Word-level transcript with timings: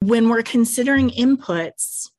when 0.00 0.28
we're 0.28 0.42
considering 0.42 1.10
inputs, 1.10 2.10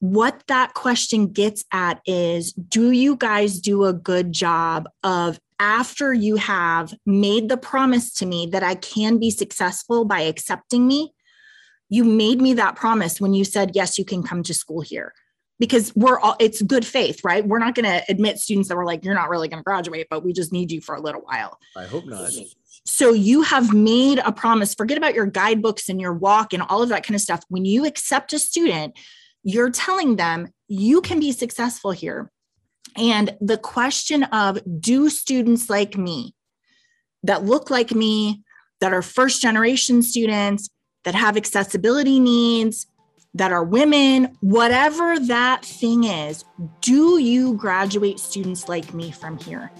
what 0.00 0.42
that 0.48 0.74
question 0.74 1.28
gets 1.28 1.64
at 1.70 2.00
is 2.06 2.52
do 2.52 2.90
you 2.90 3.16
guys 3.16 3.60
do 3.60 3.84
a 3.84 3.92
good 3.92 4.32
job 4.32 4.88
of 5.04 5.38
after 5.60 6.12
you 6.12 6.36
have 6.36 6.92
made 7.06 7.48
the 7.48 7.56
promise 7.56 8.12
to 8.14 8.26
me 8.26 8.46
that 8.46 8.64
I 8.64 8.74
can 8.74 9.18
be 9.18 9.30
successful 9.30 10.04
by 10.04 10.20
accepting 10.22 10.86
me? 10.88 11.14
You 11.88 12.04
made 12.04 12.40
me 12.40 12.54
that 12.54 12.74
promise 12.74 13.20
when 13.20 13.34
you 13.34 13.44
said, 13.44 13.72
yes, 13.74 13.98
you 13.98 14.04
can 14.04 14.22
come 14.22 14.42
to 14.44 14.54
school 14.54 14.80
here. 14.80 15.12
Because 15.60 15.94
we're 15.94 16.18
all 16.18 16.34
it's 16.40 16.60
good 16.62 16.84
faith 16.84 17.20
right? 17.22 17.46
We're 17.46 17.60
not 17.60 17.76
going 17.76 17.84
to 17.84 18.02
admit 18.08 18.38
students 18.38 18.68
that 18.68 18.76
we're 18.76 18.86
like 18.86 19.04
you're 19.04 19.14
not 19.14 19.28
really 19.28 19.46
going 19.46 19.60
to 19.60 19.64
graduate 19.64 20.08
but 20.10 20.24
we 20.24 20.32
just 20.32 20.50
need 20.50 20.72
you 20.72 20.80
for 20.80 20.96
a 20.96 21.00
little 21.00 21.20
while. 21.20 21.58
I 21.76 21.84
hope 21.84 22.06
not 22.06 22.32
so 22.84 23.12
you 23.12 23.42
have 23.42 23.72
made 23.72 24.18
a 24.18 24.32
promise. 24.32 24.74
Forget 24.74 24.98
about 24.98 25.14
your 25.14 25.26
guidebooks 25.26 25.88
and 25.88 26.00
your 26.00 26.12
walk 26.12 26.52
and 26.52 26.62
all 26.62 26.82
of 26.82 26.88
that 26.88 27.04
kind 27.04 27.14
of 27.14 27.20
stuff. 27.20 27.42
When 27.48 27.64
you 27.64 27.84
accept 27.84 28.32
a 28.32 28.38
student 28.38 28.96
you're 29.42 29.70
telling 29.70 30.16
them 30.16 30.48
you 30.68 31.00
can 31.00 31.20
be 31.20 31.32
successful 31.32 31.90
here. 31.90 32.30
And 32.96 33.36
the 33.40 33.58
question 33.58 34.24
of 34.24 34.58
do 34.80 35.08
students 35.08 35.68
like 35.70 35.96
me 35.96 36.34
that 37.22 37.44
look 37.44 37.70
like 37.70 37.92
me 37.92 38.42
that 38.80 38.92
are 38.92 39.02
first 39.02 39.40
generation 39.40 40.02
students 40.02 40.68
that 41.04 41.14
have 41.14 41.36
accessibility 41.36 42.20
needs 42.20 42.86
that 43.34 43.50
are 43.50 43.64
women, 43.64 44.36
whatever 44.40 45.18
that 45.18 45.64
thing 45.64 46.04
is, 46.04 46.44
do 46.82 47.18
you 47.18 47.54
graduate 47.54 48.18
students 48.18 48.68
like 48.68 48.92
me 48.92 49.10
from 49.10 49.38
here? 49.38 49.70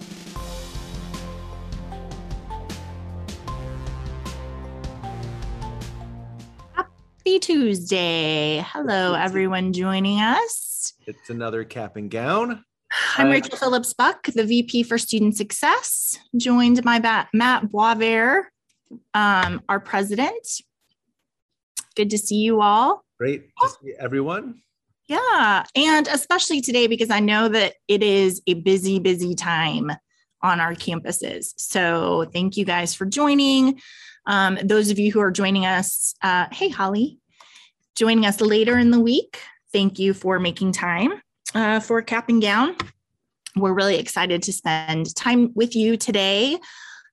Happy 7.25 7.39
Tuesday. 7.39 8.65
Hello, 8.67 9.13
everyone 9.13 9.71
joining 9.71 10.19
us. 10.19 10.93
It's 11.07 11.29
another 11.29 11.63
cap 11.63 11.95
and 11.95 12.11
gown. 12.11 12.65
I'm 13.17 13.29
Rachel 13.29 13.55
Phillips 13.55 13.93
Buck, 13.93 14.23
the 14.23 14.43
VP 14.43 14.83
for 14.83 14.97
Student 14.97 15.37
Success, 15.37 16.19
joined 16.35 16.83
by 16.83 16.99
Matt 17.33 17.67
Boisvert, 17.71 18.47
um, 19.13 19.61
our 19.69 19.79
president. 19.79 20.45
Good 21.95 22.09
to 22.09 22.17
see 22.17 22.39
you 22.41 22.61
all. 22.61 23.05
Great 23.17 23.43
to 23.61 23.69
see 23.69 23.93
everyone. 23.97 24.61
Yeah. 25.07 25.63
And 25.77 26.09
especially 26.09 26.59
today, 26.59 26.87
because 26.87 27.09
I 27.09 27.21
know 27.21 27.47
that 27.47 27.75
it 27.87 28.03
is 28.03 28.41
a 28.47 28.55
busy, 28.55 28.99
busy 28.99 29.33
time 29.33 29.93
on 30.41 30.59
our 30.59 30.73
campuses. 30.73 31.53
So 31.55 32.29
thank 32.33 32.57
you 32.57 32.65
guys 32.65 32.93
for 32.93 33.05
joining. 33.05 33.79
Um, 34.25 34.57
those 34.63 34.89
of 34.89 34.99
you 34.99 35.11
who 35.11 35.19
are 35.19 35.31
joining 35.31 35.65
us, 35.65 36.15
uh, 36.21 36.45
hey, 36.51 36.69
Holly, 36.69 37.19
joining 37.95 38.25
us 38.25 38.41
later 38.41 38.77
in 38.77 38.91
the 38.91 38.99
week, 38.99 39.39
thank 39.71 39.99
you 39.99 40.13
for 40.13 40.39
making 40.39 40.71
time 40.71 41.21
uh, 41.53 41.79
for 41.79 42.01
Cap 42.01 42.29
and 42.29 42.41
Gown. 42.41 42.75
We're 43.55 43.73
really 43.73 43.97
excited 43.97 44.41
to 44.43 44.53
spend 44.53 45.13
time 45.15 45.51
with 45.53 45.75
you 45.75 45.97
today 45.97 46.57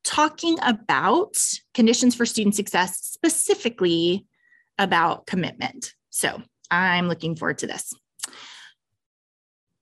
talking 0.05 0.57
about 0.63 1.37
conditions 1.75 2.15
for 2.15 2.25
student 2.25 2.55
success, 2.55 2.99
specifically 2.99 4.27
about 4.79 5.27
commitment. 5.27 5.95
So 6.09 6.41
I'm 6.71 7.09
looking 7.09 7.37
forward 7.37 7.59
to 7.59 7.67
this. 7.67 7.93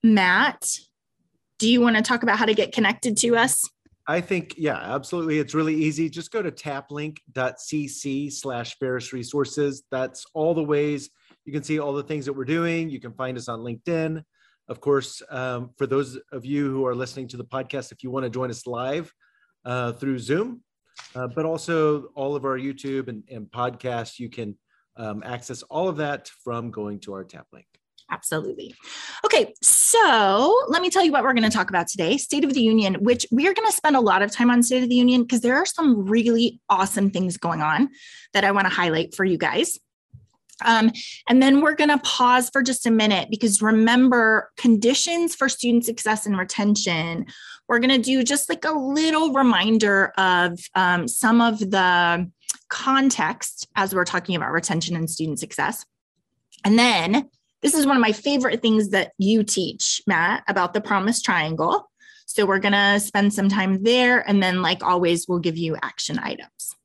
Matt, 0.03 0.79
do 1.57 1.69
you 1.69 1.81
want 1.81 1.95
to 1.95 2.01
talk 2.01 2.23
about 2.23 2.37
how 2.37 2.45
to 2.45 2.53
get 2.53 2.73
connected 2.73 3.17
to 3.17 3.35
us? 3.37 3.69
I 4.09 4.21
think, 4.21 4.55
yeah, 4.57 4.75
absolutely. 4.75 5.37
It's 5.37 5.53
really 5.53 5.75
easy. 5.75 6.09
Just 6.09 6.31
go 6.31 6.41
to 6.41 6.51
taplink.cc 6.51 8.33
slash 8.33 8.75
Ferris 8.79 9.13
resources. 9.13 9.83
That's 9.91 10.25
all 10.33 10.55
the 10.55 10.63
ways 10.63 11.11
you 11.45 11.53
can 11.53 11.61
see 11.61 11.77
all 11.77 11.93
the 11.93 12.01
things 12.01 12.25
that 12.25 12.33
we're 12.33 12.43
doing. 12.43 12.89
You 12.89 12.99
can 12.99 13.13
find 13.13 13.37
us 13.37 13.47
on 13.47 13.59
LinkedIn. 13.59 14.23
Of 14.67 14.81
course, 14.81 15.21
um, 15.29 15.69
for 15.77 15.85
those 15.85 16.17
of 16.31 16.43
you 16.43 16.71
who 16.71 16.87
are 16.87 16.95
listening 16.95 17.27
to 17.27 17.37
the 17.37 17.45
podcast, 17.45 17.91
if 17.91 18.03
you 18.03 18.09
want 18.09 18.23
to 18.23 18.31
join 18.31 18.49
us 18.49 18.65
live 18.65 19.13
uh, 19.63 19.91
through 19.93 20.17
Zoom, 20.17 20.63
uh, 21.13 21.27
but 21.27 21.45
also 21.45 22.05
all 22.15 22.35
of 22.35 22.45
our 22.45 22.57
YouTube 22.57 23.09
and, 23.09 23.23
and 23.31 23.45
podcasts, 23.45 24.17
you 24.17 24.29
can 24.29 24.57
um, 24.97 25.21
access 25.23 25.61
all 25.63 25.87
of 25.87 25.97
that 25.97 26.29
from 26.43 26.71
going 26.71 26.99
to 27.01 27.13
our 27.13 27.23
tap 27.23 27.45
link. 27.53 27.67
Absolutely. 28.11 28.73
Okay, 29.23 29.53
so 29.61 30.65
let 30.67 30.81
me 30.81 30.89
tell 30.89 31.03
you 31.03 31.11
what 31.11 31.23
we're 31.23 31.33
going 31.33 31.43
to 31.43 31.55
talk 31.55 31.69
about 31.69 31.87
today 31.87 32.17
State 32.17 32.43
of 32.43 32.53
the 32.53 32.61
Union, 32.61 32.95
which 32.95 33.27
we 33.31 33.47
are 33.47 33.53
going 33.53 33.69
to 33.69 33.75
spend 33.75 33.95
a 33.95 34.01
lot 34.01 34.21
of 34.21 34.31
time 34.31 34.49
on 34.49 34.63
State 34.63 34.83
of 34.83 34.89
the 34.89 34.95
Union 34.95 35.21
because 35.21 35.41
there 35.41 35.55
are 35.55 35.65
some 35.65 36.05
really 36.05 36.59
awesome 36.69 37.11
things 37.11 37.37
going 37.37 37.61
on 37.61 37.89
that 38.33 38.43
I 38.43 38.51
want 38.51 38.65
to 38.65 38.73
highlight 38.73 39.13
for 39.15 39.25
you 39.25 39.37
guys. 39.37 39.77
Um, 40.65 40.91
and 41.29 41.41
then 41.41 41.61
we're 41.61 41.75
going 41.75 41.89
to 41.89 41.99
pause 41.99 42.49
for 42.49 42.61
just 42.61 42.85
a 42.85 42.91
minute 42.91 43.29
because 43.29 43.61
remember, 43.61 44.51
conditions 44.57 45.35
for 45.35 45.47
student 45.47 45.85
success 45.85 46.25
and 46.25 46.37
retention. 46.37 47.27
We're 47.67 47.79
going 47.79 47.95
to 47.95 48.01
do 48.01 48.23
just 48.23 48.49
like 48.49 48.65
a 48.65 48.71
little 48.71 49.31
reminder 49.33 50.11
of 50.17 50.59
um, 50.75 51.07
some 51.07 51.39
of 51.41 51.59
the 51.59 52.29
context 52.69 53.67
as 53.75 53.93
we're 53.93 54.05
talking 54.05 54.35
about 54.35 54.51
retention 54.51 54.95
and 54.95 55.09
student 55.09 55.39
success. 55.39 55.85
And 56.65 56.77
then 56.77 57.29
this 57.61 57.73
is 57.73 57.85
one 57.85 57.97
of 57.97 58.01
my 58.01 58.11
favorite 58.11 58.61
things 58.61 58.89
that 58.89 59.11
you 59.17 59.43
teach, 59.43 60.01
Matt, 60.07 60.43
about 60.47 60.73
the 60.73 60.81
promise 60.81 61.21
triangle. 61.21 61.89
So 62.25 62.45
we're 62.45 62.59
going 62.59 62.73
to 62.73 62.99
spend 62.99 63.33
some 63.33 63.49
time 63.49 63.83
there. 63.83 64.27
And 64.27 64.41
then, 64.41 64.61
like 64.61 64.83
always, 64.83 65.27
we'll 65.27 65.39
give 65.39 65.57
you 65.57 65.75
action 65.81 66.19
items. 66.19 66.75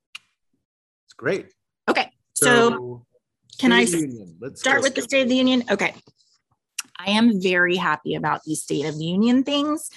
It's 1.04 1.14
great. 1.16 1.52
Okay. 1.88 2.10
So, 2.34 2.70
so 2.70 3.06
can 3.60 3.72
I 3.72 3.84
start 3.84 4.82
with 4.82 4.94
the 4.94 5.02
State 5.02 5.22
of 5.22 5.28
the 5.28 5.36
Union? 5.36 5.64
Okay. 5.70 5.94
I 6.98 7.10
am 7.10 7.41
very 7.41 7.76
happy 7.76 8.14
about 8.14 8.42
these 8.44 8.62
State 8.62 8.86
of 8.86 8.96
the 8.96 9.04
Union 9.04 9.42
things 9.42 9.91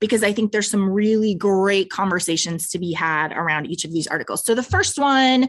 because 0.00 0.22
I 0.22 0.32
think 0.32 0.52
there's 0.52 0.70
some 0.70 0.88
really 0.88 1.34
great 1.34 1.90
conversations 1.90 2.70
to 2.70 2.78
be 2.78 2.92
had 2.92 3.32
around 3.32 3.66
each 3.66 3.84
of 3.84 3.92
these 3.92 4.06
articles. 4.06 4.44
So 4.44 4.54
the 4.54 4.62
first 4.62 4.98
one 4.98 5.48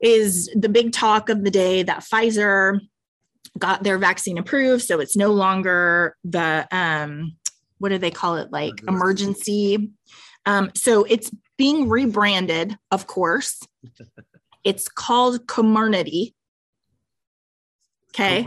is 0.00 0.50
the 0.54 0.68
big 0.68 0.92
talk 0.92 1.28
of 1.28 1.44
the 1.44 1.50
day 1.50 1.82
that 1.82 2.04
Pfizer 2.10 2.80
got 3.58 3.82
their 3.82 3.98
vaccine 3.98 4.38
approved. 4.38 4.84
So 4.84 5.00
it's 5.00 5.16
no 5.16 5.32
longer 5.32 6.16
the, 6.24 6.66
um, 6.70 7.36
what 7.78 7.90
do 7.90 7.98
they 7.98 8.10
call 8.10 8.36
it? 8.36 8.50
Like 8.52 8.82
emergency. 8.86 9.90
Um, 10.46 10.70
so 10.74 11.04
it's 11.04 11.30
being 11.56 11.88
rebranded, 11.88 12.76
of 12.90 13.06
course. 13.06 13.60
it's 14.64 14.88
called 14.88 15.46
Comirnaty. 15.46 16.34
Okay. 18.10 18.44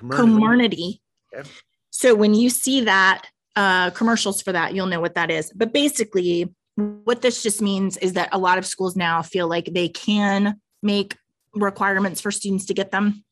Comirnaty. 0.00 1.00
Okay. 1.34 1.48
So 1.90 2.14
when 2.14 2.34
you 2.34 2.48
see 2.48 2.82
that 2.82 3.26
uh, 3.56 3.90
commercials 3.90 4.40
for 4.40 4.52
that, 4.52 4.74
you'll 4.74 4.86
know 4.86 5.00
what 5.00 5.16
that 5.16 5.30
is. 5.30 5.52
But 5.54 5.72
basically, 5.72 6.54
what 6.76 7.22
this 7.22 7.42
just 7.42 7.60
means 7.60 7.96
is 7.96 8.12
that 8.12 8.28
a 8.30 8.38
lot 8.38 8.56
of 8.56 8.64
schools 8.64 8.94
now 8.94 9.20
feel 9.20 9.48
like 9.48 9.70
they 9.72 9.88
can 9.88 10.60
make 10.80 11.16
requirements 11.54 12.20
for 12.20 12.30
students 12.30 12.66
to 12.66 12.74
get 12.74 12.92
them 12.92 13.24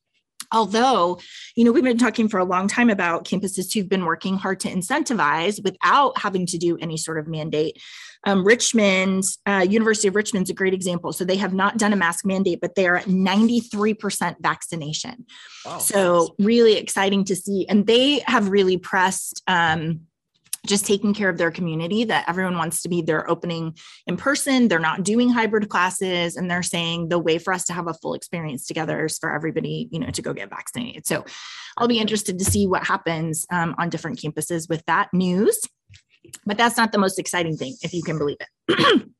although 0.52 1.18
you 1.54 1.64
know 1.64 1.72
we've 1.72 1.84
been 1.84 1.98
talking 1.98 2.28
for 2.28 2.38
a 2.38 2.44
long 2.44 2.68
time 2.68 2.90
about 2.90 3.24
campuses 3.24 3.72
who've 3.72 3.88
been 3.88 4.04
working 4.04 4.36
hard 4.36 4.60
to 4.60 4.68
incentivize 4.68 5.62
without 5.62 6.18
having 6.18 6.46
to 6.46 6.58
do 6.58 6.76
any 6.78 6.96
sort 6.96 7.18
of 7.18 7.26
mandate. 7.26 7.80
Um, 8.24 8.44
richmond 8.44 9.24
uh, 9.46 9.64
university 9.68 10.08
of 10.08 10.16
richmond's 10.16 10.50
a 10.50 10.54
great 10.54 10.74
example. 10.74 11.12
So 11.12 11.24
they 11.24 11.36
have 11.36 11.54
not 11.54 11.78
done 11.78 11.92
a 11.92 11.96
mask 11.96 12.24
mandate 12.24 12.60
but 12.60 12.74
they 12.74 12.86
are 12.86 12.96
at 12.96 13.04
93% 13.04 14.36
vaccination. 14.40 15.26
Wow. 15.64 15.78
so 15.78 16.34
really 16.38 16.76
exciting 16.76 17.24
to 17.24 17.36
see. 17.36 17.66
And 17.68 17.86
they 17.86 18.20
have 18.26 18.48
really 18.48 18.78
pressed 18.78 19.42
um, 19.46 20.06
just 20.66 20.86
taking 20.86 21.14
care 21.14 21.28
of 21.28 21.38
their 21.38 21.50
community 21.50 22.04
that 22.04 22.28
everyone 22.28 22.56
wants 22.56 22.82
to 22.82 22.88
be 22.88 23.02
they're 23.02 23.28
opening 23.30 23.76
in 24.06 24.16
person. 24.16 24.68
They're 24.68 24.78
not 24.78 25.02
doing 25.02 25.30
hybrid 25.30 25.68
classes 25.68 26.36
and 26.36 26.50
they're 26.50 26.62
saying 26.62 27.08
the 27.08 27.18
way 27.18 27.38
for 27.38 27.52
us 27.52 27.64
to 27.66 27.72
have 27.72 27.86
a 27.86 27.94
full 27.94 28.14
experience 28.14 28.66
together 28.66 29.06
is 29.06 29.18
for 29.18 29.32
everybody 29.32 29.88
you 29.90 29.98
know 29.98 30.10
to 30.10 30.22
go 30.22 30.32
get 30.32 30.50
vaccinated. 30.50 31.06
So 31.06 31.24
i'll 31.78 31.88
be 31.88 31.98
interested 31.98 32.38
to 32.38 32.44
see 32.44 32.66
what 32.66 32.86
happens 32.86 33.46
um, 33.50 33.74
on 33.78 33.88
different 33.88 34.18
campuses 34.18 34.68
with 34.68 34.84
that 34.86 35.08
news. 35.12 35.60
But 36.44 36.58
that's 36.58 36.76
not 36.76 36.92
the 36.92 36.98
most 36.98 37.18
exciting 37.18 37.56
thing 37.56 37.76
if 37.82 37.94
you 37.94 38.02
can 38.02 38.18
believe 38.18 38.38
it. 38.40 39.08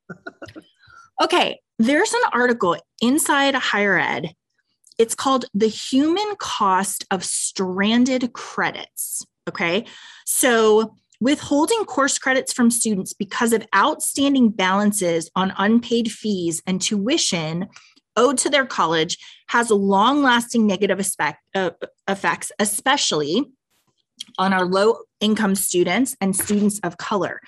Okay 1.22 1.60
there's 1.78 2.12
an 2.12 2.20
article 2.32 2.76
inside 3.02 3.54
higher 3.54 3.98
ed. 3.98 4.34
It's 4.98 5.14
called 5.14 5.46
the 5.54 5.66
human 5.66 6.34
cost 6.38 7.06
of 7.10 7.24
stranded 7.24 8.32
credits 8.34 9.24
okay? 9.48 9.84
So 10.24 10.94
Withholding 11.20 11.84
course 11.84 12.18
credits 12.18 12.52
from 12.52 12.70
students 12.70 13.12
because 13.12 13.52
of 13.52 13.66
outstanding 13.74 14.50
balances 14.50 15.30
on 15.34 15.52
unpaid 15.56 16.12
fees 16.12 16.62
and 16.66 16.80
tuition 16.80 17.68
owed 18.16 18.38
to 18.38 18.50
their 18.50 18.66
college 18.66 19.18
has 19.48 19.70
long 19.70 20.22
lasting 20.22 20.66
negative 20.66 21.00
effect, 21.00 21.38
uh, 21.54 21.70
effects, 22.08 22.50
especially 22.58 23.44
on 24.38 24.52
our 24.52 24.64
low 24.64 24.98
income 25.20 25.54
students 25.54 26.16
and 26.20 26.36
students 26.36 26.78
of 26.80 26.96
color. 26.98 27.40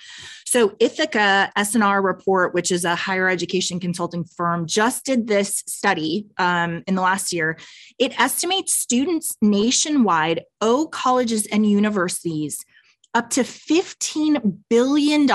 So 0.47 0.71
Ithaka 0.71 1.51
S&R 1.57 2.03
report, 2.03 2.55
which 2.55 2.71
is 2.71 2.85
a 2.85 2.95
higher 2.95 3.29
education 3.29 3.81
consulting 3.81 4.25
firm, 4.25 4.67
just 4.67 5.05
did 5.05 5.27
this 5.27 5.63
study 5.67 6.27
um, 6.39 6.83
in 6.87 6.95
the 6.95 7.03
last 7.03 7.33
year. 7.33 7.59
It 7.99 8.19
estimates 8.19 8.75
students 8.75 9.37
nationwide 9.43 10.45
owe 10.61 10.87
colleges 10.87 11.47
and 11.47 11.69
universities 11.69 12.65
up 13.15 13.31
to 13.31 13.41
$15 13.43 14.59
billion 14.69 15.29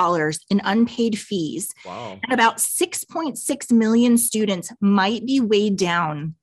in 0.49 0.61
unpaid 0.63 1.17
fees. 1.17 1.69
Wow. 1.85 2.19
And 2.23 2.31
about 2.31 2.57
6.6 2.57 3.71
million 3.71 4.17
students 4.17 4.71
might 4.79 5.25
be 5.25 5.39
weighed 5.39 5.77
down 5.77 6.35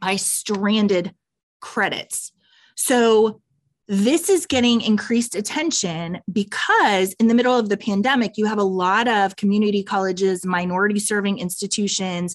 by 0.00 0.16
stranded 0.16 1.14
credits. 1.60 2.32
So 2.76 3.40
this 3.86 4.28
is 4.28 4.46
getting 4.46 4.80
increased 4.80 5.34
attention 5.34 6.20
because 6.32 7.12
in 7.14 7.28
the 7.28 7.34
middle 7.34 7.56
of 7.56 7.68
the 7.68 7.76
pandemic, 7.76 8.36
you 8.36 8.46
have 8.46 8.58
a 8.58 8.64
lot 8.64 9.06
of 9.08 9.36
community 9.36 9.82
colleges, 9.82 10.44
minority 10.44 10.98
serving 10.98 11.38
institutions 11.38 12.34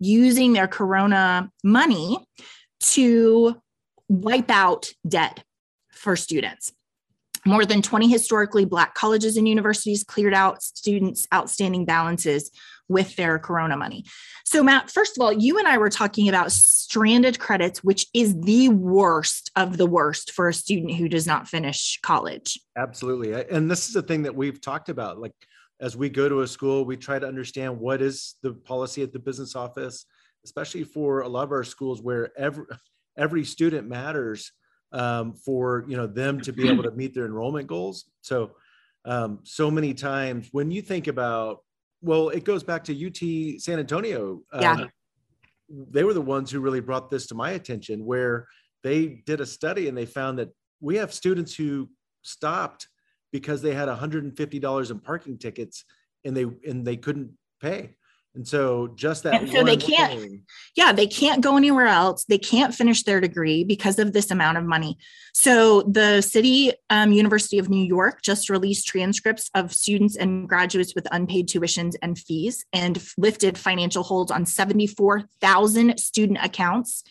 using 0.00 0.52
their 0.52 0.68
corona 0.68 1.50
money 1.64 2.18
to 2.80 3.60
wipe 4.08 4.50
out 4.50 4.92
debt 5.06 5.42
for 5.92 6.16
students. 6.16 6.72
More 7.46 7.64
than 7.64 7.82
20 7.82 8.08
historically 8.08 8.64
Black 8.64 8.94
colleges 8.94 9.36
and 9.36 9.48
universities 9.48 10.04
cleared 10.04 10.34
out 10.34 10.62
students' 10.62 11.26
outstanding 11.32 11.84
balances 11.84 12.50
with 12.88 13.16
their 13.16 13.38
Corona 13.38 13.76
money. 13.76 14.04
So, 14.44 14.62
Matt, 14.62 14.90
first 14.90 15.16
of 15.16 15.22
all, 15.22 15.32
you 15.32 15.58
and 15.58 15.68
I 15.68 15.78
were 15.78 15.90
talking 15.90 16.28
about 16.28 16.52
stranded 16.52 17.38
credits, 17.38 17.84
which 17.84 18.06
is 18.14 18.38
the 18.40 18.70
worst 18.70 19.50
of 19.56 19.76
the 19.76 19.86
worst 19.86 20.32
for 20.32 20.48
a 20.48 20.54
student 20.54 20.94
who 20.94 21.08
does 21.08 21.26
not 21.26 21.48
finish 21.48 21.98
college. 22.02 22.58
Absolutely. 22.76 23.32
And 23.50 23.70
this 23.70 23.88
is 23.88 23.94
the 23.94 24.02
thing 24.02 24.22
that 24.22 24.34
we've 24.34 24.60
talked 24.60 24.88
about. 24.88 25.18
Like, 25.20 25.34
as 25.80 25.96
we 25.96 26.08
go 26.08 26.28
to 26.28 26.40
a 26.40 26.46
school, 26.46 26.84
we 26.84 26.96
try 26.96 27.18
to 27.18 27.26
understand 27.26 27.78
what 27.78 28.02
is 28.02 28.34
the 28.42 28.52
policy 28.52 29.02
at 29.02 29.12
the 29.12 29.18
business 29.18 29.54
office, 29.54 30.06
especially 30.44 30.84
for 30.84 31.20
a 31.20 31.28
lot 31.28 31.44
of 31.44 31.52
our 31.52 31.64
schools 31.64 32.02
where 32.02 32.30
every 32.36 32.64
every 33.16 33.44
student 33.44 33.88
matters 33.88 34.52
um, 34.92 35.34
for 35.34 35.84
you 35.88 35.96
know 35.96 36.06
them 36.06 36.40
to 36.40 36.52
be 36.52 36.68
able 36.68 36.82
to 36.82 36.90
meet 36.92 37.14
their 37.14 37.26
enrollment 37.26 37.66
goals. 37.66 38.06
So 38.20 38.52
um, 39.04 39.40
so 39.44 39.70
many 39.70 39.94
times 39.94 40.48
when 40.52 40.70
you 40.70 40.82
think 40.82 41.06
about 41.06 41.58
well, 42.00 42.28
it 42.28 42.44
goes 42.44 42.62
back 42.62 42.84
to 42.84 43.06
UT 43.06 43.60
San 43.60 43.78
Antonio. 43.78 44.42
Yeah. 44.58 44.72
Um, 44.72 44.90
they 45.90 46.04
were 46.04 46.14
the 46.14 46.20
ones 46.20 46.50
who 46.50 46.60
really 46.60 46.80
brought 46.80 47.10
this 47.10 47.26
to 47.26 47.34
my 47.34 47.50
attention, 47.50 48.04
where 48.04 48.46
they 48.82 49.22
did 49.26 49.40
a 49.40 49.46
study 49.46 49.88
and 49.88 49.98
they 49.98 50.06
found 50.06 50.38
that 50.38 50.48
we 50.80 50.96
have 50.96 51.12
students 51.12 51.54
who 51.54 51.90
stopped 52.22 52.86
because 53.32 53.60
they 53.60 53.74
had 53.74 53.88
$150 53.88 54.90
in 54.90 54.98
parking 55.00 55.38
tickets 55.38 55.84
and 56.24 56.36
they 56.36 56.46
and 56.66 56.86
they 56.86 56.96
couldn't 56.96 57.32
pay. 57.60 57.96
And 58.38 58.46
so 58.46 58.92
just 58.94 59.24
that. 59.24 59.42
And 59.42 59.50
so 59.50 59.64
they 59.64 59.76
can't, 59.76 60.20
thing, 60.20 60.42
yeah, 60.76 60.92
they 60.92 61.08
can't 61.08 61.42
go 61.42 61.56
anywhere 61.56 61.88
else. 61.88 62.24
They 62.24 62.38
can't 62.38 62.72
finish 62.72 63.02
their 63.02 63.20
degree 63.20 63.64
because 63.64 63.98
of 63.98 64.12
this 64.12 64.30
amount 64.30 64.58
of 64.58 64.64
money. 64.64 64.96
So 65.34 65.82
the 65.82 66.20
City 66.20 66.72
um, 66.88 67.10
University 67.10 67.58
of 67.58 67.68
New 67.68 67.84
York 67.84 68.22
just 68.22 68.48
released 68.48 68.86
transcripts 68.86 69.50
of 69.56 69.74
students 69.74 70.14
and 70.14 70.48
graduates 70.48 70.94
with 70.94 71.08
unpaid 71.10 71.48
tuitions 71.48 71.96
and 72.00 72.16
fees 72.16 72.64
and 72.72 73.04
lifted 73.18 73.58
financial 73.58 74.04
holds 74.04 74.30
on 74.30 74.46
74,000 74.46 75.98
student 75.98 76.38
accounts 76.40 77.02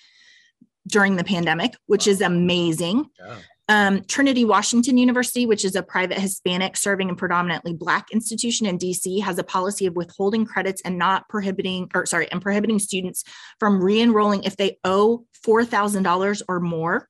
during 0.88 1.18
the 1.18 1.25
pandemic, 1.25 1.75
which 1.88 2.07
wow. 2.07 2.12
is 2.12 2.21
amazing. 2.21 3.06
Yeah. 3.19 3.35
Um, 3.69 4.04
Trinity 4.06 4.46
Washington 4.46 4.98
University, 4.98 5.46
which 5.46 5.66
is 5.66 5.75
a 5.75 5.84
private 5.84 6.18
Hispanic 6.18 6.78
serving 6.78 7.10
and 7.10 7.18
predominantly 7.18 7.74
Black 7.74 8.08
institution 8.12 8.66
in 8.66 8.78
DC, 8.78 9.22
has 9.22 9.38
a 9.38 9.44
policy 9.44 9.86
of 9.86 9.96
withholding 9.96 10.46
credits 10.46 10.81
and 10.84 10.98
not 10.98 11.28
prohibiting, 11.28 11.90
or 11.94 12.06
sorry, 12.06 12.31
and 12.31 12.42
prohibiting 12.42 12.80
students 12.80 13.25
from 13.60 13.84
re 13.84 14.00
enrolling 14.00 14.44
if 14.44 14.56
they 14.56 14.78
owe 14.86 15.25
$4,000 15.46 16.42
or 16.48 16.60
more. 16.62 17.10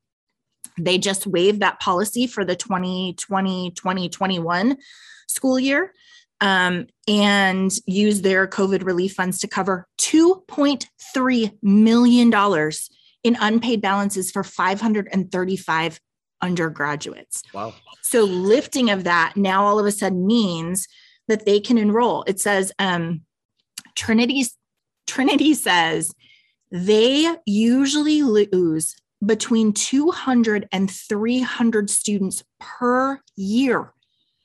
They 0.79 0.97
just 0.97 1.27
waived 1.27 1.59
that 1.59 1.79
policy 1.79 2.25
for 2.25 2.43
the 2.43 2.55
2020 2.55 3.71
2021 3.71 4.77
school 5.27 5.59
year 5.59 5.93
um, 6.41 6.87
and 7.07 7.71
use 7.85 8.21
their 8.21 8.47
COVID 8.47 8.83
relief 8.83 9.13
funds 9.13 9.39
to 9.39 9.47
cover 9.47 9.87
$2.3 9.99 11.57
million 11.61 12.71
in 13.23 13.37
unpaid 13.39 13.81
balances 13.81 14.31
for 14.31 14.43
535 14.43 15.99
undergraduates. 16.41 17.43
Wow. 17.53 17.73
So 18.01 18.23
lifting 18.23 18.89
of 18.89 19.03
that 19.03 19.33
now 19.35 19.65
all 19.65 19.79
of 19.79 19.85
a 19.85 19.91
sudden 19.91 20.25
means 20.25 20.87
that 21.27 21.45
they 21.45 21.59
can 21.59 21.77
enroll. 21.77 22.23
It 22.27 22.39
says 22.39 22.71
um, 22.79 23.21
Trinity 23.95 24.45
Trinity 25.05 25.53
says 25.53 26.13
they 26.71 27.33
usually 27.45 28.23
lose 28.23 28.95
between 29.25 29.73
200 29.73 30.67
and 30.71 30.91
300 30.91 31.89
students 31.89 32.43
per 32.59 33.19
year 33.35 33.93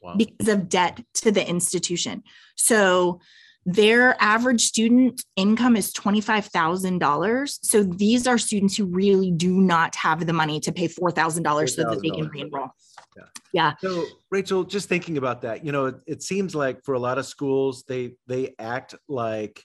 wow. 0.02 0.14
because 0.16 0.48
of 0.48 0.68
debt 0.68 1.04
to 1.14 1.30
the 1.30 1.46
institution. 1.46 2.22
So 2.56 3.20
their 3.64 4.20
average 4.20 4.62
student 4.62 5.24
income 5.36 5.76
is 5.76 5.92
$25,000. 5.92 7.58
So 7.62 7.82
these 7.84 8.26
are 8.26 8.38
students 8.38 8.76
who 8.76 8.86
really 8.86 9.30
do 9.30 9.52
not 9.60 9.94
have 9.96 10.26
the 10.26 10.32
money 10.32 10.58
to 10.60 10.72
pay 10.72 10.88
$4,000 10.88 11.70
so 11.70 11.88
that 11.88 12.02
they 12.02 12.10
can 12.10 12.28
re-enroll. 12.28 12.70
Yeah. 13.16 13.22
yeah. 13.52 13.72
So 13.80 14.04
Rachel, 14.30 14.64
just 14.64 14.88
thinking 14.88 15.16
about 15.16 15.42
that, 15.42 15.64
you 15.64 15.70
know, 15.70 15.86
it, 15.86 15.96
it 16.06 16.22
seems 16.22 16.54
like 16.54 16.82
for 16.84 16.94
a 16.94 16.98
lot 16.98 17.18
of 17.18 17.26
schools, 17.26 17.84
they 17.86 18.14
they 18.26 18.54
act 18.58 18.94
like 19.08 19.62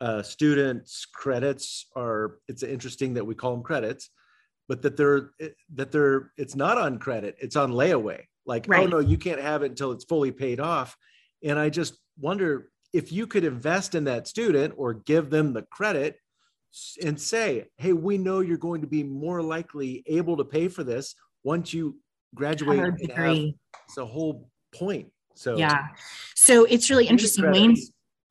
uh, 0.00 0.22
students' 0.22 1.06
credits 1.06 1.86
are. 1.96 2.38
It's 2.48 2.62
interesting 2.62 3.14
that 3.14 3.26
we 3.26 3.34
call 3.34 3.52
them 3.52 3.62
credits, 3.62 4.10
but 4.68 4.82
that 4.82 4.96
they're 4.96 5.30
that 5.74 5.90
they're 5.90 6.30
it's 6.36 6.54
not 6.54 6.78
on 6.78 6.98
credit; 6.98 7.36
it's 7.40 7.56
on 7.56 7.72
layaway. 7.72 8.22
Like, 8.46 8.66
oh, 8.68 8.72
right. 8.72 8.86
oh 8.86 8.88
no, 8.90 8.98
you 9.00 9.18
can't 9.18 9.40
have 9.40 9.62
it 9.62 9.70
until 9.70 9.92
it's 9.92 10.04
fully 10.04 10.30
paid 10.30 10.60
off. 10.60 10.96
And 11.42 11.58
I 11.58 11.70
just 11.70 11.96
wonder 12.18 12.70
if 12.94 13.10
you 13.10 13.26
could 13.26 13.44
invest 13.44 13.96
in 13.96 14.04
that 14.04 14.28
student 14.28 14.72
or 14.76 14.94
give 14.94 15.28
them 15.28 15.52
the 15.52 15.62
credit 15.62 16.16
and 17.02 17.20
say, 17.20 17.64
hey, 17.76 17.92
we 17.92 18.16
know 18.16 18.38
you're 18.38 18.56
going 18.56 18.80
to 18.80 18.86
be 18.86 19.02
more 19.02 19.42
likely 19.42 20.04
able 20.06 20.36
to 20.36 20.44
pay 20.44 20.68
for 20.68 20.84
this 20.84 21.16
once 21.42 21.74
you 21.74 21.98
graduate. 22.36 22.78
Have, 22.78 22.96
it's 23.88 23.98
a 23.98 24.06
whole 24.06 24.48
point. 24.72 25.08
So 25.34 25.56
yeah, 25.56 25.88
so 26.36 26.64
it's 26.64 26.88
really 26.88 27.08
interesting. 27.08 27.50
Wayne, 27.50 27.76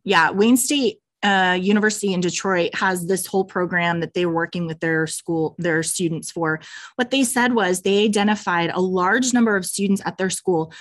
yeah, 0.06 0.32
Wayne 0.32 0.56
State 0.56 1.00
uh, 1.22 1.58
University 1.62 2.14
in 2.14 2.22
Detroit 2.22 2.74
has 2.76 3.06
this 3.06 3.26
whole 3.26 3.44
program 3.44 4.00
that 4.00 4.14
they 4.14 4.26
were 4.26 4.34
working 4.34 4.66
with 4.66 4.80
their 4.80 5.08
school, 5.08 5.56
their 5.58 5.84
students 5.84 6.32
for. 6.32 6.62
What 6.96 7.12
they 7.12 7.26
said 7.26 7.54
was 7.54 7.82
they 7.82 8.06
identified 8.06 8.72
a 8.74 8.80
large 8.80 9.34
number 9.34 9.58
of 9.58 9.66
students 9.66 10.02
at 10.06 10.18
their 10.18 10.30
school 10.30 10.72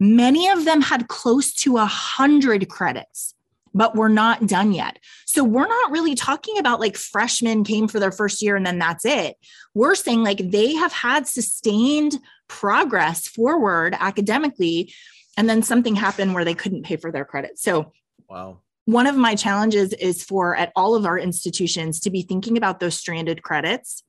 Many 0.00 0.48
of 0.48 0.64
them 0.64 0.80
had 0.80 1.08
close 1.08 1.52
to 1.56 1.76
a 1.76 1.84
hundred 1.84 2.70
credits 2.70 3.34
but 3.74 3.94
we're 3.94 4.08
not 4.08 4.46
done 4.46 4.72
yet. 4.72 4.98
So 5.26 5.44
we're 5.44 5.68
not 5.68 5.90
really 5.90 6.14
talking 6.14 6.58
about 6.58 6.80
like 6.80 6.96
freshmen 6.96 7.64
came 7.64 7.88
for 7.88 8.00
their 8.00 8.12
first 8.12 8.42
year 8.42 8.56
and 8.56 8.66
then 8.66 8.78
that's 8.78 9.04
it. 9.04 9.36
We're 9.74 9.94
saying 9.94 10.22
like 10.22 10.50
they 10.50 10.74
have 10.74 10.92
had 10.92 11.26
sustained 11.26 12.18
progress 12.48 13.28
forward 13.28 13.96
academically 13.98 14.92
and 15.36 15.48
then 15.48 15.62
something 15.62 15.94
happened 15.94 16.34
where 16.34 16.44
they 16.44 16.54
couldn't 16.54 16.84
pay 16.84 16.96
for 16.96 17.12
their 17.12 17.24
credit. 17.24 17.58
So 17.58 17.92
wow. 18.28 18.58
One 18.86 19.06
of 19.06 19.16
my 19.16 19.36
challenges 19.36 19.92
is 19.92 20.24
for 20.24 20.56
at 20.56 20.72
all 20.74 20.96
of 20.96 21.06
our 21.06 21.16
institutions 21.16 22.00
to 22.00 22.10
be 22.10 22.22
thinking 22.22 22.56
about 22.56 22.80
those 22.80 22.96
stranded 22.96 23.40
credits 23.40 24.02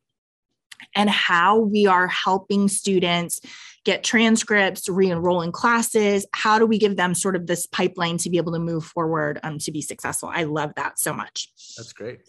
and 0.96 1.08
how 1.08 1.60
we 1.60 1.86
are 1.86 2.08
helping 2.08 2.68
students 2.68 3.41
get 3.83 4.03
transcripts, 4.03 4.88
re-enroll 4.88 5.41
in 5.41 5.51
classes. 5.51 6.25
How 6.33 6.59
do 6.59 6.65
we 6.65 6.77
give 6.77 6.97
them 6.97 7.15
sort 7.15 7.35
of 7.35 7.47
this 7.47 7.65
pipeline 7.65 8.17
to 8.19 8.29
be 8.29 8.38
able 8.38 8.53
to 8.53 8.59
move 8.59 8.85
forward 8.85 9.39
um, 9.43 9.57
to 9.59 9.71
be 9.71 9.81
successful? 9.81 10.29
I 10.31 10.43
love 10.43 10.73
that 10.75 11.00
so 11.00 11.13
much. 11.13 11.51
That's 11.77 11.93
great. 11.93 12.19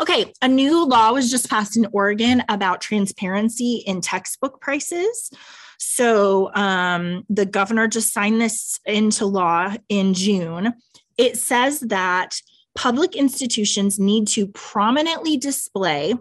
Okay, 0.00 0.32
a 0.42 0.48
new 0.48 0.84
law 0.84 1.12
was 1.12 1.30
just 1.30 1.48
passed 1.48 1.76
in 1.76 1.86
Oregon 1.92 2.42
about 2.48 2.80
transparency 2.80 3.82
in 3.86 4.00
textbook 4.00 4.60
prices. 4.60 5.30
So 5.78 6.52
um, 6.54 7.24
the 7.28 7.46
governor 7.46 7.86
just 7.86 8.12
signed 8.12 8.40
this 8.40 8.80
into 8.84 9.26
law 9.26 9.74
in 9.88 10.14
June. 10.14 10.74
It 11.16 11.36
says 11.36 11.80
that 11.80 12.40
public 12.74 13.16
institutions 13.16 13.98
need 13.98 14.28
to 14.28 14.48
prominently 14.48 15.36
display 15.36 16.14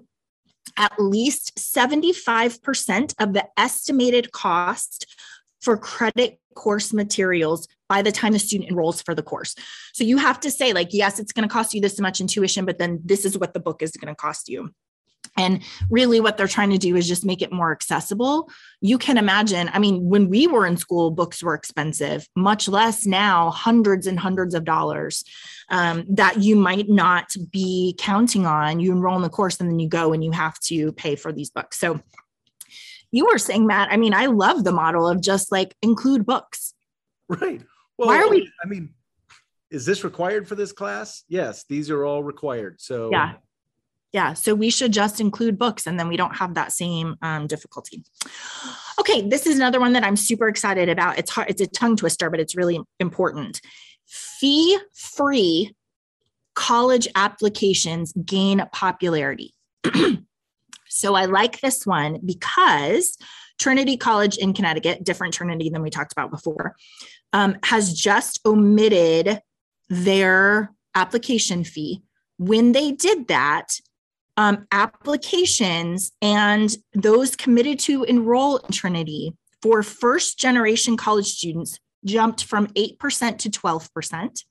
at 0.78 0.94
least 1.00 1.56
75% 1.58 3.14
of 3.20 3.34
the 3.34 3.48
estimated 3.58 4.32
cost 4.32 5.06
for 5.62 5.78
credit 5.78 6.40
course 6.56 6.94
materials 6.94 7.68
by 7.88 8.02
the 8.02 8.12
time 8.12 8.34
the 8.34 8.40
student 8.40 8.70
enrolls 8.70 9.02
for 9.02 9.16
the 9.16 9.24
course. 9.24 9.56
So 9.94 10.04
you 10.04 10.18
have 10.18 10.40
to 10.42 10.52
say, 10.52 10.74
like, 10.74 10.90
yes, 10.92 11.20
it's 11.20 11.32
going 11.32 11.48
to 11.48 11.54
cost 11.54 11.74
you 11.74 11.82
this 11.82 12.00
much 12.00 12.20
in 12.20 12.28
tuition, 12.28 12.66
but 12.66 12.80
then 12.80 13.00
this 13.04 13.26
is 13.26 13.38
what 13.38 13.54
the 13.54 13.60
book 13.60 13.82
is 13.82 13.92
going 13.92 14.14
to 14.14 14.16
cost 14.16 14.50
you. 14.50 14.72
And 15.38 15.64
really, 15.90 16.20
what 16.20 16.36
they're 16.36 16.48
trying 16.48 16.72
to 16.72 16.78
do 16.78 16.96
is 16.96 17.08
just 17.08 17.24
make 17.24 17.42
it 17.42 17.52
more 17.52 17.72
accessible. 17.72 18.50
You 18.82 18.98
can 18.98 19.18
imagine, 19.18 19.70
I 19.72 19.80
mean, 19.80 20.10
when 20.10 20.30
we 20.30 20.48
were 20.48 20.66
in 20.66 20.78
school, 20.78 21.12
books 21.12 21.44
were 21.44 21.54
expensive, 21.54 22.28
much 22.36 22.68
less 22.68 23.06
now, 23.06 23.52
hundreds 23.52 24.08
and 24.08 24.20
hundreds 24.20 24.56
of 24.56 24.66
dollars 24.66 25.24
um, 25.70 26.06
that 26.10 26.42
you 26.42 26.56
might 26.56 26.90
not 26.90 27.36
be 27.52 27.96
counting 28.00 28.48
on. 28.48 28.80
You 28.80 28.92
enroll 28.92 29.16
in 29.16 29.22
the 29.22 29.30
course 29.30 29.60
and 29.60 29.70
then 29.70 29.80
you 29.80 29.88
go 29.88 30.12
and 30.12 30.24
you 30.24 30.32
have 30.32 30.60
to 30.62 30.92
pay 30.94 31.16
for 31.16 31.32
these 31.32 31.52
books. 31.52 31.80
So, 31.80 32.02
you 33.10 33.26
were 33.26 33.38
saying, 33.38 33.66
Matt, 33.66 33.88
I 33.90 33.96
mean, 33.96 34.14
I 34.14 34.26
love 34.26 34.66
the 34.66 34.74
model 34.74 35.08
of 35.08 35.22
just 35.22 35.50
like 35.52 35.76
include 35.82 36.26
books. 36.26 36.74
Right. 37.30 37.62
Well, 37.98 38.10
Why 38.10 38.22
are 38.22 38.30
we? 38.30 38.52
I 38.64 38.68
mean, 38.68 38.94
is 39.72 39.86
this 39.86 40.04
required 40.04 40.48
for 40.48 40.56
this 40.56 40.72
class? 40.72 41.24
Yes, 41.30 41.64
these 41.70 41.90
are 41.90 42.04
all 42.04 42.24
required. 42.24 42.82
So, 42.82 43.10
yeah 43.12 43.34
yeah 44.18 44.34
so 44.34 44.56
we 44.56 44.70
should 44.70 44.92
just 44.92 45.22
include 45.26 45.58
books 45.58 45.86
and 45.88 46.00
then 46.00 46.08
we 46.08 46.18
don't 46.18 46.36
have 46.36 46.56
that 46.56 46.72
same 46.72 47.16
um, 47.22 47.46
difficulty. 47.48 48.04
Okay 49.00 49.20
this 49.34 49.46
is 49.46 49.56
another 49.58 49.80
one 49.80 49.94
that 49.94 50.04
i'm 50.04 50.20
super 50.30 50.48
excited 50.48 50.90
about. 50.90 51.18
It's 51.20 51.32
hard 51.32 51.50
it's 51.52 51.62
a 51.62 51.68
tongue 51.68 51.98
twister 51.98 52.30
but 52.32 52.40
it's 52.40 52.56
really 52.56 52.80
important. 53.00 53.62
Fee 54.06 54.78
free 54.94 55.76
college 56.56 57.08
applications 57.16 58.14
gain 58.26 58.64
popularity. 58.72 59.54
So 60.90 61.14
i 61.14 61.26
like 61.26 61.62
this 61.62 61.86
one 61.86 62.20
because 62.26 63.18
trinity 63.60 63.98
college 63.98 64.36
in 64.38 64.54
connecticut 64.54 65.04
different 65.04 65.34
trinity 65.34 65.70
than 65.70 65.84
we 65.84 65.92
talked 65.92 66.14
about 66.14 66.32
before 66.32 66.76
um, 67.34 67.58
has 67.64 67.94
just 67.94 68.40
omitted 68.46 69.42
their 69.90 70.72
application 70.96 71.64
fee. 71.64 72.02
When 72.38 72.72
they 72.72 72.92
did 72.92 73.28
that, 73.28 73.68
um, 74.38 74.68
applications 74.72 76.12
and 76.22 76.76
those 76.94 77.36
committed 77.36 77.80
to 77.80 78.04
enroll 78.04 78.58
in 78.58 78.72
Trinity 78.72 79.34
for 79.62 79.84
first 79.84 80.40
generation 80.40 80.96
college 80.96 81.28
students 81.28 81.80
jumped 82.06 82.44
from 82.44 82.68
8% 82.68 83.40
to 83.40 83.50
12%. 83.50 84.44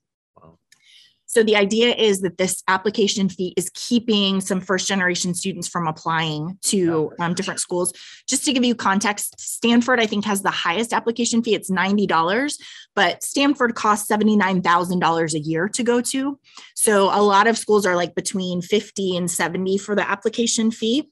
So 1.37 1.43
the 1.43 1.55
idea 1.55 1.93
is 1.93 2.21
that 2.21 2.39
this 2.39 2.63
application 2.67 3.29
fee 3.29 3.53
is 3.55 3.69
keeping 3.75 4.41
some 4.41 4.59
first 4.59 4.87
generation 4.87 5.35
students 5.35 5.67
from 5.67 5.85
applying 5.85 6.57
to 6.63 7.11
um, 7.19 7.35
different 7.35 7.59
schools. 7.59 7.93
Just 8.27 8.43
to 8.45 8.53
give 8.53 8.65
you 8.65 8.73
context, 8.73 9.39
Stanford, 9.39 9.99
I 9.99 10.07
think, 10.07 10.25
has 10.25 10.41
the 10.41 10.49
highest 10.49 10.93
application 10.93 11.43
fee. 11.43 11.53
It's 11.53 11.69
$90, 11.69 12.57
but 12.95 13.21
Stanford 13.21 13.75
costs 13.75 14.09
$79,000 14.09 15.33
a 15.35 15.39
year 15.39 15.69
to 15.69 15.83
go 15.83 16.01
to. 16.01 16.39
So 16.73 17.03
a 17.03 17.21
lot 17.21 17.45
of 17.45 17.55
schools 17.55 17.85
are 17.85 17.95
like 17.95 18.15
between 18.15 18.63
50 18.63 19.15
and 19.15 19.29
70 19.29 19.77
for 19.77 19.93
the 19.93 20.09
application 20.09 20.71
fee. 20.71 21.07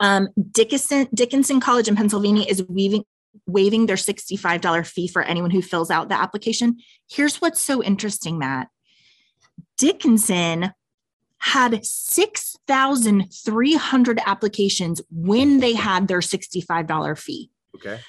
Um, 0.00 0.30
Dickinson, 0.50 1.06
Dickinson 1.14 1.60
College 1.60 1.86
in 1.86 1.94
Pennsylvania 1.94 2.44
is 2.48 2.64
weaving, 2.68 3.04
waiving 3.46 3.86
their 3.86 3.94
$65 3.94 4.84
fee 4.84 5.06
for 5.06 5.22
anyone 5.22 5.52
who 5.52 5.62
fills 5.62 5.92
out 5.92 6.08
the 6.08 6.20
application. 6.20 6.78
Here's 7.08 7.40
what's 7.40 7.60
so 7.60 7.84
interesting, 7.84 8.36
Matt. 8.36 8.66
Dickinson 9.78 10.72
had 11.38 11.84
6,300 11.84 14.20
applications 14.24 15.02
when 15.10 15.60
they 15.60 15.74
had 15.74 16.08
their 16.08 16.20
$65 16.20 17.18
fee. 17.18 17.50
Okay. 17.76 18.00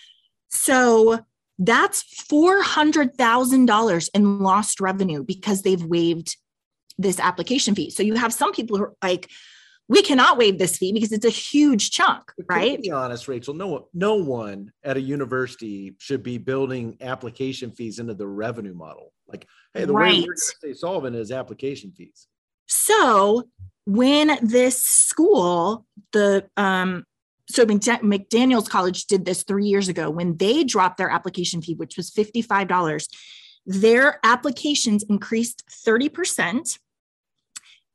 So 0.50 1.20
that's 1.60 2.04
$400,000 2.32 4.10
in 4.14 4.40
lost 4.40 4.80
revenue 4.80 5.24
because 5.24 5.64
they've 5.64 5.84
waived 5.84 6.38
this 6.98 7.20
application 7.20 7.76
fee. 7.76 7.90
So 7.90 8.02
you 8.04 8.16
have 8.16 8.32
some 8.34 8.54
people 8.54 8.78
who 8.78 8.84
are 8.84 8.96
like, 9.04 9.30
we 9.90 10.02
cannot 10.02 10.38
waive 10.38 10.58
this 10.58 10.78
fee 10.78 10.92
because 10.92 11.12
it's 11.12 11.26
a 11.26 11.30
huge 11.30 11.92
chunk, 11.92 12.34
right? 12.50 12.76
To 12.76 12.82
be 12.82 12.92
honest, 12.92 13.28
Rachel, 13.28 13.54
no, 13.54 13.88
no 13.94 14.16
one 14.16 14.72
at 14.84 14.98
a 14.98 15.02
university 15.02 15.96
should 16.00 16.24
be 16.24 16.38
building 16.38 16.98
application 17.02 17.72
fees 17.72 18.00
into 18.00 18.14
the 18.14 18.28
revenue 18.28 18.74
model. 18.74 19.14
Like, 19.28 19.48
hey, 19.74 19.86
the 19.86 19.94
right. 19.94 20.12
way 20.12 20.20
we're 20.20 20.26
going 20.26 20.36
to 20.36 20.42
stay 20.42 20.74
solvent 20.74 21.16
is 21.16 21.32
application 21.32 21.92
fees. 21.92 22.28
So 22.68 23.48
when 23.86 24.38
this 24.42 24.82
school, 24.82 25.86
the 26.12 26.50
um, 26.58 27.06
so 27.50 27.66
McDaniel's 27.66 28.68
College 28.68 29.06
did 29.06 29.24
this 29.24 29.44
three 29.44 29.66
years 29.66 29.88
ago 29.88 30.10
when 30.10 30.36
they 30.36 30.66
dropped 30.66 30.98
their 30.98 31.10
application 31.10 31.62
fee, 31.62 31.76
which 31.76 31.96
was 31.96 32.12
$55, 32.12 33.08
their 33.66 34.20
applications 34.24 35.04
increased 35.04 35.64
30% 35.70 36.78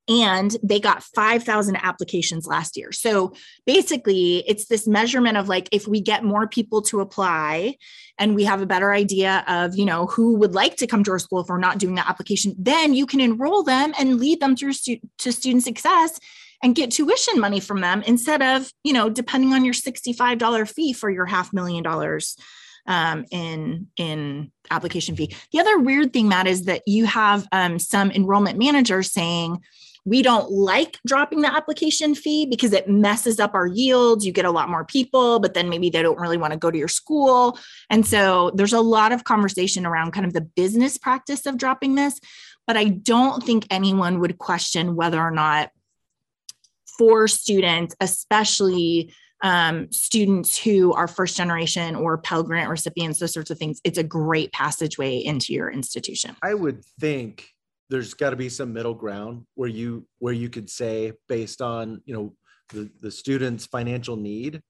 and 0.08 0.56
they 0.62 0.80
got 0.80 1.02
5,000 1.02 1.76
applications 1.76 2.46
last 2.46 2.76
year. 2.76 2.92
So 2.92 3.32
basically, 3.66 4.44
it's 4.48 4.66
this 4.66 4.86
measurement 4.86 5.36
of 5.36 5.48
like 5.48 5.68
if 5.70 5.86
we 5.86 6.00
get 6.00 6.24
more 6.24 6.48
people 6.48 6.82
to 6.82 7.00
apply 7.00 7.76
and 8.18 8.34
we 8.34 8.44
have 8.44 8.60
a 8.60 8.66
better 8.66 8.92
idea 8.92 9.44
of, 9.46 9.76
you 9.76 9.84
know, 9.84 10.06
who 10.06 10.36
would 10.36 10.54
like 10.54 10.76
to 10.76 10.86
come 10.86 11.04
to 11.04 11.12
our 11.12 11.18
school 11.18 11.40
if 11.40 11.48
we're 11.48 11.58
not 11.58 11.78
doing 11.78 11.94
the 11.94 12.08
application, 12.08 12.54
then 12.58 12.94
you 12.94 13.06
can 13.06 13.20
enroll 13.20 13.62
them 13.62 13.92
and 13.98 14.18
lead 14.18 14.40
them 14.40 14.56
through 14.56 14.72
stu- 14.72 15.00
to 15.18 15.32
student 15.32 15.62
success 15.62 16.18
and 16.62 16.74
get 16.74 16.90
tuition 16.90 17.40
money 17.40 17.60
from 17.60 17.80
them 17.80 18.02
instead 18.02 18.42
of, 18.42 18.72
you 18.84 18.92
know, 18.92 19.08
depending 19.08 19.52
on 19.52 19.64
your 19.64 19.74
$65 19.74 20.68
fee 20.68 20.92
for 20.92 21.10
your 21.10 21.26
half 21.26 21.52
million 21.52 21.82
dollars 21.82 22.36
um, 22.86 23.24
in 23.30 23.88
in 23.96 24.50
application 24.70 25.16
fee. 25.16 25.34
The 25.52 25.60
other 25.60 25.78
weird 25.78 26.12
thing, 26.12 26.28
Matt, 26.28 26.46
is 26.46 26.64
that 26.64 26.82
you 26.86 27.06
have 27.06 27.46
um, 27.52 27.78
some 27.78 28.10
enrollment 28.10 28.58
managers 28.58 29.12
saying, 29.12 29.58
we 30.04 30.22
don't 30.22 30.50
like 30.50 30.98
dropping 31.06 31.42
the 31.42 31.54
application 31.54 32.14
fee 32.14 32.46
because 32.46 32.72
it 32.72 32.88
messes 32.88 33.38
up 33.38 33.54
our 33.54 33.66
yields. 33.66 34.26
You 34.26 34.32
get 34.32 34.44
a 34.44 34.50
lot 34.50 34.68
more 34.68 34.84
people, 34.84 35.38
but 35.38 35.54
then 35.54 35.68
maybe 35.68 35.90
they 35.90 36.02
don't 36.02 36.18
really 36.18 36.36
want 36.36 36.52
to 36.52 36.58
go 36.58 36.70
to 36.70 36.78
your 36.78 36.88
school. 36.88 37.58
And 37.88 38.04
so 38.04 38.50
there's 38.54 38.72
a 38.72 38.80
lot 38.80 39.12
of 39.12 39.24
conversation 39.24 39.86
around 39.86 40.12
kind 40.12 40.26
of 40.26 40.32
the 40.32 40.40
business 40.40 40.98
practice 40.98 41.46
of 41.46 41.56
dropping 41.56 41.94
this. 41.94 42.18
But 42.66 42.76
I 42.76 42.84
don't 42.84 43.44
think 43.44 43.66
anyone 43.70 44.18
would 44.20 44.38
question 44.38 44.96
whether 44.96 45.20
or 45.20 45.30
not 45.30 45.70
for 46.98 47.28
students, 47.28 47.94
especially 48.00 49.12
um, 49.42 49.90
students 49.90 50.56
who 50.56 50.92
are 50.92 51.08
first 51.08 51.36
generation 51.36 51.96
or 51.96 52.18
Pell 52.18 52.42
Grant 52.42 52.70
recipients, 52.70 53.18
those 53.18 53.32
sorts 53.32 53.50
of 53.50 53.58
things, 53.58 53.80
it's 53.82 53.98
a 53.98 54.04
great 54.04 54.52
passageway 54.52 55.18
into 55.18 55.52
your 55.52 55.70
institution. 55.70 56.36
I 56.42 56.54
would 56.54 56.84
think 57.00 57.51
there's 57.92 58.14
got 58.14 58.30
to 58.30 58.36
be 58.36 58.48
some 58.48 58.72
middle 58.72 58.94
ground 58.94 59.44
where 59.54 59.68
you 59.68 60.06
where 60.18 60.32
you 60.32 60.48
could 60.48 60.70
say 60.70 61.12
based 61.28 61.60
on 61.60 62.00
you 62.06 62.14
know 62.14 62.34
the, 62.70 62.90
the 63.02 63.10
student's 63.10 63.66
financial 63.66 64.16
need 64.16 64.62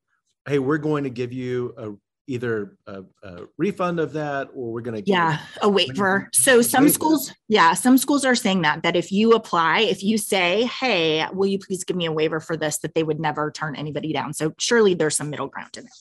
hey 0.49 0.59
we're 0.59 0.77
going 0.77 1.05
to 1.05 1.11
give 1.11 1.33
you 1.33 1.73
a 1.79 1.93
either 2.27 2.77
a, 2.87 3.03
a 3.23 3.47
refund 3.59 4.01
of 4.01 4.13
that 4.13 4.49
or 4.55 4.73
we're 4.73 4.81
going 4.81 5.01
to 5.01 5.09
yeah 5.09 5.39
a 5.61 5.69
waiver 5.69 6.29
so 6.33 6.61
some 6.61 6.89
schools 6.89 7.33
yeah 7.49 7.75
some 7.75 7.97
schools 7.97 8.25
are 8.25 8.35
saying 8.35 8.63
that 8.63 8.83
that 8.83 8.97
if 8.97 9.13
you 9.13 9.33
apply 9.33 9.81
if 9.81 10.03
you 10.03 10.19
say 10.19 10.65
hey 10.81 11.25
will 11.33 11.47
you 11.47 11.61
please 11.61 11.85
give 11.85 11.97
me 11.97 12.07
a 12.07 12.13
waiver 12.13 12.41
for 12.41 12.57
this? 12.57 12.79
that 12.79 12.93
they 12.95 13.05
would 13.05 13.21
never 13.21 13.53
turn 13.53 13.77
anybody 13.77 14.13
down. 14.13 14.33
So 14.33 14.53
surely 14.59 14.95
there's 14.95 15.17
some 15.17 15.31
middle 15.31 15.47
ground 15.47 15.71
in 15.77 15.85
it. 15.85 15.93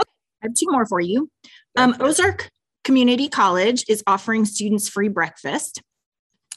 Okay 0.00 0.10
i 0.42 0.46
have 0.46 0.54
two 0.54 0.70
more 0.70 0.86
for 0.86 1.00
you. 1.00 1.30
Um, 1.76 1.94
ozark 2.00 2.48
community 2.82 3.28
college 3.28 3.84
is 3.88 4.02
offering 4.06 4.46
students 4.46 4.88
free 4.88 5.08
breakfast 5.08 5.82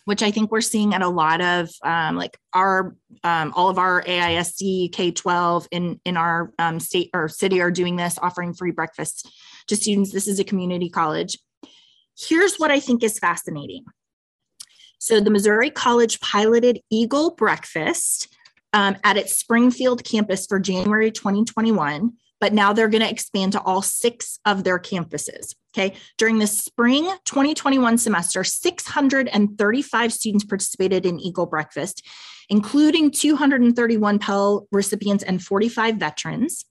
which 0.08 0.24
I 0.24 0.32
think 0.32 0.52
we're 0.52 0.62
seeing 0.62 0.94
at 0.94 1.02
a 1.02 1.10
lot 1.10 1.42
of 1.42 1.70
um, 1.84 2.16
like 2.16 2.38
our 2.54 2.96
um, 3.26 3.52
all 3.58 3.68
of 3.68 3.78
our 3.78 4.02
AISD 4.04 4.94
K 4.94 5.12
twelve 5.12 5.68
in 5.70 6.00
in 6.06 6.16
our 6.16 6.54
um, 6.58 6.80
state 6.80 7.10
or 7.14 7.28
city 7.28 7.60
are 7.60 7.72
doing 7.72 7.98
this, 7.98 8.18
offering 8.22 8.54
free 8.54 8.72
breakfast 8.72 9.30
to 9.68 9.76
students. 9.76 10.14
This 10.14 10.26
is 10.26 10.40
a 10.40 10.46
community 10.46 10.90
college. 10.90 11.38
Here's 12.18 12.56
what 12.56 12.72
I 12.72 12.80
think 12.80 13.04
is 13.04 13.20
fascinating. 13.20 13.84
So 14.98 15.20
the 15.20 15.30
Missouri 15.30 15.70
College 15.70 16.22
piloted 16.22 16.80
Eagle 16.90 17.32
Breakfast 17.32 18.34
um, 18.72 18.96
at 19.04 19.18
its 19.18 19.36
Springfield 19.36 20.06
campus 20.06 20.46
for 20.48 20.58
January 20.58 21.12
2021 21.12 22.14
but 22.40 22.54
now 22.54 22.74
they're 22.74 22.88
going 22.88 23.04
to 23.04 23.10
expand 23.10 23.54
to 23.54 23.62
all 23.62 23.82
six 23.82 24.40
of 24.46 24.64
their 24.64 24.80
campuses. 24.80 25.56
Okay. 25.78 25.94
During 26.18 26.40
the 26.40 26.48
spring 26.48 27.04
2021 27.26 28.00
semester, 28.00 28.44
635 28.44 30.12
students 30.14 30.44
participated 30.44 31.06
in 31.06 31.20
Eagle 31.20 31.46
Breakfast, 31.46 32.04
including 32.50 33.12
231 33.12 34.18
Pell 34.18 34.68
recipients 34.72 35.24
and 35.24 35.44
45 35.44 35.98
veterans. 35.98 36.66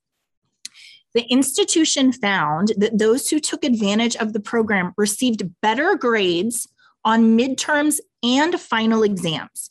The 1.15 1.23
institution 1.23 2.13
found 2.13 2.73
that 2.79 2.99
those 2.99 3.31
who 3.31 3.39
took 3.39 3.63
advantage 3.63 4.17
of 4.17 4.33
the 4.33 4.41
program 4.41 4.93
received 4.97 5.49
better 5.63 5.95
grades 5.95 6.67
on 7.05 7.39
midterms 7.39 8.01
and 8.25 8.61
final 8.61 9.05
exams. 9.05 9.71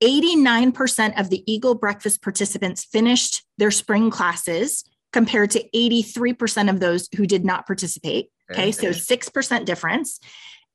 89% 0.00 1.18
of 1.18 1.30
the 1.30 1.42
Eagle 1.52 1.74
Breakfast 1.74 2.22
participants 2.22 2.84
finished 2.84 3.42
their 3.58 3.72
spring 3.72 4.08
classes 4.08 4.84
compared 5.12 5.50
to 5.50 5.68
83% 5.74 6.70
of 6.70 6.78
those 6.78 7.08
who 7.16 7.26
did 7.26 7.44
not 7.44 7.66
participate. 7.66 8.30
Okay, 8.50 8.72
so 8.72 8.88
6% 8.88 9.64
difference. 9.64 10.20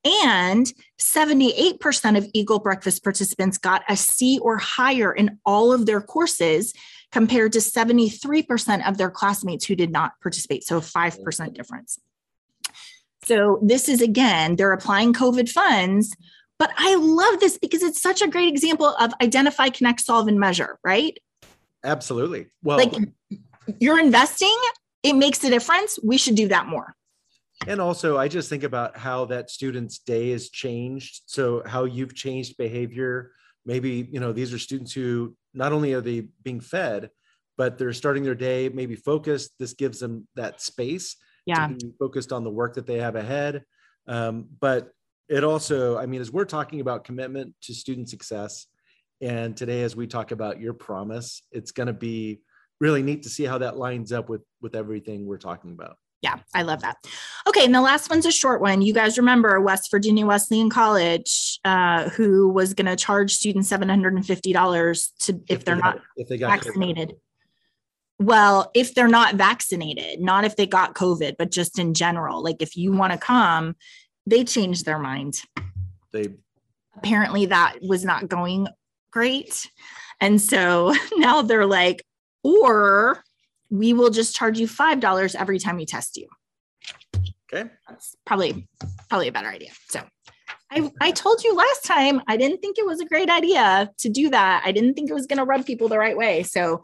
And 0.06 0.72
78% 1.00 2.18
of 2.18 2.27
Eagle 2.34 2.60
Breakfast 2.60 3.03
participants 3.03 3.58
got 3.58 3.84
a 3.88 3.96
C 3.96 4.38
or 4.39 4.58
higher 4.58 5.13
in 5.13 5.39
all 5.46 5.72
of 5.72 5.86
their 5.86 6.01
courses, 6.01 6.74
compared 7.13 7.53
to 7.53 7.60
73% 7.60 8.88
of 8.88 8.98
their 8.98 9.12
classmates 9.12 9.65
who 9.65 9.75
did 9.75 9.92
not 9.92 10.13
participate. 10.22 10.63
So, 10.65 10.82
5% 10.82 11.53
difference. 11.53 12.00
So, 13.24 13.60
this 13.62 13.88
is 13.88 14.01
again, 14.01 14.56
they're 14.56 14.74
applying 14.74 15.13
COVID 15.13 15.48
funds. 15.50 16.13
But 16.60 16.72
I 16.77 16.96
love 16.96 17.39
this 17.39 17.58
because 17.58 17.84
it's 17.84 18.01
such 18.01 18.22
a 18.22 18.27
great 18.27 18.50
example 18.50 18.88
of 18.88 19.13
identify, 19.22 19.70
connect, 19.70 20.01
solve, 20.01 20.27
and 20.27 20.39
measure, 20.39 20.80
right? 20.84 21.18
Absolutely. 21.84 22.48
Well, 22.62 22.77
like 22.77 22.94
you're 23.80 24.00
investing, 24.00 24.56
it 25.03 25.13
makes 25.13 25.44
a 25.44 25.50
difference. 25.50 26.00
We 26.03 26.18
should 26.18 26.36
do 26.36 26.48
that 26.50 26.68
more. 26.68 26.96
And 27.67 27.79
also, 27.79 28.17
I 28.17 28.27
just 28.27 28.50
think 28.50 28.63
about 28.63 28.98
how 28.98 29.25
that 29.25 29.50
student's 29.50 30.00
day 30.00 30.31
is 30.31 30.50
changed. 30.50 31.22
So, 31.27 31.63
how 31.65 31.86
you've 31.86 32.15
changed 32.15 32.57
behavior. 32.57 33.31
Maybe, 33.65 34.07
you 34.12 34.19
know, 34.19 34.33
these 34.33 34.53
are 34.53 34.60
students 34.60 34.91
who 34.91 35.36
not 35.53 35.72
only 35.72 35.93
are 35.93 36.01
they 36.01 36.27
being 36.43 36.60
fed, 36.60 37.10
but 37.57 37.77
they're 37.77 37.93
starting 37.93 38.24
their 38.24 38.36
day 38.36 38.69
maybe 38.69 38.95
focused. 38.95 39.51
This 39.60 39.74
gives 39.74 40.00
them 40.00 40.27
that 40.36 40.62
space 40.62 41.15
yeah. 41.45 41.67
to 41.67 41.74
be 41.75 41.93
focused 42.00 42.33
on 42.33 42.43
the 42.43 42.50
work 42.50 42.75
that 42.75 42.88
they 42.88 43.00
have 43.00 43.15
ahead. 43.15 43.63
Um, 44.07 44.48
but 44.60 44.91
it 45.29 45.43
also, 45.43 45.98
I 45.98 46.05
mean, 46.05 46.22
as 46.22 46.31
we're 46.31 46.45
talking 46.45 46.81
about 46.81 47.03
commitment 47.05 47.53
to 47.62 47.74
student 47.74 48.10
success, 48.10 48.67
and 49.22 49.55
today, 49.55 49.83
as 49.83 49.95
we 49.95 50.05
talk 50.05 50.31
about 50.31 50.60
your 50.60 50.74
promise, 50.74 51.43
it's 51.51 51.72
going 51.72 51.88
to 51.88 51.93
be 51.93 52.41
really 52.81 53.01
neat 53.01 53.24
to 53.24 53.29
see 53.29 53.45
how 53.45 53.60
that 53.60 53.77
lines 53.77 54.12
up 54.12 54.27
with 54.27 54.41
with 54.62 54.75
everything 54.75 55.25
we're 55.25 55.38
talking 55.38 55.72
about. 55.72 55.95
Yeah, 56.24 56.39
I 56.53 56.62
love 56.62 56.82
that. 56.82 56.96
Okay, 57.48 57.65
and 57.65 57.75
the 57.75 57.82
last 57.82 58.10
one's 58.10 58.25
a 58.25 58.32
short 58.32 58.62
one. 58.62 58.82
You 58.82 58.94
guys 58.94 59.18
remember 59.18 59.60
West 59.60 59.92
Virginia 59.92 60.25
Wesleyan 60.25 60.70
College, 60.70 61.60
uh, 61.65 62.10
who 62.12 62.48
was 62.48 62.74
going 62.74 62.86
to 62.86 62.96
charge 62.96 63.34
students 63.34 63.68
seven 63.68 63.89
hundred 63.89 64.13
and 64.13 64.25
fifty 64.25 64.53
dollars 64.53 65.12
to 65.20 65.34
if, 65.50 65.60
if 65.60 65.65
they're 65.65 65.75
they 65.75 65.82
got, 65.82 65.96
not 65.96 66.03
if 66.15 66.30
they 66.30 66.38
got 66.38 66.51
vaccinated. 66.51 67.10
COVID. 67.10 67.18
Well, 68.20 68.72
if 68.74 68.96
they're 68.96 69.10
not 69.10 69.36
vaccinated, 69.36 70.22
not 70.22 70.46
if 70.46 70.56
they 70.56 70.65
got 70.65 70.96
COVID, 70.96 71.36
but 71.38 71.51
just 71.51 71.77
in 71.77 71.94
general, 71.94 72.42
like 72.42 72.62
if 72.62 72.77
you 72.77 72.94
want 72.94 73.12
to 73.12 73.20
come, 73.20 73.75
they 74.25 74.46
changed 74.46 74.86
their 74.86 75.00
mind. 75.00 75.42
They 76.13 76.30
apparently 76.96 77.48
that 77.48 77.80
was 77.82 78.06
not 78.06 78.30
going 78.30 78.70
great. 79.12 79.70
And 80.22 80.39
so 80.42 80.94
now 81.18 81.42
they're 81.42 81.65
like, 81.65 82.01
or 82.44 83.24
we 83.74 83.92
will 83.92 84.12
just 84.12 84.36
charge 84.36 84.60
you 84.60 84.68
$5 84.68 85.36
every 85.36 85.58
time 85.58 85.77
we 85.77 85.86
test 85.88 86.15
you. 86.15 86.27
Okay. 87.51 87.70
That's 87.89 88.15
probably 88.24 88.68
probably 89.10 89.27
a 89.27 89.32
better 89.32 89.48
idea. 89.48 89.72
So 89.89 90.01
I, 90.72 90.92
I 91.01 91.12
told 91.12 91.44
you 91.44 91.56
last 91.56 91.84
time 91.84 92.22
I 92.27 92.38
didn't 92.38 92.60
think 92.60 92.77
it 92.77 92.86
was 92.86 93.00
a 93.01 93.06
great 93.06 93.30
idea 93.30 93.92
to 93.98 94.10
do 94.10 94.30
that. 94.30 94.62
I 94.63 94.72
didn't 94.72 94.94
think 94.94 95.10
it 95.10 95.13
was 95.13 95.25
going 95.25 95.39
to 95.39 95.44
rub 95.44 95.65
people 95.65 95.88
the 95.88 95.98
right 95.98 96.15
way. 96.15 96.44
So 96.44 96.84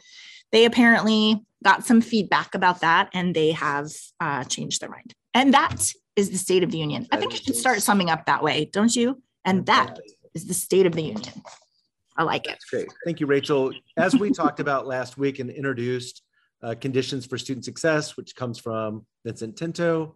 they 0.51 0.65
apparently 0.65 1.43
got 1.63 1.85
some 1.85 2.01
feedback 2.01 2.55
about 2.55 2.81
that 2.81 3.09
and 3.13 3.35
they 3.35 3.51
have 3.51 3.91
uh, 4.19 4.43
changed 4.45 4.81
their 4.81 4.89
mind. 4.89 5.13
And 5.35 5.53
that 5.53 5.93
is 6.15 6.31
the 6.31 6.37
State 6.37 6.63
of 6.63 6.71
the 6.71 6.79
Union. 6.79 7.07
I 7.11 7.17
think 7.17 7.33
you 7.33 7.39
should 7.39 7.55
start 7.55 7.83
summing 7.83 8.09
up 8.09 8.25
that 8.25 8.43
way, 8.43 8.65
don't 8.65 8.95
you? 8.95 9.21
And 9.45 9.65
that 9.67 9.99
is 10.33 10.47
the 10.47 10.55
State 10.55 10.87
of 10.87 10.93
the 10.93 11.03
Union. 11.03 11.43
I 12.17 12.23
like 12.23 12.45
it. 12.45 12.49
That's 12.49 12.65
great. 12.65 12.87
Thank 13.05 13.19
you, 13.19 13.27
Rachel. 13.27 13.71
As 13.95 14.15
we 14.15 14.31
talked 14.31 14.59
about 14.59 14.87
last 14.87 15.17
week 15.17 15.39
and 15.39 15.49
introduced 15.51 16.23
uh, 16.63 16.75
conditions 16.79 17.25
for 17.25 17.37
student 17.37 17.65
success, 17.65 18.17
which 18.17 18.35
comes 18.35 18.59
from 18.59 19.05
Vincent 19.25 19.57
Tinto, 19.57 20.15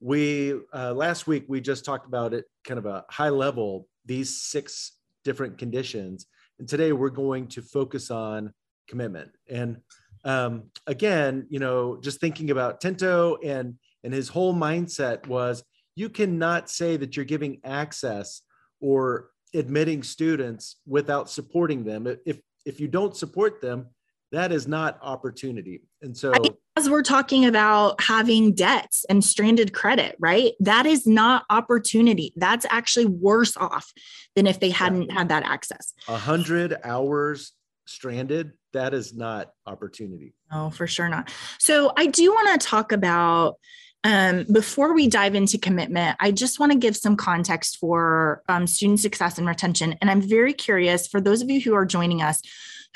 we 0.00 0.54
uh, 0.74 0.92
last 0.92 1.26
week 1.26 1.44
we 1.48 1.60
just 1.60 1.84
talked 1.84 2.06
about 2.06 2.34
it 2.34 2.44
kind 2.64 2.78
of 2.78 2.86
a 2.86 3.04
high 3.08 3.28
level 3.28 3.86
these 4.04 4.42
six 4.42 4.98
different 5.24 5.58
conditions. 5.58 6.26
And 6.58 6.68
today 6.68 6.92
we're 6.92 7.08
going 7.10 7.46
to 7.48 7.62
focus 7.62 8.10
on 8.10 8.52
commitment. 8.88 9.30
And 9.48 9.78
um, 10.24 10.64
again 10.86 11.46
you 11.50 11.60
know 11.60 11.98
just 12.00 12.20
thinking 12.20 12.50
about 12.50 12.80
tinto 12.80 13.36
and 13.44 13.74
and 14.04 14.12
his 14.12 14.28
whole 14.28 14.54
mindset 14.54 15.26
was 15.26 15.62
you 15.94 16.08
cannot 16.08 16.68
say 16.68 16.96
that 16.96 17.16
you're 17.16 17.24
giving 17.24 17.60
access 17.64 18.42
or 18.80 19.30
admitting 19.54 20.02
students 20.02 20.76
without 20.86 21.30
supporting 21.30 21.84
them. 21.84 22.06
If 22.26 22.40
if 22.64 22.80
you 22.80 22.88
don't 22.88 23.16
support 23.16 23.60
them, 23.60 23.86
that 24.32 24.50
is 24.50 24.66
not 24.66 24.98
opportunity. 25.02 25.82
And 26.00 26.16
so 26.16 26.32
as 26.76 26.88
we're 26.88 27.02
talking 27.02 27.44
about 27.44 28.00
having 28.00 28.54
debts 28.54 29.04
and 29.08 29.22
stranded 29.22 29.72
credit, 29.72 30.16
right? 30.18 30.52
That 30.58 30.86
is 30.86 31.06
not 31.06 31.44
opportunity. 31.50 32.32
That's 32.36 32.66
actually 32.70 33.06
worse 33.06 33.56
off 33.56 33.92
than 34.34 34.46
if 34.46 34.58
they 34.58 34.70
hadn't 34.70 35.08
yeah. 35.08 35.14
had 35.14 35.28
that 35.28 35.44
access. 35.44 35.92
A 36.08 36.16
hundred 36.16 36.76
hours 36.82 37.52
stranded, 37.86 38.52
that 38.72 38.94
is 38.94 39.14
not 39.14 39.52
opportunity. 39.66 40.32
No, 40.50 40.70
for 40.70 40.86
sure 40.86 41.08
not. 41.08 41.30
So 41.58 41.92
I 41.96 42.06
do 42.06 42.30
want 42.30 42.58
to 42.58 42.66
talk 42.66 42.90
about 42.90 43.56
um, 44.04 44.46
before 44.50 44.94
we 44.94 45.06
dive 45.08 45.34
into 45.34 45.58
commitment, 45.58 46.16
I 46.18 46.32
just 46.32 46.58
want 46.58 46.72
to 46.72 46.78
give 46.78 46.96
some 46.96 47.16
context 47.16 47.78
for 47.78 48.42
um, 48.48 48.66
student 48.66 48.98
success 48.98 49.38
and 49.38 49.46
retention. 49.46 49.94
And 50.00 50.10
I'm 50.10 50.20
very 50.20 50.52
curious 50.52 51.06
for 51.06 51.20
those 51.20 51.40
of 51.40 51.50
you 51.50 51.60
who 51.60 51.74
are 51.74 51.86
joining 51.86 52.20
us, 52.20 52.42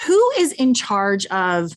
who 0.02 0.30
is 0.38 0.52
in 0.52 0.74
charge 0.74 1.26
of 1.26 1.72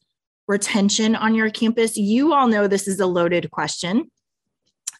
retention 0.47 1.15
on 1.15 1.35
your 1.35 1.49
campus? 1.49 1.97
You 1.97 2.33
all 2.33 2.47
know 2.47 2.67
this 2.67 2.87
is 2.87 2.99
a 2.99 3.05
loaded 3.05 3.51
question 3.51 4.09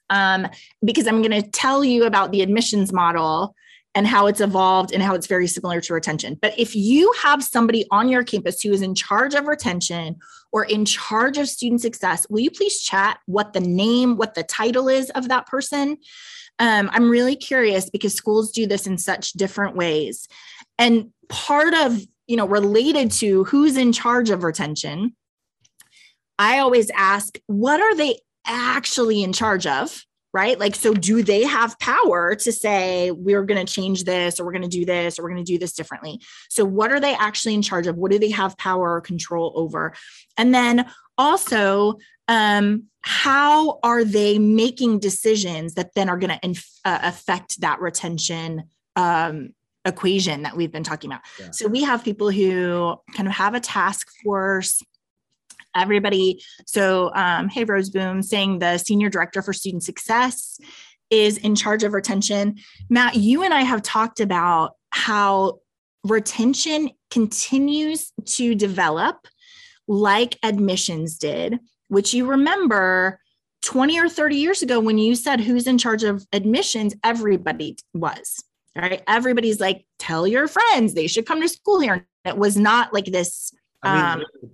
um, 0.10 0.48
because 0.84 1.08
I'm 1.08 1.22
going 1.22 1.42
to 1.42 1.50
tell 1.50 1.84
you 1.84 2.06
about 2.06 2.32
the 2.32 2.42
admissions 2.42 2.94
model 2.94 3.56
and 3.96 4.06
how 4.06 4.28
it's 4.28 4.42
evolved 4.42 4.94
and 4.94 5.02
how 5.02 5.16
it's 5.16 5.28
very 5.28 5.48
similar 5.48 5.82
to 5.82 5.94
retention. 5.94 6.38
But 6.40 6.58
if 6.58 6.76
you 6.76 7.12
have 7.24 7.44
somebody 7.44 7.86
on 7.92 8.08
your 8.08 8.24
campus 8.24 8.62
who 8.62 8.72
is 8.72 8.82
in 8.82 8.94
charge 8.94 9.34
of 9.34 9.48
retention 9.48 10.18
or 10.52 10.64
in 10.64 10.86
charge 10.86 11.38
of 11.38 11.50
student 11.50 11.82
success, 11.82 12.28
will 12.30 12.40
you 12.40 12.52
please 12.52 12.82
chat 12.82 13.20
what 13.26 13.54
the 13.54 13.60
name, 13.60 14.16
what 14.16 14.36
the 14.36 14.44
title 14.44 14.90
is 14.90 15.10
of 15.12 15.30
that 15.30 15.48
person? 15.48 15.98
Um, 16.60 16.90
I'm 16.94 17.10
really 17.10 17.36
curious 17.36 17.90
because 17.90 18.14
schools 18.14 18.52
do 18.52 18.68
this 18.68 18.86
in 18.86 18.98
such 18.98 19.34
different 19.34 19.76
ways. 19.76 20.28
And 20.78 21.12
part 21.28 21.74
of, 21.74 22.00
you 22.30 22.38
know, 22.38 22.48
related 22.48 23.12
to 23.12 23.44
who's 23.46 23.76
in 23.76 23.92
charge 23.92 24.30
of 24.30 24.44
retention, 24.44 25.16
I 26.38 26.60
always 26.60 26.92
ask, 26.92 27.40
what 27.48 27.82
are 27.82 27.96
they 27.96 28.20
actually 28.46 29.24
in 29.24 29.34
charge 29.34 29.66
of? 29.68 30.06
right? 30.32 30.60
Like, 30.60 30.76
so 30.76 30.94
do 30.94 31.24
they 31.24 31.44
have 31.44 31.80
power 31.80 32.36
to 32.36 32.52
say, 32.52 33.10
we're 33.10 33.44
going 33.44 33.66
to 33.66 33.74
change 33.74 34.04
this, 34.04 34.40
or 34.40 34.46
we're 34.46 34.52
going 34.52 34.62
to 34.62 34.68
do 34.68 34.86
this, 34.86 35.18
or 35.18 35.24
we're 35.24 35.32
going 35.32 35.44
to 35.44 35.52
do 35.52 35.58
this 35.58 35.74
differently? 35.74 36.22
So, 36.52 36.64
what 36.64 36.92
are 36.92 37.00
they 37.00 37.16
actually 37.16 37.56
in 37.56 37.64
charge 37.64 37.88
of? 37.88 37.98
What 37.98 38.12
do 38.12 38.20
they 38.20 38.30
have 38.30 38.56
power 38.56 38.94
or 38.94 39.02
control 39.02 39.52
over? 39.56 39.96
And 40.38 40.54
then 40.54 40.86
also, 41.18 41.98
um, 42.28 42.84
how 43.02 43.80
are 43.82 44.04
they 44.04 44.38
making 44.38 45.00
decisions 45.00 45.74
that 45.74 45.96
then 45.96 46.10
are 46.10 46.18
going 46.20 46.38
to 46.38 46.46
inf- 46.46 46.80
uh, 46.86 47.00
affect 47.02 47.62
that 47.62 47.82
retention 47.82 48.66
um, 48.96 49.56
equation 49.86 50.44
that 50.44 50.56
we've 50.56 50.72
been 50.72 50.84
talking 50.84 51.12
about? 51.12 51.22
Yeah. 51.40 51.52
So, 51.52 51.68
we 51.68 51.84
have 51.84 52.04
people 52.04 52.30
who 52.32 52.96
kind 53.16 53.28
of 53.28 53.34
have 53.34 53.54
a 53.54 53.60
task 53.60 54.08
force 54.24 54.82
everybody. 55.76 56.42
So, 56.66 57.12
um, 57.14 57.48
hey, 57.50 57.64
Rose 57.64 57.90
Boom, 57.90 58.22
saying 58.22 58.60
the 58.60 58.78
senior 58.78 59.10
director 59.10 59.42
for 59.42 59.54
student 59.54 59.84
success 59.84 60.60
is 61.10 61.38
in 61.38 61.56
charge 61.56 61.84
of 61.84 61.94
retention. 61.94 62.58
Matt, 62.90 63.16
you 63.16 63.44
and 63.44 63.54
I 63.54 63.62
have 63.62 63.82
talked 63.82 64.20
about 64.20 64.76
how 64.92 65.60
retention 66.04 66.92
continues 67.10 68.12
to 68.26 68.56
develop 68.56 69.28
like 69.88 70.38
admissions 70.44 71.18
did, 71.18 71.60
which 71.88 72.14
you 72.14 72.28
remember 72.28 73.20
20 73.64 74.00
or 74.00 74.08
30 74.08 74.36
years 74.36 74.62
ago 74.62 74.80
when 74.80 74.98
you 74.98 75.16
said 75.16 75.42
who's 75.42 75.68
in 75.68 75.78
charge 75.78 76.04
of 76.04 76.26
admissions, 76.32 76.96
everybody 77.04 77.76
was. 77.94 78.44
Right. 78.82 79.04
Everybody's 79.08 79.60
like, 79.60 79.86
tell 79.98 80.28
your 80.28 80.48
friends 80.48 80.94
they 80.94 81.08
should 81.08 81.26
come 81.26 81.42
to 81.42 81.50
school 81.50 81.80
here. 81.80 82.08
It 82.26 82.38
was 82.38 82.58
not 82.58 82.94
like 82.94 83.06
this. 83.06 83.54
I 83.84 83.96
mean, 83.96 84.24
um, 84.24 84.52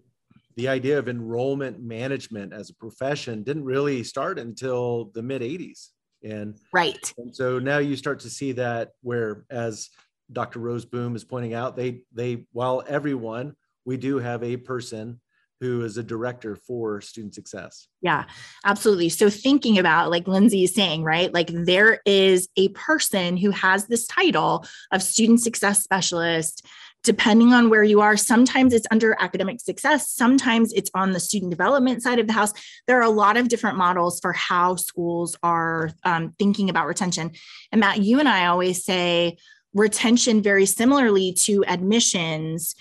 the 0.56 0.68
idea 0.68 0.98
of 0.98 1.10
enrollment 1.10 1.82
management 1.82 2.54
as 2.54 2.70
a 2.70 2.76
profession 2.76 3.44
didn't 3.44 3.66
really 3.66 4.04
start 4.04 4.40
until 4.40 5.12
the 5.14 5.22
mid 5.22 5.42
80s 5.42 5.90
and 6.24 6.58
right 6.74 7.14
and 7.18 7.36
so 7.36 7.60
now 7.60 7.78
you 7.78 7.96
start 7.96 8.20
to 8.22 8.30
see 8.30 8.54
that 8.54 8.92
where 9.02 9.46
as 9.50 9.90
dr 10.32 10.58
rose 10.58 10.86
boom 10.86 11.16
is 11.16 11.24
pointing 11.24 11.54
out 11.54 11.76
they 11.76 12.02
they 12.14 12.46
while 12.52 12.84
everyone 12.88 13.56
we 13.86 13.98
do 13.98 14.18
have 14.18 14.44
a 14.44 14.58
person 14.58 15.20
who 15.62 15.84
is 15.84 15.98
a 15.98 16.04
director 16.04 16.56
for 16.56 17.02
student 17.02 17.34
success. 17.34 17.88
Yeah, 18.02 18.26
absolutely. 18.66 19.10
So 19.10 19.30
thinking 19.30 19.78
about 19.78 20.12
like 20.12 20.28
Lindsay 20.28 20.64
is 20.64 20.74
saying, 20.74 21.04
right? 21.04 21.34
Like 21.34 21.50
there 21.52 22.02
is 22.06 22.50
a 22.58 22.70
person 22.70 23.38
who 23.38 23.52
has 23.52 23.88
this 23.88 24.06
title 24.08 24.66
of 24.92 25.02
student 25.02 25.42
success 25.42 25.84
specialist 25.84 26.66
depending 27.06 27.54
on 27.54 27.70
where 27.70 27.84
you 27.84 28.02
are. 28.02 28.18
Sometimes 28.18 28.74
it's 28.74 28.88
under 28.90 29.16
academic 29.20 29.62
success, 29.62 30.12
sometimes 30.12 30.74
it's 30.74 30.90
on 30.96 31.12
the 31.12 31.20
student 31.20 31.52
development 31.52 32.02
side 32.02 32.18
of 32.18 32.26
the 32.26 32.34
house. 32.34 32.52
There 32.88 32.98
are 32.98 33.04
a 33.04 33.10
lot 33.10 33.38
of 33.38 33.48
different 33.48 33.78
models 33.78 34.20
for 34.20 34.34
how 34.34 34.76
schools 34.76 35.38
are 35.44 35.92
um, 36.04 36.34
thinking 36.40 36.70
about 36.70 36.88
retention. 36.88 37.32
And 37.72 37.80
Matt, 37.80 38.02
you 38.02 38.20
and 38.20 38.28
I 38.28 38.48
always 38.48 38.84
say 38.84 39.38
retention 39.76 40.42
very 40.42 40.66
similarly 40.66 41.34
to 41.44 41.64
admissions 41.68 42.76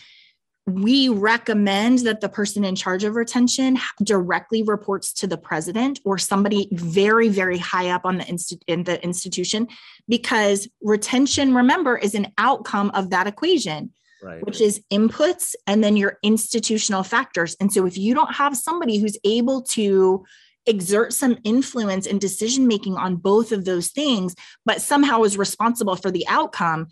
we 0.66 1.11
recommend 1.11 2.00
that 2.00 2.22
the 2.22 2.29
person 2.29 2.64
in 2.64 2.74
charge 2.74 3.05
of 3.05 3.16
retention 3.16 3.79
directly 4.03 4.62
reports 4.62 5.12
to 5.12 5.27
the 5.27 5.37
president 5.37 6.00
or 6.05 6.16
somebody 6.16 6.68
very 6.72 7.29
very 7.29 7.59
high 7.59 7.90
up 7.90 8.03
on 8.05 8.16
the 8.18 8.29
inst- 8.29 8.64
in 8.66 8.85
the 8.85 9.03
institution 9.05 9.68
because 10.09 10.66
retention 10.83 11.55
remember 11.55 11.98
is 11.98 12.14
an 12.14 12.33
outcome 12.38 12.90
of 12.94 13.11
that 13.11 13.27
equation 13.27 13.92
right. 14.22 14.44
which 14.46 14.61
is 14.61 14.83
inputs 14.90 15.55
and 15.66 15.85
then 15.85 15.98
your 15.98 16.18
institutional 16.22 17.03
factors 17.03 17.55
and 17.61 17.70
so 17.70 17.85
if 17.85 17.98
you 17.98 18.14
don't 18.14 18.35
have 18.35 18.57
somebody 18.57 18.98
who's 18.98 19.18
able 19.24 19.61
to 19.61 20.24
exert 20.66 21.12
some 21.12 21.37
influence 21.44 22.07
and 22.07 22.22
decision 22.22 22.66
making 22.66 22.96
on 22.96 23.16
both 23.16 23.53
of 23.53 23.66
those 23.66 23.88
things 23.88 24.35
but 24.64 24.81
somehow 24.81 25.22
is 25.24 25.37
responsible 25.37 25.94
for 25.94 26.11
the 26.11 26.27
outcome 26.27 26.87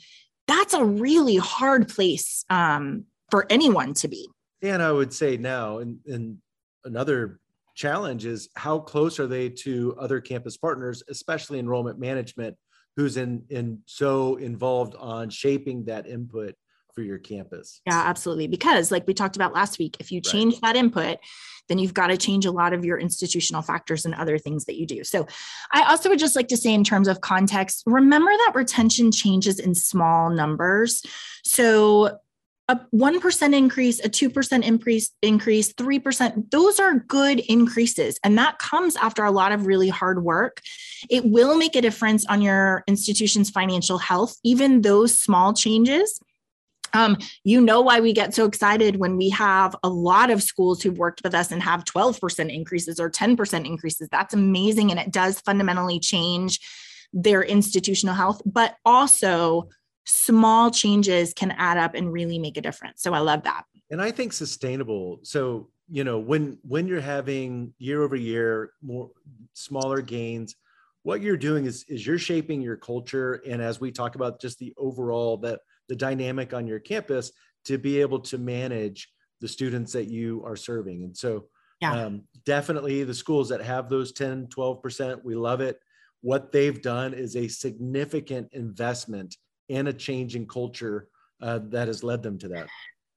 that's 0.47 0.75
a 0.75 0.85
really 0.85 1.37
hard 1.37 1.89
place 1.89 2.45
um, 2.51 3.07
for 3.33 3.47
anyone 3.49 3.95
to 3.95 4.09
be. 4.09 4.29
And 4.61 4.83
I 4.83 4.93
would 4.93 5.11
say 5.11 5.39
now, 5.39 5.79
and, 5.79 5.99
and 6.07 6.37
another 6.85 7.41
challenge 7.75 8.27
is 8.27 8.51
how 8.57 8.79
close 8.79 9.19
are 9.19 9.27
they 9.27 9.49
to 9.49 9.97
other 9.99 10.21
campus 10.21 10.59
partners, 10.59 11.03
especially 11.09 11.59
enrollment 11.59 11.99
management, 11.99 12.59
who's 12.95 13.17
in, 13.17 13.43
in 13.49 13.79
so 13.87 14.37
involved 14.37 14.95
on 14.97 15.31
shaping 15.31 15.87
that 15.87 16.07
input 16.07 16.55
for 16.95 17.01
your 17.01 17.17
campus. 17.17 17.81
Yeah, 17.87 18.03
absolutely. 18.03 18.49
Because 18.49 18.91
like 18.91 19.07
we 19.07 19.15
talked 19.15 19.37
about 19.37 19.55
last 19.55 19.79
week, 19.79 19.97
if 19.99 20.13
you 20.13 20.21
change 20.21 20.57
right. 20.57 20.75
that 20.75 20.77
input, 20.77 21.17
then 21.71 21.79
you've 21.79 21.95
got 21.95 22.09
to 22.09 22.19
change 22.19 22.45
a 22.45 22.51
lot 22.51 22.75
of 22.75 22.85
your 22.85 22.99
institutional 22.99 23.63
factors 23.63 24.05
and 24.05 24.15
other 24.15 24.37
things 24.37 24.67
that 24.67 24.79
you 24.79 24.87
do. 24.87 25.05
So 25.05 25.27
I 25.73 25.85
also 25.85 26.11
would 26.11 26.19
just 26.19 26.37
like 26.37 26.49
to 26.49 26.57
say 26.59 26.75
in 26.75 26.85
terms 26.85 27.09
of 27.09 27.23
context, 27.23 27.83
remember 27.87 28.31
that 28.31 28.53
retention 28.55 29.11
changes 29.11 29.59
in 29.59 29.75
small 29.75 30.29
numbers. 30.29 31.01
So 31.45 32.19
a 32.69 32.81
1% 32.95 33.55
increase, 33.55 33.99
a 34.05 34.09
2% 34.09 34.65
increase, 34.65 35.11
increase, 35.21 35.73
3%, 35.73 36.51
those 36.51 36.79
are 36.79 37.01
good 37.01 37.41
increases. 37.41 38.19
And 38.23 38.39
that 38.39 38.59
comes 38.59 38.97
after 38.97 39.25
a 39.25 39.31
lot 39.31 39.53
of 39.53 39.67
really 39.67 39.89
hard 39.89 40.23
work. 40.23 40.61
It 41.11 41.25
will 41.25 41.57
make 41.57 41.75
a 41.75 41.83
difference 41.83 42.25
on 42.27 42.41
your 42.41 42.85
institution's 42.87 43.51
financial 43.51 43.99
health, 43.99 44.37
even 44.45 44.83
those 44.83 45.19
small 45.19 45.53
changes. 45.53 46.21
Um, 46.95 47.17
you 47.43 47.61
know 47.61 47.81
why 47.81 48.01
we 48.01 48.13
get 48.13 48.35
so 48.35 48.45
excited 48.45 48.97
when 48.97 49.17
we 49.17 49.31
have 49.31 49.75
a 49.83 49.89
lot 49.89 50.31
of 50.31 50.43
schools 50.43 50.83
who've 50.83 50.99
worked 50.99 51.23
with 51.25 51.35
us 51.35 51.51
and 51.51 51.63
have 51.63 51.85
12% 51.85 52.55
increases 52.55 53.01
or 53.01 53.11
10% 53.11 53.67
increases. 53.67 54.09
That's 54.11 54.35
amazing. 54.35 54.91
And 54.91 55.01
it 55.01 55.11
does 55.11 55.41
fundamentally 55.41 55.99
change 55.99 56.61
their 57.13 57.43
institutional 57.43 58.15
health, 58.15 58.43
but 58.45 58.77
also 58.85 59.69
small 60.05 60.71
changes 60.71 61.33
can 61.33 61.53
add 61.53 61.79
up 61.79 61.95
and 61.95 62.13
really 62.13 62.39
make 62.39 62.57
a 62.57 62.61
difference. 62.61 63.03
So 63.03 63.15
I 63.15 63.19
love 63.19 63.43
that. 63.45 63.65
And 63.91 64.01
I 64.01 64.11
think 64.11 64.33
sustainable. 64.33 65.21
So, 65.23 65.69
you 65.91 66.05
know, 66.05 66.19
when 66.19 66.59
when 66.63 66.87
you're 66.87 67.01
having 67.01 67.75
year 67.79 68.03
over 68.03 68.17
year 68.17 68.73
more 68.83 69.11
smaller 69.53 70.01
gains, 70.01 70.57
what 71.03 71.21
you're 71.21 71.37
doing 71.37 71.67
is 71.67 71.85
is 71.89 72.07
you're 72.07 72.19
shaping 72.19 72.63
your 72.63 72.77
culture 72.77 73.43
and 73.47 73.61
as 73.61 73.81
we 73.81 73.93
talk 73.93 74.15
about 74.15 74.41
just 74.41 74.59
the 74.59 74.73
overall 74.77 75.37
that 75.39 75.61
the 75.89 75.97
dynamic 75.97 76.55
on 76.55 76.67
your 76.67 76.79
campus 76.79 77.33
to 77.65 77.79
be 77.79 78.01
able 78.01 78.21
to 78.21 78.39
manage 78.39 79.09
the 79.41 79.49
students 79.49 79.93
that 79.93 80.09
you 80.09 80.43
are 80.47 80.57
serving. 80.57 81.05
And 81.05 81.17
so 81.17 81.47
yeah. 81.81 81.93
um, 81.93 82.23
definitely 82.47 83.05
the 83.05 83.13
schools 83.13 83.49
that 83.49 83.61
have 83.61 83.89
those 83.89 84.13
10, 84.13 84.47
12%, 84.47 85.25
we 85.25 85.35
love 85.35 85.61
it. 85.61 85.81
What 86.21 86.53
they've 86.53 86.81
done 86.81 87.13
is 87.13 87.37
a 87.37 87.49
significant 87.49 88.49
investment 88.53 89.37
and 89.69 89.89
a 89.89 89.93
change 89.93 90.37
in 90.37 90.47
culture 90.47 91.09
uh, 91.41 91.61
that 91.65 91.89
has 91.89 92.03
led 92.05 92.23
them 92.23 92.39
to 92.39 92.49
that. 92.49 92.69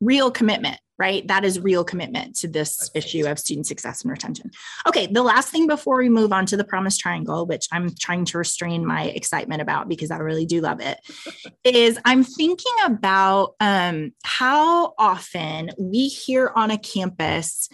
Real 0.01 0.29
commitment, 0.29 0.77
right? 0.97 1.25
That 1.27 1.45
is 1.45 1.59
real 1.59 1.83
commitment 1.83 2.35
to 2.37 2.47
this 2.47 2.89
issue 2.93 3.25
of 3.27 3.39
student 3.39 3.67
success 3.67 4.01
and 4.01 4.11
retention. 4.11 4.51
Okay, 4.87 5.07
the 5.07 5.23
last 5.23 5.49
thing 5.49 5.67
before 5.67 5.97
we 5.97 6.09
move 6.09 6.33
on 6.33 6.45
to 6.47 6.57
the 6.57 6.63
promise 6.63 6.97
triangle, 6.97 7.45
which 7.45 7.67
I'm 7.71 7.93
trying 7.97 8.25
to 8.25 8.37
restrain 8.37 8.85
my 8.85 9.03
excitement 9.03 9.61
about 9.61 9.87
because 9.87 10.11
I 10.11 10.17
really 10.17 10.45
do 10.45 10.59
love 10.59 10.81
it, 10.81 10.99
is 11.63 11.99
I'm 12.03 12.23
thinking 12.23 12.73
about 12.83 13.55
um, 13.59 14.13
how 14.23 14.93
often 14.97 15.69
we 15.77 16.07
hear 16.07 16.51
on 16.55 16.71
a 16.71 16.77
campus 16.77 17.69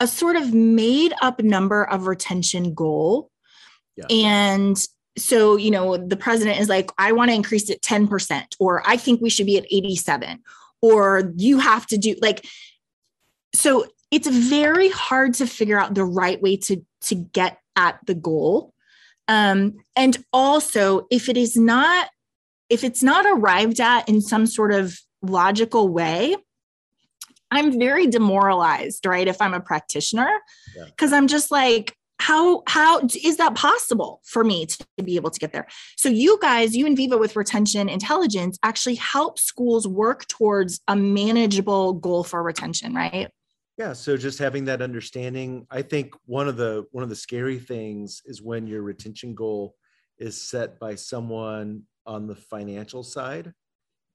a 0.00 0.06
sort 0.06 0.36
of 0.36 0.54
made 0.54 1.12
up 1.20 1.42
number 1.42 1.84
of 1.84 2.06
retention 2.06 2.72
goal. 2.72 3.30
Yeah. 3.96 4.06
And 4.08 4.86
so 5.18 5.56
you 5.56 5.70
know 5.70 5.96
the 5.96 6.16
president 6.16 6.58
is 6.60 6.68
like 6.68 6.90
i 6.98 7.12
want 7.12 7.30
to 7.30 7.34
increase 7.34 7.68
it 7.68 7.80
10% 7.82 8.44
or 8.58 8.82
i 8.86 8.96
think 8.96 9.20
we 9.20 9.30
should 9.30 9.46
be 9.46 9.58
at 9.58 9.66
87 9.70 10.40
or 10.82 11.32
you 11.36 11.58
have 11.58 11.86
to 11.88 11.98
do 11.98 12.14
like 12.20 12.46
so 13.54 13.84
it's 14.10 14.28
very 14.28 14.88
hard 14.88 15.34
to 15.34 15.46
figure 15.46 15.78
out 15.78 15.94
the 15.94 16.04
right 16.04 16.40
way 16.40 16.56
to 16.56 16.84
to 17.02 17.14
get 17.14 17.58
at 17.76 17.98
the 18.06 18.14
goal 18.14 18.74
um, 19.28 19.74
and 19.94 20.24
also 20.32 21.06
if 21.10 21.28
it 21.28 21.36
is 21.36 21.56
not 21.56 22.08
if 22.68 22.84
it's 22.84 23.02
not 23.02 23.26
arrived 23.26 23.80
at 23.80 24.08
in 24.08 24.20
some 24.20 24.46
sort 24.46 24.72
of 24.72 24.98
logical 25.22 25.88
way 25.88 26.36
i'm 27.50 27.78
very 27.78 28.06
demoralized 28.06 29.04
right 29.06 29.28
if 29.28 29.40
i'm 29.42 29.54
a 29.54 29.60
practitioner 29.60 30.40
because 30.86 31.10
yeah. 31.10 31.16
i'm 31.16 31.26
just 31.26 31.50
like 31.50 31.96
how 32.20 32.62
how 32.66 33.00
is 33.22 33.38
that 33.38 33.54
possible 33.54 34.20
for 34.24 34.44
me 34.44 34.66
to 34.66 35.02
be 35.02 35.16
able 35.16 35.30
to 35.30 35.40
get 35.40 35.52
there? 35.52 35.66
So 35.96 36.08
you 36.08 36.38
guys 36.40 36.76
you 36.76 36.86
and 36.86 36.96
viva 36.96 37.18
with 37.18 37.34
retention 37.36 37.88
intelligence 37.88 38.58
actually 38.62 38.96
help 38.96 39.38
schools 39.38 39.88
work 39.88 40.26
towards 40.28 40.80
a 40.86 40.94
manageable 40.94 41.94
goal 41.94 42.22
for 42.24 42.42
retention 42.42 42.94
right? 42.94 43.30
Yeah 43.76 43.94
so 43.94 44.16
just 44.16 44.38
having 44.38 44.66
that 44.66 44.82
understanding 44.82 45.66
i 45.70 45.80
think 45.80 46.14
one 46.26 46.48
of 46.48 46.58
the 46.58 46.84
one 46.92 47.02
of 47.02 47.08
the 47.08 47.16
scary 47.16 47.58
things 47.58 48.20
is 48.26 48.42
when 48.42 48.66
your 48.66 48.82
retention 48.82 49.34
goal 49.34 49.74
is 50.18 50.40
set 50.40 50.78
by 50.78 50.94
someone 50.94 51.84
on 52.04 52.26
the 52.26 52.34
financial 52.34 53.02
side 53.02 53.54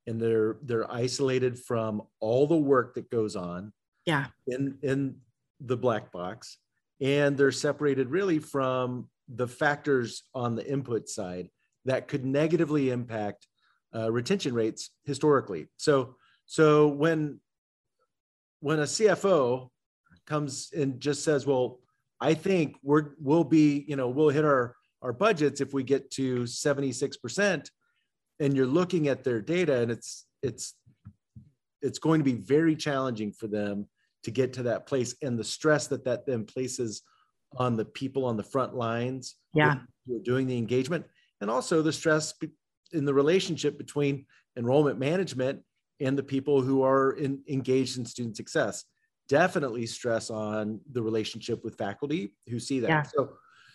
and 0.05 0.21
they're 0.21 0.57
they're 0.61 0.91
isolated 0.91 1.57
from 1.57 2.03
all 2.19 2.45
the 2.45 2.55
work 2.55 2.93
that 2.93 3.09
goes 3.09 3.35
on 3.35 3.73
yeah. 4.05 4.27
in 4.47 4.77
in 4.83 5.15
the 5.59 5.77
black 5.77 6.11
box 6.11 6.57
and 7.01 7.37
they're 7.37 7.51
separated 7.51 8.09
really 8.09 8.39
from 8.39 9.09
the 9.27 9.47
factors 9.47 10.23
on 10.33 10.55
the 10.55 10.65
input 10.65 11.09
side 11.09 11.49
that 11.85 12.07
could 12.07 12.25
negatively 12.25 12.89
impact 12.89 13.47
uh, 13.95 14.11
retention 14.11 14.53
rates 14.53 14.91
historically. 15.03 15.67
So, 15.77 16.15
so 16.45 16.87
when 16.87 17.39
when 18.59 18.79
a 18.79 18.83
CFO 18.83 19.69
comes 20.25 20.71
and 20.75 20.99
just 20.99 21.23
says, 21.23 21.45
"Well, 21.45 21.79
I 22.19 22.33
think 22.33 22.75
we're 22.83 23.11
we'll 23.19 23.43
be 23.43 23.85
you 23.87 23.95
know 23.95 24.09
we'll 24.09 24.29
hit 24.29 24.45
our 24.45 24.75
our 25.01 25.13
budgets 25.13 25.61
if 25.61 25.73
we 25.73 25.83
get 25.83 26.11
to 26.11 26.45
seventy 26.45 26.91
six 26.91 27.17
percent," 27.17 27.71
and 28.39 28.55
you're 28.55 28.65
looking 28.65 29.07
at 29.07 29.23
their 29.23 29.41
data, 29.41 29.81
and 29.81 29.91
it's 29.91 30.25
it's 30.41 30.73
it's 31.81 31.99
going 31.99 32.19
to 32.19 32.25
be 32.25 32.33
very 32.33 32.75
challenging 32.75 33.31
for 33.31 33.47
them 33.47 33.87
to 34.25 34.31
get 34.31 34.53
to 34.53 34.63
that 34.63 34.87
place. 34.87 35.15
And 35.21 35.37
the 35.37 35.43
stress 35.43 35.87
that 35.87 36.03
that 36.05 36.25
then 36.25 36.45
places 36.45 37.03
on 37.57 37.77
the 37.77 37.85
people 37.85 38.25
on 38.25 38.37
the 38.37 38.43
front 38.43 38.75
lines 38.75 39.35
yeah. 39.53 39.77
who 40.05 40.17
are 40.17 40.23
doing 40.23 40.47
the 40.47 40.57
engagement. 40.57 41.05
And 41.41 41.49
also 41.49 41.81
the 41.81 41.93
stress 41.93 42.33
in 42.91 43.05
the 43.05 43.13
relationship 43.13 43.77
between 43.77 44.25
enrollment 44.57 44.97
management 44.97 45.61
and 45.99 46.17
the 46.17 46.23
people 46.23 46.61
who 46.61 46.81
are 46.81 47.11
in, 47.11 47.41
engaged 47.47 47.97
in 47.97 48.05
student 48.05 48.35
success. 48.35 48.83
Definitely 49.29 49.85
stress 49.85 50.29
on 50.29 50.81
the 50.91 51.01
relationship 51.01 51.63
with 51.63 51.77
faculty 51.77 52.33
who 52.49 52.59
see 52.59 52.79
that. 52.79 52.89
Yeah. 52.89 53.03
so 53.03 53.29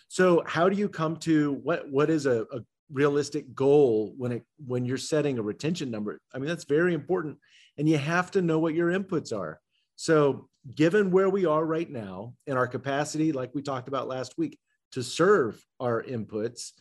so 0.07 0.43
how 0.45 0.67
do 0.67 0.75
you 0.75 0.89
come 0.89 1.15
to 1.17 1.53
what 1.63 1.89
what 1.89 2.09
is 2.09 2.25
a, 2.25 2.41
a 2.51 2.59
realistic 2.91 3.55
goal 3.55 4.13
when 4.17 4.33
it 4.33 4.43
when 4.65 4.83
you're 4.83 4.97
setting 4.97 5.39
a 5.39 5.41
retention 5.41 5.89
number? 5.89 6.19
I 6.33 6.39
mean 6.39 6.47
that's 6.47 6.65
very 6.65 6.93
important. 6.93 7.37
And 7.77 7.87
you 7.87 7.97
have 7.97 8.31
to 8.31 8.41
know 8.41 8.59
what 8.59 8.73
your 8.73 8.91
inputs 8.91 9.37
are 9.37 9.59
so, 10.01 10.49
given 10.75 11.11
where 11.11 11.29
we 11.29 11.45
are 11.45 11.63
right 11.63 11.87
now 11.87 12.33
and 12.47 12.57
our 12.57 12.65
capacity, 12.65 13.31
like 13.31 13.53
we 13.53 13.61
talked 13.61 13.87
about 13.87 14.07
last 14.07 14.35
week, 14.35 14.57
to 14.93 15.03
serve 15.03 15.63
our 15.79 16.01
inputs, 16.01 16.71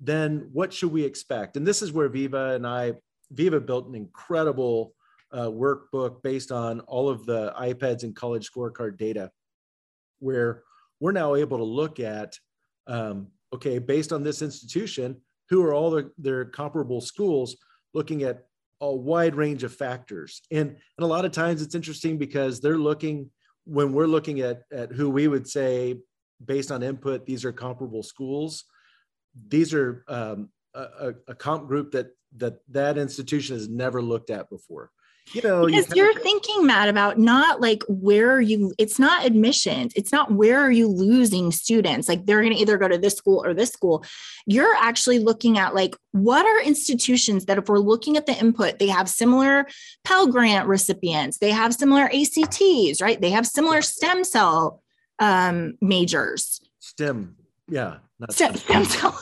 then 0.00 0.50
what 0.52 0.72
should 0.72 0.90
we 0.90 1.04
expect? 1.04 1.56
And 1.56 1.64
this 1.64 1.80
is 1.80 1.92
where 1.92 2.08
Viva 2.08 2.54
and 2.56 2.66
I, 2.66 2.94
Viva 3.30 3.60
built 3.60 3.86
an 3.86 3.94
incredible 3.94 4.94
uh, 5.32 5.46
workbook 5.46 6.24
based 6.24 6.50
on 6.50 6.80
all 6.80 7.08
of 7.08 7.24
the 7.24 7.54
IPEDS 7.56 8.02
and 8.02 8.16
college 8.16 8.50
scorecard 8.50 8.98
data, 8.98 9.30
where 10.18 10.64
we're 10.98 11.12
now 11.12 11.36
able 11.36 11.58
to 11.58 11.64
look 11.64 12.00
at, 12.00 12.36
um, 12.88 13.28
okay, 13.52 13.78
based 13.78 14.12
on 14.12 14.24
this 14.24 14.42
institution, 14.42 15.20
who 15.50 15.62
are 15.62 15.72
all 15.72 15.92
the, 15.92 16.10
their 16.18 16.44
comparable 16.44 17.00
schools, 17.00 17.58
looking 17.94 18.24
at 18.24 18.45
a 18.80 18.94
wide 18.94 19.34
range 19.34 19.64
of 19.64 19.74
factors. 19.74 20.42
And, 20.50 20.70
and 20.70 21.04
a 21.04 21.06
lot 21.06 21.24
of 21.24 21.32
times 21.32 21.62
it's 21.62 21.74
interesting 21.74 22.18
because 22.18 22.60
they're 22.60 22.78
looking, 22.78 23.30
when 23.64 23.92
we're 23.92 24.06
looking 24.06 24.40
at, 24.40 24.62
at 24.72 24.92
who 24.92 25.10
we 25.10 25.28
would 25.28 25.48
say, 25.48 25.96
based 26.44 26.70
on 26.70 26.82
input, 26.82 27.24
these 27.26 27.44
are 27.44 27.52
comparable 27.52 28.02
schools. 28.02 28.64
These 29.48 29.74
are 29.74 30.04
um, 30.08 30.50
a, 30.74 31.14
a 31.28 31.34
comp 31.34 31.68
group 31.68 31.92
that 31.92 32.08
that 32.36 32.58
that 32.68 32.98
institution 32.98 33.56
has 33.56 33.68
never 33.68 34.02
looked 34.02 34.30
at 34.30 34.50
before 34.50 34.90
you 35.32 35.42
know 35.42 35.66
because 35.66 35.94
you 35.94 36.04
are 36.04 36.14
thinking 36.20 36.66
matt 36.66 36.88
about 36.88 37.18
not 37.18 37.60
like 37.60 37.82
where 37.88 38.30
are 38.30 38.40
you 38.40 38.72
it's 38.78 38.98
not 38.98 39.26
admissions 39.26 39.92
it's 39.96 40.12
not 40.12 40.30
where 40.32 40.60
are 40.60 40.70
you 40.70 40.88
losing 40.88 41.50
students 41.50 42.08
like 42.08 42.24
they're 42.26 42.40
going 42.40 42.52
to 42.52 42.58
either 42.58 42.78
go 42.78 42.86
to 42.86 42.98
this 42.98 43.14
school 43.14 43.44
or 43.44 43.52
this 43.52 43.70
school 43.70 44.04
you're 44.46 44.74
actually 44.76 45.18
looking 45.18 45.58
at 45.58 45.74
like 45.74 45.96
what 46.12 46.46
are 46.46 46.62
institutions 46.62 47.46
that 47.46 47.58
if 47.58 47.68
we're 47.68 47.78
looking 47.78 48.16
at 48.16 48.26
the 48.26 48.38
input 48.38 48.78
they 48.78 48.86
have 48.86 49.08
similar 49.08 49.66
pell 50.04 50.26
grant 50.26 50.68
recipients 50.68 51.38
they 51.38 51.50
have 51.50 51.74
similar 51.74 52.04
acts 52.04 53.00
right 53.00 53.20
they 53.20 53.30
have 53.30 53.46
similar 53.46 53.82
stem 53.82 54.22
cell 54.22 54.82
um, 55.18 55.76
majors 55.80 56.60
stem 56.78 57.36
yeah 57.68 57.96
stem, 58.30 58.54
stem 58.54 58.84
cell 58.84 59.20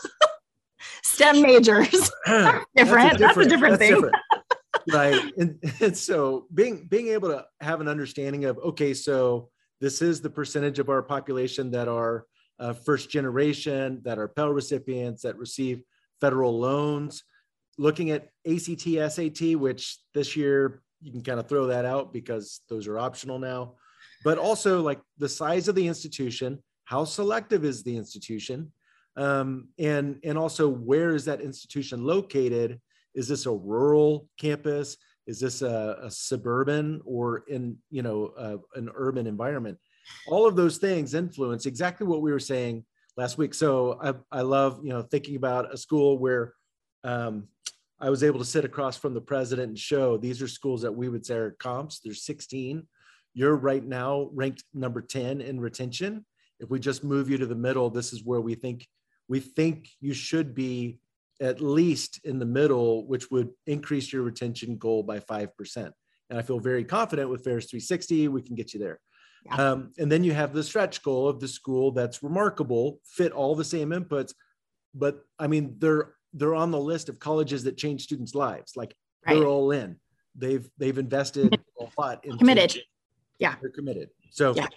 STEM 1.03 1.43
majors. 1.43 2.11
different. 2.27 2.67
That's 2.77 2.77
a 2.77 2.77
different, 2.77 3.19
that's 3.19 3.37
a 3.37 3.45
different 3.49 3.79
that's 3.79 3.79
thing. 3.79 3.95
Different. 3.95 4.17
Right. 4.93 5.33
And, 5.37 5.59
and 5.81 5.97
so 5.97 6.47
being 6.53 6.87
being 6.87 7.09
able 7.09 7.29
to 7.29 7.45
have 7.61 7.81
an 7.81 7.89
understanding 7.89 8.45
of 8.45 8.59
okay, 8.59 8.95
so 8.95 9.51
this 9.81 10.03
is 10.03 10.21
the 10.21 10.31
percentage 10.31 10.79
of 10.79 10.89
our 10.89 11.03
population 11.03 11.71
that 11.73 11.89
are 11.89 12.27
uh, 12.59 12.73
first 12.73 13.11
generation, 13.11 14.01
that 14.05 14.19
are 14.19 14.29
Pell 14.29 14.51
recipients, 14.51 15.23
that 15.23 15.37
receive 15.37 15.83
federal 16.21 16.59
loans. 16.59 17.25
Looking 17.77 18.11
at 18.11 18.29
ACT, 18.47 18.87
SAT, 19.11 19.57
which 19.57 19.99
this 20.15 20.37
year 20.37 20.83
you 21.03 21.11
can 21.11 21.23
kind 21.23 21.41
of 21.41 21.49
throw 21.49 21.67
that 21.67 21.85
out 21.85 22.13
because 22.13 22.61
those 22.69 22.87
are 22.87 22.99
optional 22.99 23.39
now. 23.39 23.75
But 24.23 24.39
also 24.39 24.81
like 24.81 25.01
the 25.19 25.29
size 25.29 25.67
of 25.67 25.75
the 25.75 25.87
institution, 25.87 26.63
how 26.85 27.05
selective 27.05 27.65
is 27.65 27.83
the 27.83 27.97
institution? 27.97 28.73
um, 29.17 29.69
and 29.79 30.19
and 30.25 30.37
also 30.37 30.69
where 30.69 31.15
is 31.15 31.25
that 31.27 31.41
institution 31.41 32.05
located 32.05 32.81
is 33.15 33.29
this 33.29 33.47
a 33.47 33.53
rural 33.53 34.29
campus? 34.39 34.97
Is 35.27 35.41
this 35.41 35.63
a, 35.63 35.99
a 36.03 36.11
suburban 36.11 37.01
or 37.05 37.45
in 37.49 37.79
you 37.91 38.03
know 38.03 38.33
uh, 38.37 38.59
an 38.75 38.91
urban 38.95 39.27
environment? 39.27 39.79
All 40.27 40.47
of 40.47 40.57
those 40.57 40.79
things 40.79 41.15
influence 41.15 41.67
exactly 41.67 42.07
what 42.07 42.21
we 42.21 42.31
were 42.31 42.39
saying 42.39 42.85
last 43.17 43.39
week. 43.39 43.55
So 43.55 43.99
i, 44.03 44.39
I 44.39 44.43
love 44.43 44.81
you 44.83 44.91
know 44.91 45.03
thinking 45.03 45.37
about 45.37 45.73
a 45.73 45.77
school 45.77 46.19
where 46.19 46.55
um, 47.05 47.49
i 48.01 48.11
was 48.11 48.25
able 48.25 48.39
to 48.39 48.45
sit 48.45 48.65
across 48.65 48.97
from 48.97 49.15
the 49.15 49.21
president 49.21 49.69
and 49.69 49.79
show 49.79 50.17
these 50.17 50.43
are 50.43 50.49
schools 50.49 50.83
that 50.83 50.93
we 50.93 51.09
would 51.09 51.25
say 51.25 51.37
are 51.37 51.57
comps. 51.59 52.01
There's 52.01 52.25
16 52.25 52.87
you're 53.35 53.57
right 53.57 53.85
now 53.85 54.31
ranked 54.33 54.63
number 54.73 55.03
10 55.03 55.41
in 55.41 55.59
retention. 55.61 56.25
If 56.61 56.71
we 56.71 56.79
just 56.79 57.03
move 57.03 57.29
you 57.29 57.37
to 57.39 57.47
the 57.47 57.55
middle 57.55 57.91
this 57.91 58.13
is 58.13 58.25
where 58.25 58.41
we 58.41 58.55
think 58.55 58.87
we 59.29 59.41
think 59.41 59.89
you 60.01 60.13
should 60.13 60.55
be 60.55 60.99
at 61.41 61.61
least 61.61 62.21
in 62.25 62.39
the 62.39 62.47
middle, 62.47 63.07
which 63.07 63.31
would 63.31 63.51
increase 63.67 64.13
your 64.13 64.23
retention 64.23 64.77
goal 64.77 65.03
by 65.03 65.19
5%. 65.21 65.91
And 66.31 66.39
I 66.39 66.43
feel 66.43 66.61
very 66.61 66.85
confident 66.85 67.29
with 67.29 67.45
FAIRS 67.45 67.67
360, 67.67 68.29
we 68.29 68.43
can 68.43 68.55
get 68.55 68.73
you 68.73 68.81
there. 68.81 69.01
Yeah. 69.47 69.57
Um, 69.57 69.93
and 69.99 70.11
then 70.11 70.25
you 70.25 70.33
have 70.33 70.55
the 70.55 70.63
stretch 70.63 71.03
goal 71.03 71.29
of 71.29 71.39
the 71.39 71.49
school 71.49 71.93
that's 71.93 72.23
remarkable, 72.23 73.01
fit 73.05 73.33
all 73.33 73.55
the 73.55 73.65
same 73.65 73.91
inputs, 73.91 74.33
but 74.95 75.25
I 75.39 75.49
mean, 75.49 75.77
they're 75.79 76.15
they're 76.33 76.55
on 76.55 76.71
the 76.71 76.81
list 76.81 77.09
of 77.09 77.19
colleges 77.19 77.65
that 77.65 77.77
change 77.77 78.03
students' 78.03 78.35
lives. 78.35 78.73
Like 78.77 78.95
right. 79.27 79.35
they're 79.35 79.47
all 79.47 79.71
in. 79.73 79.97
They've 80.35 80.69
they've 80.79 80.97
invested 80.97 81.61
a 81.81 81.87
lot 81.99 82.25
in 82.25 82.39
committed. 82.39 82.81
Yeah, 83.39 83.57
they're 83.61 83.71
committed. 83.71 84.11
So 84.31 84.55
yeah. 84.55 84.69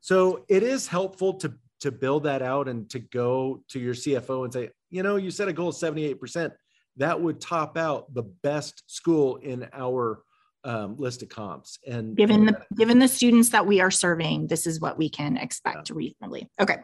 so 0.00 0.44
it 0.48 0.62
is 0.62 0.86
helpful 0.86 1.34
to 1.34 1.54
to 1.80 1.90
build 1.90 2.24
that 2.24 2.40
out 2.40 2.68
and 2.68 2.88
to 2.90 2.98
go 2.98 3.62
to 3.68 3.78
your 3.78 3.94
CFO 3.94 4.44
and 4.44 4.52
say, 4.52 4.70
you 4.94 5.02
know, 5.02 5.16
you 5.16 5.32
set 5.32 5.48
a 5.48 5.52
goal 5.52 5.70
of 5.70 5.74
78%, 5.74 6.52
that 6.98 7.20
would 7.20 7.40
top 7.40 7.76
out 7.76 8.14
the 8.14 8.22
best 8.22 8.84
school 8.86 9.36
in 9.36 9.66
our 9.72 10.22
um, 10.62 10.96
list 10.96 11.22
of 11.22 11.28
comps. 11.28 11.80
And 11.84 12.16
given 12.16 12.46
the 12.46 12.58
given 12.76 13.00
the 13.00 13.08
students 13.08 13.50
that 13.50 13.66
we 13.66 13.80
are 13.80 13.90
serving, 13.90 14.46
this 14.46 14.66
is 14.68 14.80
what 14.80 14.96
we 14.96 15.10
can 15.10 15.36
expect 15.36 15.90
yeah. 15.90 15.96
reasonably. 15.96 16.48
Okay, 16.60 16.76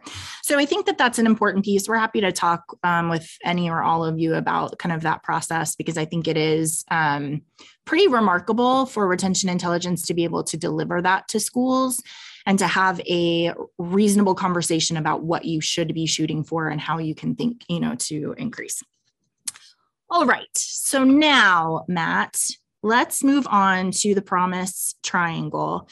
so 0.43 0.59
I 0.59 0.65
think 0.65 0.85
that 0.85 0.97
that's 0.97 1.19
an 1.19 1.25
important 1.25 1.63
piece. 1.63 1.87
We're 1.87 1.95
happy 1.95 2.21
to 2.21 2.33
talk 2.33 2.63
um, 2.83 3.09
with 3.09 3.27
any 3.43 3.69
or 3.69 3.81
all 3.81 4.03
of 4.05 4.19
you 4.19 4.35
about 4.35 4.77
kind 4.77 4.93
of 4.93 5.01
that 5.01 5.23
process 5.23 5.75
because 5.75 5.97
I 5.97 6.05
think 6.05 6.27
it 6.27 6.37
is 6.37 6.83
um, 6.91 7.41
pretty 7.85 8.07
remarkable 8.07 8.85
for 8.85 9.07
retention 9.07 9.49
intelligence 9.49 10.05
to 10.07 10.13
be 10.13 10.25
able 10.25 10.43
to 10.43 10.57
deliver 10.57 11.01
that 11.01 11.29
to 11.29 11.39
schools 11.39 12.03
and 12.45 12.59
to 12.59 12.67
have 12.67 12.99
a 13.01 13.53
reasonable 13.77 14.35
conversation 14.35 14.97
about 14.97 15.23
what 15.23 15.45
you 15.45 15.61
should 15.61 15.93
be 15.93 16.05
shooting 16.05 16.43
for 16.43 16.69
and 16.69 16.81
how 16.81 16.97
you 16.97 17.15
can 17.15 17.35
think, 17.35 17.63
you 17.67 17.79
know, 17.79 17.95
to 17.95 18.33
increase. 18.37 18.83
All 20.09 20.25
right. 20.25 20.47
So 20.55 21.03
now, 21.03 21.85
Matt, 21.87 22.37
let's 22.83 23.23
move 23.23 23.47
on 23.49 23.91
to 23.91 24.13
the 24.13 24.21
promise 24.21 24.95
triangle. 25.03 25.87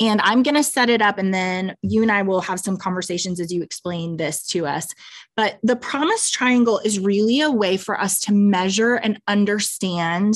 And 0.00 0.20
I'm 0.22 0.44
going 0.44 0.54
to 0.54 0.62
set 0.62 0.90
it 0.90 1.02
up 1.02 1.18
and 1.18 1.34
then 1.34 1.74
you 1.82 2.02
and 2.02 2.12
I 2.12 2.22
will 2.22 2.40
have 2.40 2.60
some 2.60 2.76
conversations 2.76 3.40
as 3.40 3.52
you 3.52 3.62
explain 3.62 4.16
this 4.16 4.46
to 4.46 4.64
us. 4.64 4.94
But 5.36 5.58
the 5.62 5.76
promise 5.76 6.30
triangle 6.30 6.78
is 6.78 7.00
really 7.00 7.40
a 7.40 7.50
way 7.50 7.76
for 7.76 8.00
us 8.00 8.20
to 8.20 8.32
measure 8.32 8.94
and 8.94 9.20
understand 9.26 10.34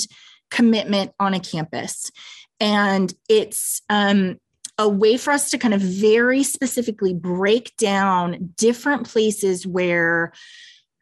commitment 0.51 1.13
on 1.21 1.33
a 1.33 1.41
campus. 1.41 2.11
And 2.59 3.13
it's 3.29 3.83
um, 3.89 4.39
a 4.83 4.89
way 4.89 5.17
for 5.17 5.33
us 5.33 5.49
to 5.51 5.59
kind 5.59 5.75
of 5.75 5.81
very 5.81 6.43
specifically 6.43 7.15
break 7.15 7.77
down 7.77 8.53
different 8.57 9.09
places 9.09 9.65
where 9.65 10.33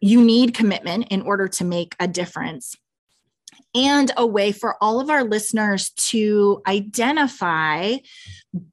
you 0.00 0.22
need 0.22 0.52
commitment 0.52 1.08
in 1.10 1.22
order 1.22 1.48
to 1.48 1.64
make 1.64 1.96
a 1.98 2.06
difference. 2.06 2.76
And 3.74 4.10
a 4.18 4.26
way 4.26 4.52
for 4.52 4.76
all 4.82 5.00
of 5.00 5.08
our 5.08 5.24
listeners 5.24 5.90
to 6.10 6.60
identify 6.66 7.96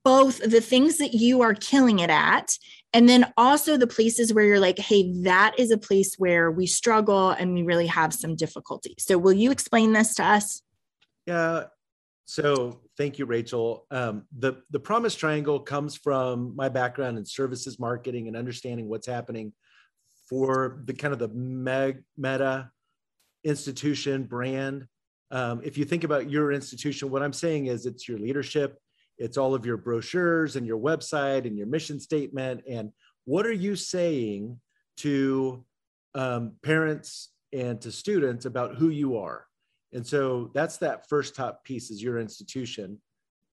both 0.04 0.40
the 0.40 0.60
things 0.60 0.98
that 0.98 1.14
you 1.14 1.42
are 1.42 1.54
killing 1.54 2.00
it 2.00 2.10
at 2.10 2.58
and 2.92 3.08
then 3.08 3.32
also 3.38 3.78
the 3.78 3.88
places 3.88 4.34
where 4.34 4.44
you're 4.44 4.60
like 4.60 4.80
hey 4.80 5.14
that 5.22 5.54
is 5.60 5.70
a 5.70 5.78
place 5.78 6.16
where 6.18 6.50
we 6.50 6.66
struggle 6.66 7.30
and 7.30 7.54
we 7.54 7.62
really 7.62 7.88
have 7.88 8.14
some 8.14 8.36
difficulty. 8.36 8.96
So 8.98 9.18
will 9.18 9.34
you 9.34 9.52
explain 9.52 9.94
this 9.94 10.16
to 10.16 10.26
us? 10.26 10.64
Yeah. 11.28 11.66
So 12.26 12.82
thank 12.98 13.20
you, 13.20 13.26
Rachel. 13.26 13.86
Um, 13.92 14.24
the 14.38 14.62
the 14.72 14.80
promise 14.80 15.16
triangle 15.16 15.60
comes 15.60 15.96
from 15.96 16.56
my 16.56 16.70
background 16.70 17.18
in 17.18 17.26
services 17.26 17.80
marketing 17.80 18.28
and 18.28 18.36
understanding 18.36 18.90
what's 18.90 19.08
happening 19.08 19.54
for 20.30 20.82
the 20.86 20.94
kind 20.94 21.14
of 21.14 21.20
the 21.20 21.30
meg, 21.30 22.04
meta 22.18 22.70
institution 23.44 24.24
brand. 24.24 24.88
Um, 25.32 25.62
if 25.64 25.78
you 25.78 25.86
think 25.86 26.04
about 26.04 26.30
your 26.30 26.52
institution, 26.52 27.10
what 27.10 27.24
I'm 27.24 27.34
saying 27.34 27.68
is 27.68 27.86
it's 27.86 28.08
your 28.08 28.20
leadership, 28.20 28.78
it's 29.18 29.38
all 29.38 29.54
of 29.54 29.66
your 29.66 29.78
brochures 29.78 30.56
and 30.56 30.66
your 30.66 30.80
website 30.80 31.46
and 31.46 31.58
your 31.58 31.68
mission 31.68 32.00
statement. 32.00 32.62
And 32.70 32.92
what 33.26 33.46
are 33.46 33.54
you 33.54 33.76
saying 33.76 34.60
to 34.98 35.64
um, 36.16 36.54
parents 36.64 37.30
and 37.54 37.80
to 37.82 37.92
students 37.92 38.46
about 38.46 38.76
who 38.76 38.90
you 38.90 39.18
are? 39.18 39.47
And 39.94 40.06
so 40.06 40.52
that's 40.54 40.78
that 40.78 41.08
first 41.10 41.36
top 41.36 41.64
piece 41.64 41.90
is 41.90 42.02
your 42.02 42.20
institution. 42.20 43.00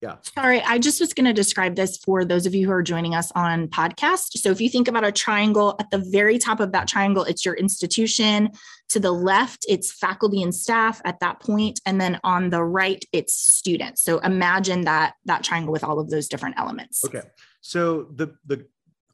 Yeah. 0.05 0.17
Sorry, 0.21 0.61
I 0.61 0.79
just 0.79 1.01
was 1.01 1.15
going 1.15 1.25
to 1.25 1.33
describe 1.33 1.77
this 1.77 1.97
for 1.97 2.27
those 2.27 2.45
of 2.45 2.55
you 2.55 2.67
who 2.67 2.73
are 2.73 2.83
joining 2.83 3.15
us 3.15 3.33
on 3.35 3.69
podcast. 3.69 4.37
So 4.37 4.51
if 4.51 4.61
you 4.61 4.69
think 4.69 4.87
about 4.87 5.03
a 5.03 5.11
triangle, 5.11 5.77
at 5.81 5.91
the 5.91 6.05
very 6.11 6.37
top 6.37 6.61
of 6.61 6.73
that 6.73 6.89
triangle, 6.89 7.25
it's 7.25 7.43
your 7.43 7.55
institution. 7.55 8.51
To 8.91 9.01
the 9.01 9.13
left, 9.13 9.65
it's 9.67 9.91
faculty 9.91 10.43
and 10.43 10.55
staff 10.55 11.01
at 11.07 11.21
that 11.21 11.41
point, 11.41 11.81
and 11.87 11.99
then 11.99 12.21
on 12.23 12.51
the 12.51 12.63
right, 12.63 13.03
it's 13.13 13.35
students. 13.35 14.03
So 14.03 14.19
imagine 14.19 14.83
that 14.83 15.15
that 15.25 15.43
triangle 15.43 15.73
with 15.73 15.83
all 15.83 15.99
of 15.99 16.11
those 16.11 16.29
different 16.29 16.57
elements. 16.59 17.03
Okay. 17.03 17.23
So 17.63 18.09
the 18.15 18.37
the 18.45 18.67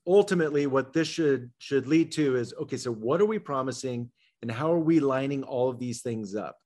ultimately 0.08 0.66
what 0.66 0.92
this 0.92 1.06
should 1.06 1.52
should 1.58 1.86
lead 1.86 2.10
to 2.12 2.34
is 2.34 2.52
okay, 2.62 2.76
so 2.76 2.92
what 2.92 3.20
are 3.20 3.26
we 3.26 3.38
promising 3.38 4.10
and 4.42 4.50
how 4.50 4.72
are 4.72 4.80
we 4.80 4.98
lining 4.98 5.44
all 5.44 5.70
of 5.70 5.78
these 5.78 6.02
things 6.02 6.34
up? 6.34 6.59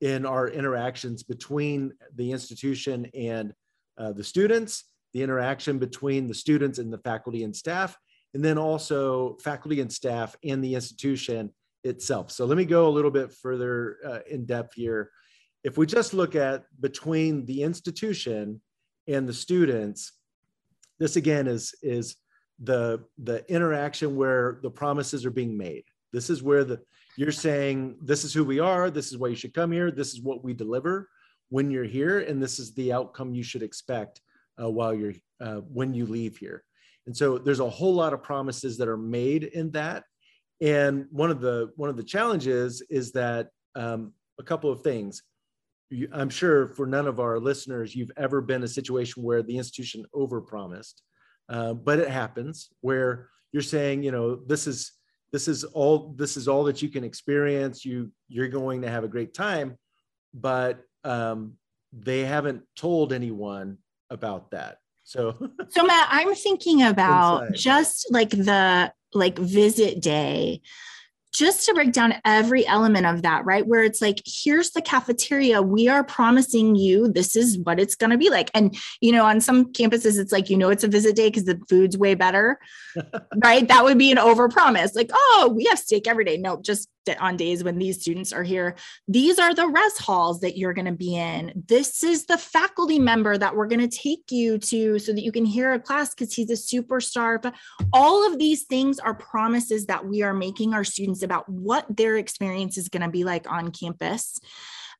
In 0.00 0.24
our 0.24 0.48
interactions 0.48 1.22
between 1.22 1.92
the 2.16 2.32
institution 2.32 3.06
and 3.14 3.52
uh, 3.98 4.12
the 4.12 4.24
students, 4.24 4.84
the 5.12 5.22
interaction 5.22 5.78
between 5.78 6.26
the 6.26 6.34
students 6.34 6.78
and 6.78 6.92
the 6.92 6.98
faculty 6.98 7.44
and 7.44 7.54
staff, 7.54 7.96
and 8.34 8.44
then 8.44 8.58
also 8.58 9.36
faculty 9.42 9.80
and 9.80 9.92
staff 9.92 10.36
and 10.44 10.62
the 10.64 10.74
institution 10.74 11.52
itself. 11.84 12.30
So 12.30 12.44
let 12.44 12.56
me 12.56 12.64
go 12.64 12.88
a 12.88 12.90
little 12.90 13.10
bit 13.10 13.32
further 13.32 13.98
uh, 14.06 14.20
in 14.30 14.46
depth 14.46 14.74
here. 14.74 15.10
If 15.64 15.76
we 15.76 15.86
just 15.86 16.14
look 16.14 16.34
at 16.34 16.64
between 16.80 17.44
the 17.44 17.62
institution 17.62 18.60
and 19.06 19.28
the 19.28 19.34
students, 19.34 20.12
this 20.98 21.16
again 21.16 21.46
is, 21.46 21.74
is 21.82 22.16
the, 22.62 23.04
the 23.18 23.44
interaction 23.52 24.16
where 24.16 24.60
the 24.62 24.70
promises 24.70 25.26
are 25.26 25.30
being 25.30 25.56
made. 25.56 25.84
This 26.12 26.30
is 26.30 26.42
where 26.42 26.64
the 26.64 26.80
You're 27.20 27.32
saying 27.32 27.98
this 28.00 28.24
is 28.24 28.32
who 28.32 28.44
we 28.44 28.60
are, 28.60 28.88
this 28.88 29.12
is 29.12 29.18
why 29.18 29.28
you 29.28 29.36
should 29.36 29.52
come 29.52 29.70
here, 29.70 29.90
this 29.90 30.14
is 30.14 30.22
what 30.22 30.42
we 30.42 30.54
deliver 30.54 31.06
when 31.50 31.70
you're 31.70 31.84
here, 31.84 32.20
and 32.20 32.42
this 32.42 32.58
is 32.58 32.72
the 32.72 32.94
outcome 32.94 33.34
you 33.34 33.42
should 33.42 33.62
expect 33.62 34.22
uh, 34.58 34.70
while 34.70 34.94
you're 34.94 35.12
uh, 35.38 35.56
when 35.70 35.92
you 35.92 36.06
leave 36.06 36.38
here. 36.38 36.64
And 37.06 37.14
so 37.14 37.36
there's 37.36 37.60
a 37.60 37.68
whole 37.68 37.92
lot 37.92 38.14
of 38.14 38.22
promises 38.22 38.78
that 38.78 38.88
are 38.88 38.96
made 38.96 39.44
in 39.44 39.70
that. 39.72 40.04
And 40.62 41.08
one 41.10 41.30
of 41.30 41.42
the 41.42 41.72
one 41.76 41.90
of 41.90 41.98
the 41.98 42.04
challenges 42.04 42.82
is 42.88 43.12
that 43.12 43.48
um, 43.74 44.14
a 44.38 44.42
couple 44.42 44.72
of 44.72 44.80
things. 44.80 45.22
I'm 46.14 46.30
sure 46.30 46.68
for 46.68 46.86
none 46.86 47.06
of 47.06 47.20
our 47.20 47.38
listeners, 47.38 47.94
you've 47.94 48.12
ever 48.16 48.40
been 48.40 48.62
a 48.62 48.68
situation 48.68 49.22
where 49.22 49.42
the 49.42 49.58
institution 49.58 50.06
overpromised, 50.14 50.94
uh, 51.50 51.74
but 51.74 51.98
it 51.98 52.08
happens 52.08 52.70
where 52.80 53.28
you're 53.52 53.60
saying, 53.60 54.04
you 54.04 54.10
know, 54.10 54.36
this 54.36 54.66
is 54.66 54.92
this 55.32 55.48
is 55.48 55.64
all 55.64 56.14
this 56.16 56.36
is 56.36 56.48
all 56.48 56.64
that 56.64 56.82
you 56.82 56.88
can 56.88 57.04
experience. 57.04 57.84
You 57.84 58.10
you're 58.28 58.48
going 58.48 58.82
to 58.82 58.90
have 58.90 59.04
a 59.04 59.08
great 59.08 59.34
time, 59.34 59.76
but 60.34 60.80
um, 61.04 61.54
they 61.92 62.20
haven't 62.20 62.62
told 62.76 63.12
anyone 63.12 63.78
about 64.10 64.50
that. 64.50 64.78
So, 65.04 65.36
so 65.70 65.84
Matt, 65.84 66.08
I'm 66.10 66.34
thinking 66.34 66.82
about 66.82 67.48
inside. 67.48 67.56
just 67.56 68.06
like 68.10 68.30
the 68.30 68.92
like 69.12 69.38
visit 69.38 70.00
day 70.00 70.62
just 71.32 71.64
to 71.66 71.74
break 71.74 71.92
down 71.92 72.14
every 72.24 72.66
element 72.66 73.06
of 73.06 73.22
that, 73.22 73.44
right? 73.44 73.66
Where 73.66 73.82
it's 73.84 74.02
like, 74.02 74.22
here's 74.26 74.70
the 74.70 74.82
cafeteria. 74.82 75.62
We 75.62 75.88
are 75.88 76.02
promising 76.02 76.74
you 76.74 77.08
this 77.08 77.36
is 77.36 77.58
what 77.58 77.78
it's 77.78 77.94
going 77.94 78.10
to 78.10 78.18
be 78.18 78.30
like. 78.30 78.50
And, 78.54 78.76
you 79.00 79.12
know, 79.12 79.24
on 79.24 79.40
some 79.40 79.72
campuses, 79.72 80.18
it's 80.18 80.32
like, 80.32 80.50
you 80.50 80.56
know, 80.56 80.70
it's 80.70 80.84
a 80.84 80.88
visit 80.88 81.16
day 81.16 81.28
because 81.28 81.44
the 81.44 81.60
food's 81.68 81.96
way 81.96 82.14
better, 82.14 82.58
right? 83.44 83.66
That 83.68 83.84
would 83.84 83.98
be 83.98 84.10
an 84.10 84.18
over 84.18 84.48
promise. 84.48 84.94
Like, 84.94 85.10
oh, 85.12 85.52
we 85.54 85.64
have 85.64 85.78
steak 85.78 86.08
every 86.08 86.24
day. 86.24 86.36
No, 86.36 86.60
just 86.60 86.88
on 87.18 87.36
days 87.36 87.64
when 87.64 87.78
these 87.78 88.00
students 88.00 88.32
are 88.32 88.42
here. 88.42 88.76
These 89.08 89.38
are 89.38 89.54
the 89.54 89.66
res 89.66 89.98
halls 89.98 90.40
that 90.40 90.56
you're 90.56 90.74
going 90.74 90.86
to 90.86 90.92
be 90.92 91.16
in. 91.16 91.64
This 91.68 92.04
is 92.04 92.26
the 92.26 92.38
faculty 92.38 92.98
member 92.98 93.36
that 93.36 93.54
we're 93.54 93.66
going 93.66 93.88
to 93.88 93.96
take 93.96 94.30
you 94.30 94.58
to 94.58 94.98
so 94.98 95.12
that 95.12 95.22
you 95.22 95.32
can 95.32 95.44
hear 95.44 95.72
a 95.72 95.80
class 95.80 96.14
because 96.14 96.34
he's 96.34 96.50
a 96.50 96.54
superstar. 96.54 97.40
But 97.40 97.54
all 97.92 98.30
of 98.30 98.38
these 98.38 98.64
things 98.64 98.98
are 98.98 99.14
promises 99.14 99.86
that 99.86 100.04
we 100.04 100.22
are 100.22 100.34
making 100.34 100.74
our 100.74 100.84
students 100.84 101.22
about 101.22 101.48
what 101.48 101.86
their 101.94 102.16
experience 102.16 102.76
is 102.76 102.88
going 102.88 103.02
to 103.02 103.10
be 103.10 103.24
like 103.24 103.50
on 103.50 103.70
campus. 103.72 104.38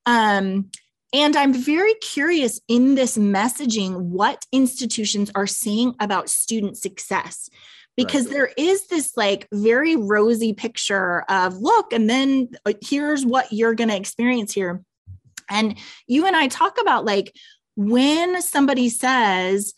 Um, 0.06 0.70
and 1.12 1.34
I'm 1.34 1.52
very 1.52 1.94
curious 1.94 2.60
in 2.68 2.94
this 2.94 3.18
messaging 3.18 3.96
what 3.96 4.46
institutions 4.52 5.30
are 5.34 5.46
saying 5.46 5.96
about 5.98 6.30
student 6.30 6.78
success 6.78 7.50
because 8.04 8.26
right. 8.26 8.32
there 8.32 8.50
is 8.56 8.86
this 8.86 9.16
like 9.16 9.46
very 9.52 9.96
rosy 9.96 10.52
picture 10.52 11.20
of 11.22 11.58
look 11.58 11.92
and 11.92 12.08
then 12.08 12.48
uh, 12.64 12.72
here's 12.82 13.26
what 13.26 13.52
you're 13.52 13.74
going 13.74 13.90
to 13.90 13.96
experience 13.96 14.52
here. 14.52 14.82
And 15.48 15.76
you 16.06 16.26
and 16.26 16.36
i 16.36 16.46
talk 16.46 16.80
about 16.80 17.04
like 17.04 17.34
when 17.76 18.40
somebody 18.40 18.88
says 18.88 19.74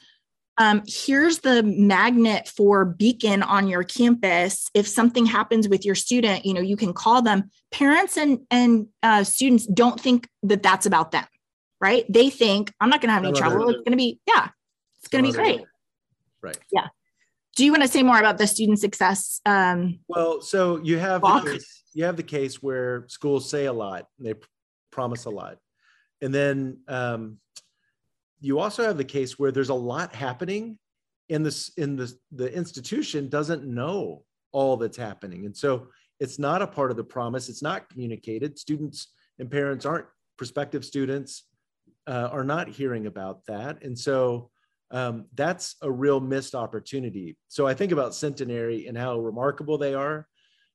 um, 0.59 0.83
here's 0.87 1.39
the 1.39 1.63
magnet 1.63 2.47
for 2.47 2.85
beacon 2.85 3.43
on 3.43 3.69
your 3.69 3.85
campus. 3.85 4.69
If 4.75 4.87
something 4.87 5.25
happens 5.25 5.67
with 5.67 5.85
your 5.85 5.95
student 5.95 6.45
you 6.45 6.55
know 6.55 6.61
you 6.61 6.77
can 6.77 6.93
call 6.93 7.23
them. 7.23 7.51
Parents 7.71 8.17
and 8.17 8.41
and 8.51 8.87
uh, 9.03 9.25
students 9.25 9.67
don't 9.67 9.99
think 9.99 10.29
that 10.43 10.63
that's 10.63 10.87
about 10.87 11.11
them 11.11 11.25
right? 11.81 12.05
They 12.09 12.31
think 12.31 12.73
i'm 12.81 12.91
not 12.91 13.01
going 13.01 13.09
to 13.09 13.15
have 13.15 13.25
any 13.25 13.33
trouble. 13.33 13.69
It's 13.71 13.79
going 13.79 13.93
to 13.93 13.97
be 13.97 14.21
yeah 14.27 14.49
it's 15.01 15.09
going 15.09 15.25
to 15.25 15.31
be 15.31 15.35
great. 15.35 15.65
right. 16.43 16.59
Yeah 16.71 16.89
do 17.57 17.65
you 17.65 17.73
want 17.73 17.83
to 17.83 17.89
say 17.89 18.03
more 18.03 18.19
about 18.19 18.39
the 18.39 18.47
student 18.47 18.79
success? 18.79 19.41
Um, 19.45 20.01
well, 20.09 20.41
so 20.41 20.81
you 20.83 20.99
have 20.99 21.21
the 21.21 21.41
case, 21.45 21.83
you 21.93 22.05
have 22.05 22.17
the 22.17 22.23
case 22.23 22.63
where 22.63 23.05
schools 23.09 23.51
say 23.51 23.67
a 23.67 23.73
lot, 23.73 24.07
they 24.19 24.35
promise 24.91 25.27
a 25.27 25.31
lot, 25.31 25.59
and 26.21 26.35
then 26.35 26.79
um, 26.89 27.39
you 28.41 28.59
also 28.59 28.85
have 28.85 28.97
the 28.97 29.05
case 29.05 29.39
where 29.39 29.53
there's 29.53 29.69
a 29.69 29.75
lot 29.75 30.15
happening, 30.15 30.79
in 31.29 31.43
this 31.43 31.71
in 31.77 31.97
the 31.97 32.13
the 32.33 32.53
institution 32.55 33.29
doesn't 33.29 33.65
know 33.65 34.25
all 34.53 34.77
that's 34.77 34.97
happening, 34.97 35.47
and 35.47 35.57
so 35.57 35.89
it's 36.21 36.39
not 36.39 36.63
a 36.63 36.67
part 36.67 36.91
of 36.91 36.97
the 36.97 37.05
promise. 37.05 37.49
It's 37.49 37.63
not 37.63 37.89
communicated. 37.89 38.59
Students 38.59 39.09
and 39.39 39.51
parents 39.51 39.85
aren't 39.85 40.07
prospective 40.37 40.85
students 40.85 41.45
uh, 42.07 42.29
are 42.31 42.45
not 42.45 42.69
hearing 42.69 43.07
about 43.07 43.45
that, 43.47 43.83
and 43.83 43.99
so 43.99 44.51
um, 44.93 45.25
that's 45.35 45.77
a 45.83 45.91
real 45.91 46.21
missed 46.21 46.55
opportunity. 46.55 47.37
So 47.49 47.67
I 47.67 47.75
think 47.75 47.93
about 47.93 48.15
Centenary 48.15 48.87
and 48.87 48.97
how 48.97 49.19
remarkable 49.19 49.79
they 49.79 49.95
are 49.95 50.29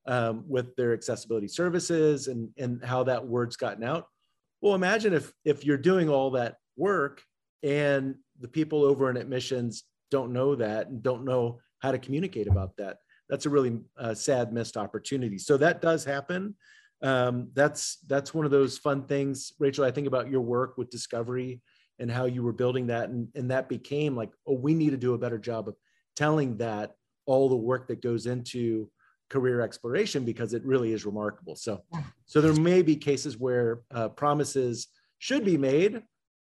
um, 0.08 0.44
with 0.48 0.76
their 0.76 0.94
accessibility 0.94 1.48
services 1.48 2.28
and, 2.28 2.50
and 2.58 2.84
how 2.84 3.04
that 3.04 3.26
word's 3.26 3.56
gotten 3.56 3.84
out. 3.84 4.08
Well, 4.60 4.74
imagine 4.74 5.14
if, 5.14 5.32
if 5.46 5.64
you're 5.64 5.78
doing 5.78 6.10
all 6.10 6.32
that 6.32 6.56
work 6.76 7.22
and 7.62 8.16
the 8.40 8.48
people 8.48 8.84
over 8.84 9.10
in 9.10 9.18
admissions 9.18 9.84
don't 10.10 10.34
know 10.34 10.56
that 10.56 10.88
and 10.88 11.04
don't 11.04 11.24
know 11.24 11.60
how 11.80 11.92
to 11.92 12.00
communicate 12.00 12.48
about 12.48 12.76
that. 12.78 12.98
That's 13.30 13.46
a 13.46 13.52
really 13.52 13.80
uh, 14.00 14.16
sad 14.16 14.52
missed 14.52 14.78
opportunity. 14.78 15.38
So 15.38 15.58
that 15.58 15.82
does 15.82 16.04
happen. 16.04 16.56
Um, 17.04 17.50
that's 17.54 17.98
that's 18.08 18.34
one 18.34 18.46
of 18.46 18.52
those 18.52 18.80
fun 18.80 19.04
things, 19.04 19.52
Rachel. 19.60 19.86
I 19.86 19.92
think 19.92 20.08
about 20.08 20.32
your 20.32 20.42
work 20.42 20.78
with 20.78 20.90
Discovery 20.90 21.62
and 22.00 22.12
how 22.12 22.26
you 22.26 22.44
were 22.44 22.54
building 22.54 22.88
that 22.88 23.10
and, 23.10 23.28
and 23.36 23.50
that 23.52 23.68
became 23.70 24.16
like 24.16 24.30
oh 24.48 24.54
we 24.54 24.74
need 24.74 24.92
to 24.92 24.98
do 24.98 25.14
a 25.14 25.18
better 25.18 25.38
job 25.38 25.68
of 25.68 25.76
telling 26.16 26.58
that 26.58 26.96
all 27.26 27.50
the 27.50 27.56
work 27.56 27.88
that 27.88 28.02
goes 28.02 28.26
into 28.26 28.90
career 29.30 29.62
exploration 29.62 30.24
because 30.24 30.54
it 30.54 30.64
really 30.66 30.94
is 30.94 31.06
remarkable. 31.06 31.56
So 31.56 31.84
so 32.26 32.42
there 32.42 32.54
may 32.54 32.82
be 32.82 32.96
cases 32.96 33.38
where 33.38 33.82
uh, 33.94 34.10
promises 34.10 34.88
should 35.20 35.46
be 35.46 35.58
made 35.58 36.02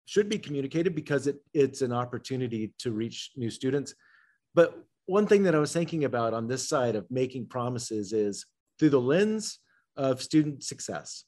should 0.06 0.28
be 0.28 0.38
communicated 0.38 0.94
because 0.94 1.28
it, 1.28 1.36
it's 1.54 1.82
an 1.82 1.92
opportunity 1.92 2.72
to 2.78 2.90
reach 2.90 3.30
new 3.36 3.50
students. 3.50 3.94
But 4.54 4.76
one 5.06 5.26
thing 5.26 5.44
that 5.44 5.54
i 5.54 5.58
was 5.58 5.72
thinking 5.72 6.04
about 6.04 6.34
on 6.34 6.46
this 6.48 6.68
side 6.68 6.96
of 6.96 7.10
making 7.10 7.46
promises 7.46 8.12
is 8.12 8.46
through 8.78 8.90
the 8.90 9.00
lens 9.00 9.58
of 9.96 10.22
student 10.22 10.64
success. 10.64 11.24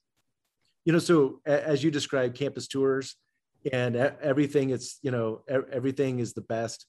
You 0.85 0.92
know 0.92 0.98
so 0.98 1.40
as 1.44 1.83
you 1.83 1.90
described 1.90 2.37
campus 2.37 2.68
tours 2.68 3.16
and 3.70 3.96
everything 3.96 4.70
it's 4.70 4.98
you 5.03 5.11
know 5.11 5.42
everything 5.48 6.18
is 6.18 6.33
the 6.33 6.40
best. 6.42 6.87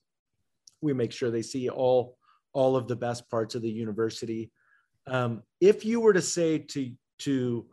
We 0.82 0.94
make 0.94 1.12
sure 1.12 1.30
they 1.30 1.42
see 1.42 1.70
all 1.70 2.18
all 2.54 2.76
of 2.76 2.88
the 2.88 2.96
best 2.96 3.30
parts 3.30 3.56
of 3.56 3.62
the 3.62 3.72
university. 3.72 4.52
Um, 5.08 5.44
if 5.60 5.86
you 5.86 6.00
were 6.00 6.14
to 6.14 6.22
say 6.22 6.60
to 6.60 6.92
to 7.20 7.66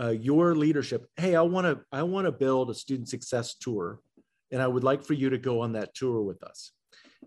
uh, 0.00 0.10
your 0.10 0.54
leadership 0.54 1.06
hey 1.16 1.36
i 1.36 1.42
want 1.42 1.66
to 1.66 1.78
i 1.92 2.02
want 2.02 2.24
to 2.24 2.32
build 2.32 2.70
a 2.70 2.74
student 2.74 3.08
success 3.08 3.54
tour 3.54 4.00
and 4.50 4.62
i 4.62 4.66
would 4.66 4.84
like 4.84 5.02
for 5.02 5.12
you 5.12 5.28
to 5.28 5.38
go 5.38 5.60
on 5.60 5.72
that 5.72 5.94
tour 5.94 6.22
with 6.22 6.42
us. 6.42 6.72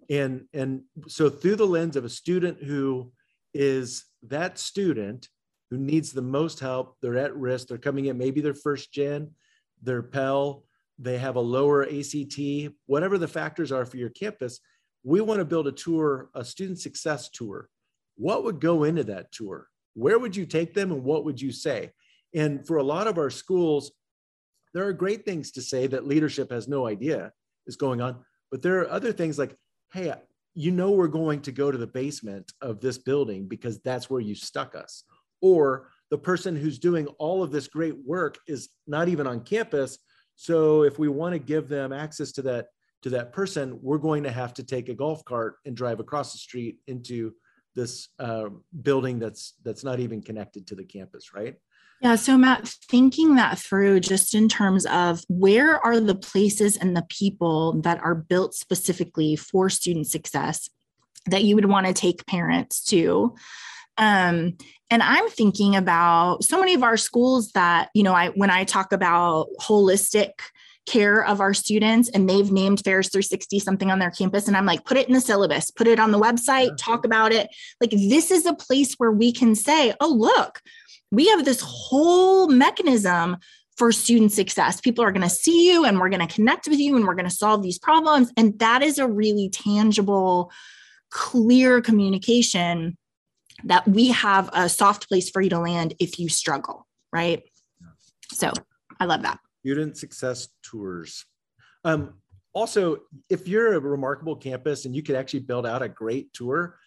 And 0.09 0.45
and 0.53 0.81
so 1.07 1.29
through 1.29 1.57
the 1.57 1.67
lens 1.67 1.95
of 1.95 2.05
a 2.05 2.09
student 2.09 2.63
who 2.63 3.11
is 3.53 4.05
that 4.23 4.57
student 4.57 5.29
who 5.69 5.77
needs 5.77 6.11
the 6.11 6.21
most 6.21 6.59
help 6.59 6.97
they're 7.01 7.17
at 7.17 7.35
risk 7.35 7.67
they're 7.67 7.77
coming 7.77 8.05
in 8.05 8.17
maybe 8.17 8.41
their 8.41 8.55
first 8.55 8.91
gen 8.91 9.31
their 9.81 10.01
pell 10.01 10.63
they 10.99 11.17
have 11.17 11.35
a 11.35 11.41
lower 11.41 11.83
ACT, 11.83 12.39
whatever 12.85 13.17
the 13.17 13.27
factors 13.27 13.71
are 13.71 13.85
for 13.85 13.97
your 13.97 14.09
campus, 14.09 14.59
we 15.03 15.21
want 15.21 15.39
to 15.39 15.45
build 15.45 15.67
a 15.67 15.71
tour, 15.71 16.29
a 16.33 16.45
student 16.45 16.79
success 16.79 17.29
tour. 17.29 17.69
What 18.15 18.43
would 18.43 18.61
go 18.61 18.83
into 18.83 19.03
that 19.05 19.31
tour? 19.31 19.67
Where 19.95 20.19
would 20.19 20.35
you 20.35 20.45
take 20.45 20.73
them 20.73 20.91
and 20.91 21.03
what 21.03 21.25
would 21.25 21.41
you 21.41 21.51
say? 21.51 21.91
And 22.33 22.65
for 22.65 22.77
a 22.77 22.83
lot 22.83 23.07
of 23.07 23.17
our 23.17 23.29
schools, 23.29 23.91
there 24.73 24.87
are 24.87 24.93
great 24.93 25.25
things 25.25 25.51
to 25.51 25.61
say 25.61 25.87
that 25.87 26.07
leadership 26.07 26.51
has 26.51 26.67
no 26.67 26.87
idea 26.87 27.31
is 27.67 27.75
going 27.75 28.01
on. 28.01 28.23
But 28.51 28.61
there 28.61 28.79
are 28.79 28.89
other 28.89 29.11
things 29.11 29.37
like, 29.37 29.55
hey, 29.93 30.13
you 30.55 30.71
know, 30.71 30.91
we're 30.91 31.07
going 31.07 31.41
to 31.41 31.51
go 31.51 31.71
to 31.71 31.77
the 31.77 31.87
basement 31.87 32.51
of 32.61 32.79
this 32.79 32.97
building 32.97 33.47
because 33.47 33.79
that's 33.81 34.09
where 34.09 34.21
you 34.21 34.35
stuck 34.35 34.75
us. 34.75 35.03
Or 35.41 35.89
the 36.11 36.17
person 36.17 36.55
who's 36.55 36.79
doing 36.79 37.07
all 37.19 37.43
of 37.43 37.51
this 37.51 37.67
great 37.67 37.95
work 38.05 38.37
is 38.47 38.69
not 38.87 39.09
even 39.09 39.27
on 39.27 39.41
campus, 39.41 39.97
so 40.35 40.83
if 40.83 40.99
we 40.99 41.07
want 41.07 41.33
to 41.33 41.39
give 41.39 41.67
them 41.67 41.93
access 41.93 42.31
to 42.33 42.41
that 42.43 42.67
to 43.03 43.09
that 43.09 43.33
person, 43.33 43.77
we're 43.81 43.97
going 43.97 44.23
to 44.23 44.31
have 44.31 44.53
to 44.53 44.63
take 44.63 44.87
a 44.87 44.93
golf 44.93 45.25
cart 45.25 45.57
and 45.65 45.75
drive 45.75 45.99
across 45.99 46.31
the 46.31 46.37
street 46.37 46.77
into 46.87 47.33
this 47.75 48.09
uh, 48.19 48.45
building 48.81 49.19
that's 49.19 49.55
that's 49.63 49.83
not 49.83 49.99
even 49.99 50.21
connected 50.21 50.67
to 50.67 50.75
the 50.75 50.85
campus, 50.85 51.33
right? 51.33 51.55
Yeah. 52.01 52.15
So, 52.15 52.37
Matt, 52.37 52.67
thinking 52.67 53.35
that 53.35 53.59
through 53.59 54.01
just 54.01 54.35
in 54.35 54.49
terms 54.49 54.85
of 54.87 55.21
where 55.29 55.83
are 55.85 55.99
the 55.99 56.15
places 56.15 56.75
and 56.77 56.95
the 56.95 57.05
people 57.09 57.81
that 57.81 57.99
are 58.03 58.15
built 58.15 58.53
specifically 58.53 59.35
for 59.35 59.69
student 59.69 60.07
success 60.07 60.69
that 61.27 61.43
you 61.43 61.55
would 61.55 61.65
want 61.65 61.87
to 61.87 61.93
take 61.93 62.25
parents 62.25 62.83
to. 62.85 63.35
Um, 63.97 64.57
and 64.89 65.03
I'm 65.03 65.29
thinking 65.29 65.75
about 65.75 66.43
so 66.43 66.59
many 66.59 66.73
of 66.73 66.83
our 66.83 66.97
schools 66.97 67.51
that, 67.51 67.89
you 67.93 68.03
know, 68.03 68.13
I 68.13 68.29
when 68.29 68.49
I 68.49 68.63
talk 68.63 68.91
about 68.91 69.47
holistic 69.59 70.31
care 70.85 71.23
of 71.25 71.39
our 71.39 71.53
students 71.53 72.09
and 72.09 72.29
they've 72.29 72.51
named 72.51 72.81
Pharos 72.83 73.07
360 73.07 73.59
something 73.59 73.89
on 73.89 73.99
their 73.99 74.11
campus 74.11 74.47
and 74.47 74.57
I'm 74.57 74.65
like 74.65 74.83
put 74.85 74.97
it 74.97 75.07
in 75.07 75.13
the 75.13 75.21
syllabus, 75.21 75.71
put 75.71 75.87
it 75.87 75.99
on 75.99 76.11
the 76.11 76.19
website, 76.19 76.75
talk 76.77 77.05
about 77.05 77.31
it. 77.31 77.47
Like 77.79 77.91
this 77.91 78.31
is 78.31 78.45
a 78.45 78.53
place 78.53 78.95
where 78.95 79.11
we 79.11 79.31
can 79.31 79.55
say, 79.55 79.93
"Oh, 80.01 80.09
look, 80.13 80.61
we 81.11 81.27
have 81.29 81.45
this 81.45 81.61
whole 81.61 82.47
mechanism 82.47 83.37
for 83.77 83.91
student 83.91 84.31
success. 84.31 84.81
People 84.81 85.03
are 85.03 85.11
going 85.11 85.27
to 85.27 85.29
see 85.29 85.71
you 85.71 85.85
and 85.85 85.99
we're 85.99 86.09
going 86.09 86.25
to 86.25 86.33
connect 86.33 86.67
with 86.67 86.79
you 86.79 86.95
and 86.95 87.07
we're 87.07 87.15
going 87.15 87.29
to 87.29 87.35
solve 87.35 87.63
these 87.63 87.79
problems. 87.79 88.31
And 88.37 88.57
that 88.59 88.83
is 88.83 88.97
a 88.97 89.07
really 89.07 89.49
tangible, 89.49 90.51
clear 91.09 91.81
communication 91.81 92.97
that 93.65 93.87
we 93.87 94.09
have 94.09 94.49
a 94.53 94.69
soft 94.69 95.07
place 95.07 95.29
for 95.29 95.41
you 95.41 95.49
to 95.49 95.59
land 95.59 95.93
if 95.99 96.19
you 96.19 96.29
struggle, 96.29 96.87
right? 97.11 97.43
So 98.31 98.51
I 98.99 99.05
love 99.05 99.21
that. 99.23 99.39
Student 99.65 99.97
success 99.97 100.49
tours. 100.63 101.25
Um, 101.83 102.15
also, 102.53 102.99
if 103.29 103.47
you're 103.47 103.73
a 103.73 103.79
remarkable 103.79 104.35
campus 104.35 104.85
and 104.85 104.95
you 104.95 105.01
could 105.01 105.15
actually 105.15 105.39
build 105.41 105.65
out 105.65 105.81
a 105.81 105.89
great 105.89 106.33
tour, 106.33 106.77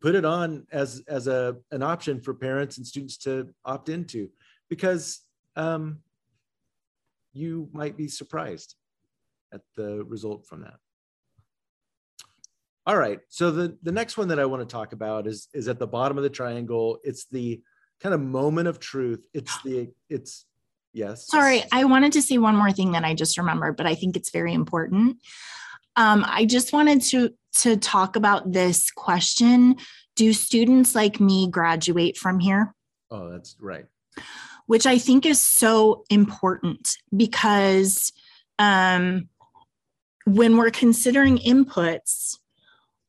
put 0.00 0.14
it 0.14 0.24
on 0.24 0.66
as 0.72 1.02
as 1.08 1.26
a 1.26 1.56
an 1.72 1.82
option 1.82 2.20
for 2.20 2.32
parents 2.32 2.78
and 2.78 2.86
students 2.86 3.16
to 3.18 3.48
opt 3.64 3.88
into, 3.88 4.28
because 4.68 5.20
um, 5.56 5.98
you 7.32 7.68
might 7.72 7.96
be 7.96 8.08
surprised 8.08 8.76
at 9.52 9.62
the 9.76 10.04
result 10.04 10.46
from 10.46 10.62
that. 10.62 10.76
All 12.86 12.96
right, 12.96 13.20
so 13.28 13.50
the 13.50 13.76
the 13.82 13.92
next 13.92 14.16
one 14.16 14.28
that 14.28 14.38
I 14.38 14.46
want 14.46 14.66
to 14.66 14.72
talk 14.72 14.92
about 14.92 15.26
is 15.26 15.48
is 15.52 15.68
at 15.68 15.78
the 15.78 15.86
bottom 15.86 16.16
of 16.16 16.22
the 16.22 16.30
triangle. 16.30 16.98
It's 17.04 17.26
the 17.26 17.60
kind 18.00 18.14
of 18.14 18.20
moment 18.20 18.68
of 18.68 18.80
truth. 18.80 19.26
It's 19.34 19.62
the 19.62 19.90
it's 20.08 20.46
Yes. 20.92 21.28
Sorry, 21.28 21.62
I 21.72 21.84
wanted 21.84 22.12
to 22.12 22.22
say 22.22 22.38
one 22.38 22.56
more 22.56 22.72
thing 22.72 22.92
that 22.92 23.04
I 23.04 23.14
just 23.14 23.38
remembered, 23.38 23.76
but 23.76 23.86
I 23.86 23.94
think 23.94 24.16
it's 24.16 24.30
very 24.30 24.52
important. 24.52 25.18
Um, 25.96 26.24
I 26.26 26.46
just 26.46 26.72
wanted 26.72 27.02
to 27.02 27.30
to 27.60 27.76
talk 27.76 28.16
about 28.16 28.52
this 28.52 28.90
question: 28.90 29.76
Do 30.16 30.32
students 30.32 30.94
like 30.94 31.20
me 31.20 31.48
graduate 31.48 32.16
from 32.16 32.40
here? 32.40 32.74
Oh, 33.10 33.30
that's 33.30 33.56
right. 33.60 33.86
Which 34.66 34.86
I 34.86 34.98
think 34.98 35.26
is 35.26 35.40
so 35.40 36.04
important 36.10 36.88
because 37.16 38.12
um, 38.58 39.28
when 40.26 40.56
we're 40.56 40.70
considering 40.70 41.38
inputs, 41.38 42.36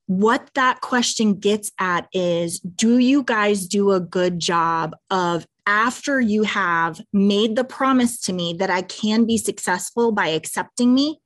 what 0.08 0.50
that 0.56 0.82
question 0.82 1.36
gets 1.36 1.72
at 1.80 2.08
is 2.14 2.60
do 2.60 2.98
you 2.98 3.24
guys 3.24 3.68
do 3.68 3.92
a 3.92 4.00
good 4.00 4.40
job 4.40 4.96
of 5.10 5.46
after 5.66 6.20
you 6.20 6.44
have 6.44 7.02
made 7.14 7.56
the 7.56 7.64
promise 7.64 8.20
to 8.22 8.34
me 8.34 8.54
that 8.54 8.70
I 8.70 8.82
can 8.82 9.26
be 9.26 9.38
successful 9.38 10.12
by 10.12 10.28
accepting 10.28 10.94
me, 10.94 11.22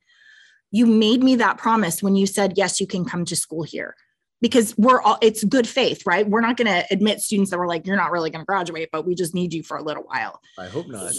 you 0.70 0.86
made 0.86 1.22
me 1.22 1.36
that 1.36 1.58
promise 1.58 2.02
when 2.02 2.16
you 2.16 2.26
said, 2.26 2.54
yes, 2.56 2.80
you 2.80 2.86
can 2.86 3.04
come 3.04 3.24
to 3.24 3.36
school 3.36 3.62
here. 3.62 3.94
Because 4.42 4.76
we're 4.76 5.00
all, 5.00 5.16
it's 5.22 5.42
good 5.42 5.66
faith, 5.66 6.02
right? 6.06 6.28
We're 6.28 6.42
not 6.42 6.58
going 6.58 6.66
to 6.66 6.84
admit 6.90 7.20
students 7.20 7.50
that 7.50 7.58
we're 7.58 7.66
like, 7.66 7.86
you're 7.86 7.96
not 7.96 8.12
really 8.12 8.28
going 8.28 8.42
to 8.42 8.46
graduate, 8.46 8.90
but 8.92 9.06
we 9.06 9.14
just 9.14 9.34
need 9.34 9.54
you 9.54 9.62
for 9.62 9.78
a 9.78 9.82
little 9.82 10.02
while. 10.02 10.40
I 10.58 10.66
hope 10.66 10.88
not. 10.88 11.14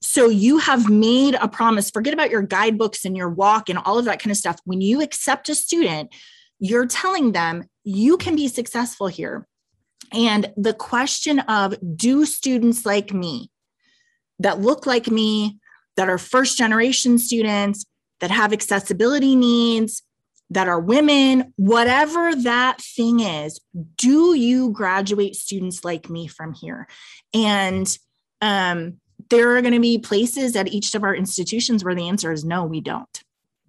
So 0.00 0.28
you 0.28 0.58
have 0.58 0.88
made 0.88 1.34
a 1.34 1.48
promise. 1.48 1.90
Forget 1.90 2.14
about 2.14 2.30
your 2.30 2.42
guidebooks 2.42 3.04
and 3.04 3.16
your 3.16 3.28
walk 3.28 3.68
and 3.68 3.78
all 3.78 3.98
of 3.98 4.04
that 4.04 4.22
kind 4.22 4.30
of 4.30 4.36
stuff. 4.36 4.60
When 4.64 4.80
you 4.80 5.02
accept 5.02 5.48
a 5.48 5.54
student, 5.56 6.14
you're 6.60 6.86
telling 6.86 7.32
them 7.32 7.64
you 7.82 8.16
can 8.16 8.36
be 8.36 8.46
successful 8.46 9.08
here. 9.08 9.46
And 10.12 10.52
the 10.56 10.74
question 10.74 11.40
of 11.40 11.74
do 11.96 12.24
students 12.26 12.84
like 12.84 13.12
me 13.12 13.50
that 14.38 14.60
look 14.60 14.86
like 14.86 15.08
me, 15.08 15.58
that 15.96 16.08
are 16.08 16.18
first 16.18 16.56
generation 16.56 17.18
students, 17.18 17.84
that 18.20 18.30
have 18.30 18.52
accessibility 18.52 19.34
needs, 19.34 20.02
that 20.50 20.68
are 20.68 20.80
women, 20.80 21.52
whatever 21.56 22.34
that 22.34 22.80
thing 22.80 23.20
is, 23.20 23.60
do 23.96 24.34
you 24.34 24.70
graduate 24.70 25.36
students 25.36 25.84
like 25.84 26.10
me 26.10 26.26
from 26.26 26.52
here? 26.54 26.88
And 27.32 27.98
um, 28.40 28.98
there 29.28 29.56
are 29.56 29.62
going 29.62 29.74
to 29.74 29.80
be 29.80 29.98
places 29.98 30.56
at 30.56 30.68
each 30.68 30.94
of 30.94 31.04
our 31.04 31.14
institutions 31.14 31.84
where 31.84 31.94
the 31.94 32.08
answer 32.08 32.32
is 32.32 32.44
no, 32.44 32.64
we 32.64 32.80
don't. 32.80 33.22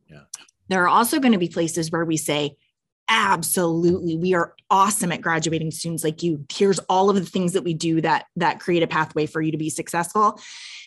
Yeah. 0.09 0.23
There 0.69 0.83
are 0.83 0.87
also 0.87 1.19
going 1.19 1.33
to 1.33 1.37
be 1.37 1.49
places 1.49 1.91
where 1.91 2.05
we 2.05 2.17
say, 2.17 2.55
absolutely. 3.11 4.15
We 4.15 4.33
are 4.33 4.55
awesome 4.69 5.11
at 5.11 5.21
graduating 5.21 5.71
students. 5.71 6.03
Like 6.03 6.23
you 6.23 6.45
here's 6.51 6.79
all 6.87 7.09
of 7.09 7.17
the 7.17 7.25
things 7.25 7.51
that 7.53 7.63
we 7.63 7.73
do 7.73 7.99
that 8.01 8.25
that 8.37 8.61
create 8.61 8.83
a 8.83 8.87
pathway 8.87 9.25
for 9.25 9.41
you 9.41 9.51
to 9.51 9.57
be 9.57 9.69
successful. 9.69 10.39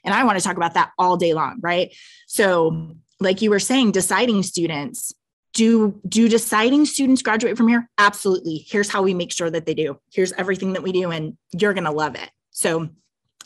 And 0.04 0.14
i 0.14 0.24
want 0.24 0.38
to 0.38 0.44
talk 0.44 0.56
about 0.56 0.74
that 0.74 0.92
all 0.98 1.16
day 1.16 1.34
long 1.34 1.58
right? 1.60 1.94
So 2.26 2.96
like 3.20 3.42
you 3.42 3.50
were 3.50 3.60
saying 3.60 3.92
deciding 3.92 4.42
students 4.42 5.12
do 5.52 6.00
do 6.08 6.28
deciding 6.28 6.86
students 6.86 7.20
graduate 7.20 7.56
from 7.58 7.68
here? 7.68 7.88
Absolutely. 7.98 8.64
Here's 8.66 8.88
how 8.88 9.02
we 9.02 9.12
make 9.12 9.30
sure 9.30 9.50
that 9.50 9.66
they 9.66 9.74
do. 9.74 10.00
Here's 10.12 10.32
everything 10.32 10.72
that 10.72 10.82
we 10.82 10.92
do 10.92 11.10
and 11.10 11.36
you're 11.52 11.74
going 11.74 11.84
to 11.84 11.92
love 11.92 12.16
it. 12.16 12.30
So 12.50 12.88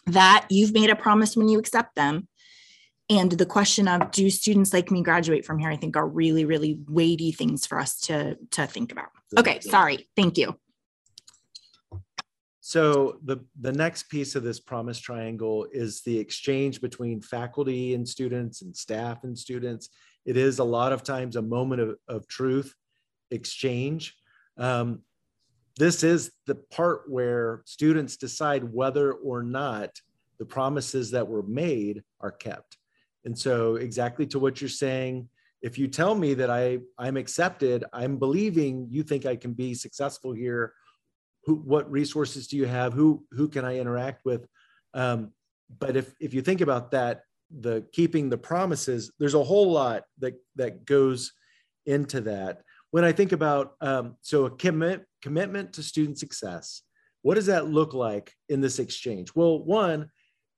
that 0.06 0.46
you've 0.48 0.72
made 0.72 0.88
a 0.88 0.96
promise 0.96 1.36
when 1.36 1.48
you 1.48 1.58
accept 1.58 1.96
them 1.96 2.27
and 3.10 3.32
the 3.32 3.46
question 3.46 3.88
of 3.88 4.10
do 4.10 4.28
students 4.28 4.72
like 4.72 4.90
me 4.90 5.02
graduate 5.02 5.44
from 5.44 5.58
here 5.58 5.70
i 5.70 5.76
think 5.76 5.96
are 5.96 6.06
really 6.06 6.44
really 6.44 6.78
weighty 6.88 7.32
things 7.32 7.66
for 7.66 7.78
us 7.78 7.98
to 8.00 8.36
to 8.50 8.66
think 8.66 8.92
about. 8.92 9.08
Okay 9.36 9.60
sorry. 9.60 10.08
Thank 10.16 10.38
you. 10.38 10.58
So 12.60 13.18
the 13.24 13.38
the 13.60 13.72
next 13.72 14.08
piece 14.10 14.34
of 14.34 14.42
this 14.42 14.60
promise 14.60 14.98
triangle 14.98 15.66
is 15.72 16.02
the 16.02 16.18
exchange 16.18 16.80
between 16.80 17.20
faculty 17.20 17.94
and 17.94 18.08
students 18.08 18.62
and 18.62 18.76
staff 18.76 19.24
and 19.24 19.38
students. 19.38 19.88
It 20.24 20.36
is 20.36 20.58
a 20.58 20.64
lot 20.64 20.92
of 20.92 21.02
times 21.02 21.36
a 21.36 21.42
moment 21.42 21.80
of, 21.80 21.96
of 22.08 22.28
truth 22.28 22.74
exchange. 23.30 24.16
Um, 24.58 25.02
this 25.78 26.02
is 26.02 26.32
the 26.46 26.56
part 26.56 27.08
where 27.08 27.62
students 27.64 28.16
decide 28.16 28.64
whether 28.64 29.12
or 29.12 29.42
not 29.42 29.90
the 30.38 30.44
promises 30.44 31.12
that 31.12 31.28
were 31.28 31.44
made 31.44 32.02
are 32.20 32.32
kept 32.32 32.77
and 33.28 33.38
so 33.38 33.76
exactly 33.76 34.26
to 34.28 34.38
what 34.38 34.58
you're 34.58 34.70
saying, 34.70 35.28
if 35.60 35.76
you 35.76 35.86
tell 35.86 36.14
me 36.14 36.32
that 36.32 36.48
I 36.48 36.78
I'm 36.96 37.18
accepted, 37.18 37.84
I'm 37.92 38.16
believing 38.16 38.86
you 38.88 39.02
think 39.02 39.26
I 39.26 39.36
can 39.36 39.52
be 39.52 39.74
successful 39.74 40.32
here. 40.32 40.72
Who, 41.44 41.56
what 41.56 41.90
resources 41.90 42.48
do 42.48 42.56
you 42.56 42.64
have? 42.64 42.94
Who 42.94 43.26
who 43.32 43.48
can 43.48 43.66
I 43.66 43.78
interact 43.78 44.24
with? 44.24 44.46
Um, 44.94 45.32
but 45.78 45.94
if 45.94 46.14
if 46.20 46.32
you 46.32 46.40
think 46.40 46.62
about 46.62 46.92
that, 46.92 47.20
the 47.50 47.84
keeping 47.92 48.30
the 48.30 48.38
promises, 48.38 49.12
there's 49.18 49.34
a 49.34 49.44
whole 49.44 49.70
lot 49.72 50.04
that 50.20 50.34
that 50.56 50.86
goes 50.86 51.34
into 51.84 52.22
that. 52.22 52.62
When 52.92 53.04
I 53.04 53.12
think 53.12 53.32
about 53.32 53.74
um, 53.82 54.16
so 54.22 54.46
a 54.46 54.50
commit 54.50 55.04
commitment 55.20 55.74
to 55.74 55.82
student 55.82 56.18
success, 56.18 56.82
what 57.20 57.34
does 57.34 57.46
that 57.52 57.68
look 57.68 57.92
like 57.92 58.32
in 58.48 58.62
this 58.62 58.78
exchange? 58.78 59.34
Well, 59.34 59.62
one, 59.62 60.10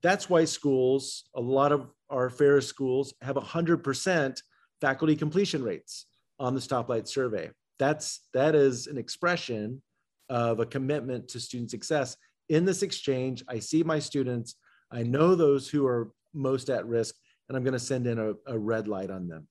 that's 0.04 0.30
why 0.30 0.44
schools, 0.44 1.24
a 1.34 1.40
lot 1.40 1.72
of 1.72 1.88
our 2.10 2.30
Pharos 2.30 2.66
schools 2.66 3.14
have 3.22 3.36
100% 3.36 4.40
faculty 4.80 5.16
completion 5.16 5.62
rates 5.62 6.06
on 6.38 6.54
the 6.54 6.60
stoplight 6.60 7.06
survey. 7.06 7.50
That's 7.78 8.28
that 8.34 8.54
is 8.54 8.86
an 8.86 8.98
expression 8.98 9.82
of 10.28 10.60
a 10.60 10.66
commitment 10.66 11.28
to 11.28 11.40
student 11.40 11.70
success. 11.70 12.16
In 12.48 12.64
this 12.64 12.82
exchange, 12.82 13.42
I 13.48 13.58
see 13.58 13.82
my 13.82 13.98
students, 13.98 14.56
I 14.90 15.02
know 15.02 15.34
those 15.34 15.68
who 15.68 15.86
are 15.86 16.10
most 16.34 16.70
at 16.70 16.86
risk, 16.86 17.14
and 17.48 17.56
I'm 17.56 17.64
going 17.64 17.72
to 17.72 17.78
send 17.78 18.06
in 18.06 18.18
a, 18.18 18.34
a 18.46 18.58
red 18.58 18.86
light 18.86 19.10
on 19.10 19.28
them. 19.28 19.48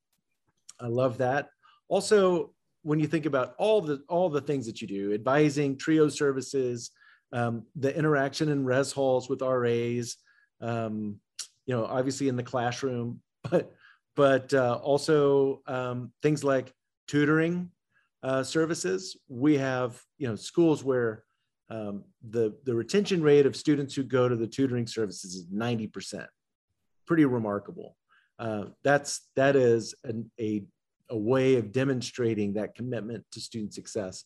I 0.80 0.88
love 0.88 1.18
that. 1.18 1.49
Also, 1.89 2.53
when 2.84 2.99
you 2.99 3.07
think 3.07 3.26
about 3.26 3.55
all 3.57 3.82
the 3.82 4.01
all 4.07 4.30
the 4.30 4.41
things 4.41 4.66
that 4.66 4.82
you 4.82 4.88
do, 4.88 5.14
advising, 5.14 5.78
trio 5.78 6.07
services, 6.07 6.91
um, 7.34 7.66
the 7.76 7.95
interaction 7.95 8.49
in 8.49 8.64
res 8.64 8.91
halls 8.91 9.30
with 9.30 9.41
RAs, 9.41 10.16
um, 10.62 11.20
you 11.70 11.76
know, 11.76 11.86
obviously 11.86 12.28
in 12.28 12.36
the 12.36 12.42
classroom, 12.42 13.22
but 13.52 13.72
but 14.16 14.52
uh, 14.56 14.80
also 14.82 15.62
um, 15.68 16.12
things 16.24 16.44
like 16.44 16.74
tutoring 17.08 17.70
uh, 18.24 18.42
services. 18.42 19.16
We 19.28 19.60
have 19.60 20.02
you 20.18 20.28
know 20.28 20.36
schools 20.36 20.84
where 20.84 21.24
um, 21.70 22.06
the 22.28 22.56
the 22.66 22.74
retention 22.74 23.22
rate 23.22 23.46
of 23.46 23.56
students 23.56 23.94
who 23.94 24.02
go 24.02 24.28
to 24.28 24.36
the 24.36 24.48
tutoring 24.48 24.88
services 24.88 25.36
is 25.36 25.46
ninety 25.52 25.86
percent. 25.86 26.26
Pretty 27.06 27.26
remarkable. 27.26 27.96
Uh, 28.40 28.66
that's 28.84 29.30
that 29.36 29.56
is 29.56 29.94
an, 30.04 30.32
a 30.40 30.64
a 31.12 31.18
way 31.18 31.56
of 31.58 31.72
demonstrating 31.72 32.54
that 32.54 32.74
commitment 32.74 33.24
to 33.34 33.40
student 33.40 33.76
success. 33.76 34.24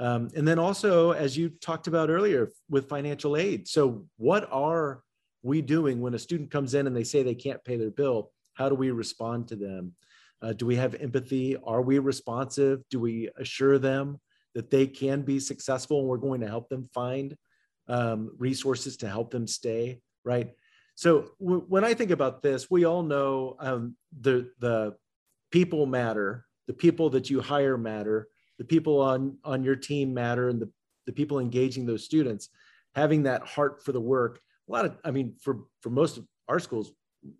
Um, 0.00 0.28
and 0.36 0.46
then 0.46 0.58
also, 0.58 1.12
as 1.12 1.34
you 1.34 1.48
talked 1.48 1.86
about 1.86 2.10
earlier, 2.10 2.50
with 2.68 2.90
financial 2.90 3.38
aid. 3.38 3.68
So, 3.68 4.04
what 4.18 4.46
are 4.52 5.03
we 5.44 5.62
doing 5.62 6.00
when 6.00 6.14
a 6.14 6.18
student 6.18 6.50
comes 6.50 6.74
in 6.74 6.86
and 6.86 6.96
they 6.96 7.04
say 7.04 7.22
they 7.22 7.34
can't 7.34 7.64
pay 7.64 7.76
their 7.76 7.90
bill? 7.90 8.32
How 8.54 8.68
do 8.68 8.74
we 8.74 8.90
respond 8.90 9.48
to 9.48 9.56
them? 9.56 9.92
Uh, 10.42 10.52
do 10.52 10.66
we 10.66 10.76
have 10.76 10.94
empathy? 10.94 11.56
Are 11.64 11.82
we 11.82 11.98
responsive? 11.98 12.82
Do 12.90 12.98
we 13.00 13.30
assure 13.38 13.78
them 13.78 14.20
that 14.54 14.70
they 14.70 14.86
can 14.86 15.22
be 15.22 15.38
successful 15.38 16.00
and 16.00 16.08
we're 16.08 16.16
going 16.16 16.40
to 16.40 16.48
help 16.48 16.68
them 16.68 16.88
find 16.92 17.36
um, 17.88 18.32
resources 18.38 18.96
to 18.98 19.08
help 19.08 19.30
them 19.30 19.46
stay? 19.46 20.00
Right. 20.24 20.50
So 20.96 21.30
w- 21.40 21.64
when 21.68 21.84
I 21.84 21.94
think 21.94 22.10
about 22.10 22.42
this, 22.42 22.70
we 22.70 22.84
all 22.84 23.02
know 23.02 23.56
um, 23.60 23.96
the 24.20 24.50
the 24.60 24.96
people 25.50 25.86
matter. 25.86 26.46
The 26.66 26.74
people 26.74 27.10
that 27.10 27.28
you 27.28 27.40
hire 27.40 27.76
matter. 27.76 28.28
The 28.58 28.64
people 28.64 29.00
on 29.00 29.38
on 29.44 29.64
your 29.64 29.76
team 29.76 30.14
matter, 30.14 30.48
and 30.48 30.60
the 30.60 30.70
the 31.06 31.12
people 31.12 31.38
engaging 31.38 31.84
those 31.84 32.04
students 32.04 32.48
having 32.94 33.24
that 33.24 33.42
heart 33.42 33.84
for 33.84 33.92
the 33.92 34.00
work 34.00 34.40
a 34.68 34.72
lot 34.72 34.84
of, 34.84 34.96
I 35.04 35.10
mean, 35.10 35.34
for, 35.40 35.60
for 35.80 35.90
most 35.90 36.16
of 36.16 36.26
our 36.48 36.58
schools, 36.58 36.92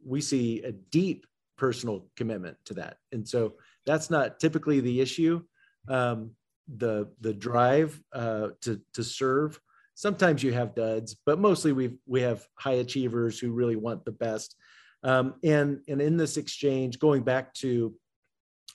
we 0.04 0.20
see 0.20 0.62
a 0.62 0.72
deep 0.72 1.26
personal 1.56 2.06
commitment 2.16 2.56
to 2.66 2.74
that. 2.74 2.96
And 3.12 3.26
so 3.26 3.54
that's 3.86 4.10
not 4.10 4.40
typically 4.40 4.80
the 4.80 5.00
issue. 5.00 5.42
Um, 5.88 6.32
the, 6.76 7.08
the 7.20 7.34
drive 7.34 8.00
uh, 8.12 8.48
to, 8.62 8.80
to 8.94 9.04
serve, 9.04 9.60
sometimes 9.94 10.42
you 10.42 10.52
have 10.52 10.74
duds, 10.74 11.16
but 11.26 11.38
mostly 11.38 11.72
we've 11.72 11.98
we 12.06 12.22
have 12.22 12.46
high 12.58 12.74
achievers 12.74 13.38
who 13.38 13.52
really 13.52 13.76
want 13.76 14.04
the 14.04 14.12
best. 14.12 14.56
Um, 15.02 15.34
and, 15.44 15.80
and 15.88 16.00
in 16.00 16.16
this 16.16 16.36
exchange, 16.36 16.98
going 16.98 17.22
back 17.22 17.52
to 17.54 17.94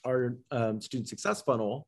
our 0.05 0.37
um, 0.51 0.79
student 0.79 1.09
success 1.09 1.41
funnel, 1.41 1.87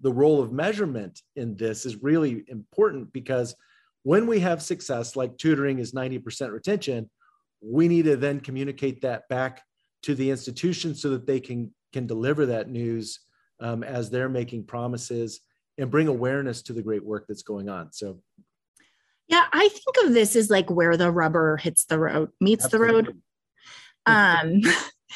the 0.00 0.12
role 0.12 0.40
of 0.40 0.52
measurement 0.52 1.22
in 1.34 1.56
this 1.56 1.86
is 1.86 2.02
really 2.02 2.44
important 2.48 3.12
because 3.12 3.56
when 4.02 4.26
we 4.26 4.40
have 4.40 4.62
success, 4.62 5.16
like 5.16 5.36
tutoring 5.36 5.78
is 5.78 5.92
90% 5.92 6.52
retention, 6.52 7.10
we 7.60 7.88
need 7.88 8.04
to 8.04 8.16
then 8.16 8.40
communicate 8.40 9.02
that 9.02 9.28
back 9.28 9.62
to 10.02 10.14
the 10.14 10.30
institution 10.30 10.94
so 10.94 11.10
that 11.10 11.26
they 11.26 11.40
can, 11.40 11.72
can 11.92 12.06
deliver 12.06 12.46
that 12.46 12.70
news 12.70 13.20
um, 13.60 13.82
as 13.82 14.10
they're 14.10 14.28
making 14.28 14.64
promises 14.64 15.40
and 15.76 15.90
bring 15.90 16.08
awareness 16.08 16.62
to 16.62 16.72
the 16.72 16.82
great 16.82 17.04
work 17.04 17.26
that's 17.28 17.42
going 17.42 17.68
on. 17.68 17.92
So, 17.92 18.20
yeah, 19.28 19.44
I 19.52 19.68
think 19.68 20.06
of 20.06 20.14
this 20.14 20.36
as 20.36 20.50
like 20.50 20.70
where 20.70 20.96
the 20.96 21.10
rubber 21.10 21.56
hits 21.56 21.84
the 21.84 21.98
road, 21.98 22.30
meets 22.40 22.64
absolutely. 22.64 23.02
the 23.02 23.08
road. 23.08 23.22
Um, 24.06 24.62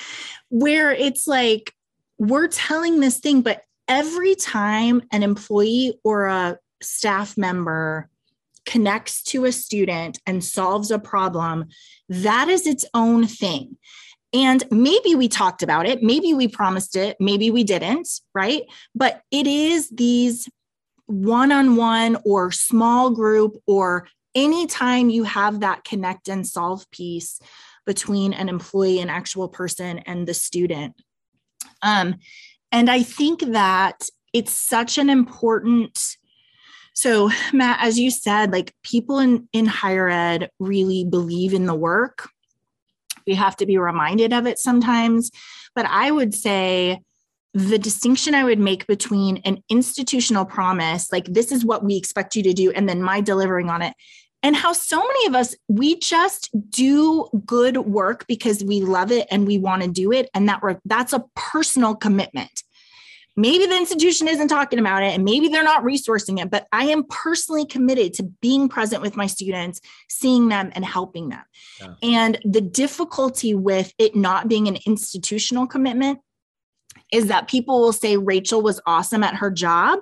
where 0.48 0.92
it's 0.92 1.26
like 1.26 1.72
we're 2.18 2.48
telling 2.48 3.00
this 3.00 3.18
thing, 3.18 3.42
but 3.42 3.62
every 3.88 4.34
time 4.34 5.02
an 5.12 5.22
employee 5.22 5.98
or 6.04 6.26
a 6.26 6.58
staff 6.82 7.36
member 7.38 8.08
connects 8.66 9.22
to 9.24 9.44
a 9.44 9.52
student 9.52 10.18
and 10.26 10.44
solves 10.44 10.90
a 10.90 10.98
problem, 10.98 11.66
that 12.08 12.48
is 12.48 12.66
its 12.66 12.84
own 12.94 13.26
thing. 13.26 13.76
And 14.34 14.64
maybe 14.70 15.14
we 15.14 15.28
talked 15.28 15.62
about 15.62 15.86
it, 15.86 16.02
maybe 16.02 16.32
we 16.32 16.48
promised 16.48 16.96
it, 16.96 17.16
maybe 17.20 17.50
we 17.50 17.64
didn't, 17.64 18.08
right? 18.34 18.62
But 18.94 19.20
it 19.30 19.46
is 19.46 19.90
these 19.90 20.48
one 21.06 21.52
on 21.52 21.76
one 21.76 22.16
or 22.24 22.50
small 22.50 23.10
group, 23.10 23.56
or 23.66 24.08
anytime 24.34 25.10
you 25.10 25.24
have 25.24 25.60
that 25.60 25.84
connect 25.84 26.28
and 26.28 26.46
solve 26.46 26.90
piece 26.90 27.40
between 27.84 28.32
an 28.32 28.48
employee, 28.48 29.00
an 29.00 29.10
actual 29.10 29.48
person, 29.48 29.98
and 30.00 30.26
the 30.26 30.34
student. 30.34 30.94
Um, 31.82 32.16
and 32.70 32.88
I 32.88 33.02
think 33.02 33.40
that 33.52 34.08
it's 34.32 34.52
such 34.52 34.96
an 34.96 35.10
important 35.10 36.16
so 36.92 37.30
matt 37.52 37.78
as 37.80 37.98
you 37.98 38.10
said 38.10 38.52
like 38.52 38.74
people 38.82 39.18
in 39.18 39.48
in 39.52 39.66
higher 39.66 40.08
ed 40.08 40.50
really 40.58 41.04
believe 41.04 41.54
in 41.54 41.66
the 41.66 41.74
work. 41.74 42.28
We 43.26 43.34
have 43.34 43.56
to 43.58 43.66
be 43.66 43.78
reminded 43.78 44.32
of 44.32 44.46
it 44.46 44.58
sometimes. 44.58 45.30
But 45.74 45.86
i 45.86 46.10
would 46.10 46.34
say 46.34 47.00
the 47.54 47.78
distinction 47.78 48.34
i 48.34 48.44
would 48.44 48.58
make 48.58 48.86
between 48.86 49.36
an 49.44 49.62
institutional 49.68 50.44
promise 50.44 51.12
like 51.12 51.26
this 51.26 51.52
is 51.52 51.64
what 51.64 51.84
we 51.84 51.96
expect 51.96 52.34
you 52.34 52.42
to 52.42 52.52
do 52.52 52.70
and 52.72 52.88
then 52.88 53.02
my 53.02 53.20
delivering 53.20 53.68
on 53.68 53.82
it 53.82 53.94
and 54.42 54.56
how 54.56 54.72
so 54.72 54.96
many 54.96 55.26
of 55.26 55.34
us 55.34 55.54
we 55.68 55.98
just 55.98 56.50
do 56.70 57.28
good 57.44 57.76
work 57.78 58.26
because 58.26 58.64
we 58.64 58.80
love 58.80 59.12
it 59.12 59.26
and 59.30 59.46
we 59.46 59.58
want 59.58 59.82
to 59.82 59.88
do 59.88 60.12
it 60.12 60.30
and 60.34 60.48
that 60.48 60.60
that's 60.84 61.12
a 61.12 61.24
personal 61.36 61.94
commitment 61.94 62.62
maybe 63.36 63.66
the 63.66 63.76
institution 63.76 64.28
isn't 64.28 64.48
talking 64.48 64.78
about 64.78 65.02
it 65.02 65.14
and 65.14 65.24
maybe 65.24 65.48
they're 65.48 65.64
not 65.64 65.82
resourcing 65.82 66.40
it 66.40 66.50
but 66.50 66.66
i 66.72 66.84
am 66.84 67.04
personally 67.04 67.64
committed 67.64 68.12
to 68.12 68.22
being 68.40 68.68
present 68.68 69.02
with 69.02 69.16
my 69.16 69.26
students 69.26 69.80
seeing 70.08 70.48
them 70.48 70.70
and 70.74 70.84
helping 70.84 71.28
them 71.28 71.42
yeah. 71.80 71.94
and 72.02 72.38
the 72.44 72.60
difficulty 72.60 73.54
with 73.54 73.92
it 73.98 74.14
not 74.14 74.48
being 74.48 74.68
an 74.68 74.76
institutional 74.86 75.66
commitment 75.66 76.18
is 77.10 77.26
that 77.26 77.48
people 77.48 77.80
will 77.80 77.92
say 77.92 78.16
rachel 78.16 78.62
was 78.62 78.80
awesome 78.86 79.24
at 79.24 79.34
her 79.34 79.50
job 79.50 79.98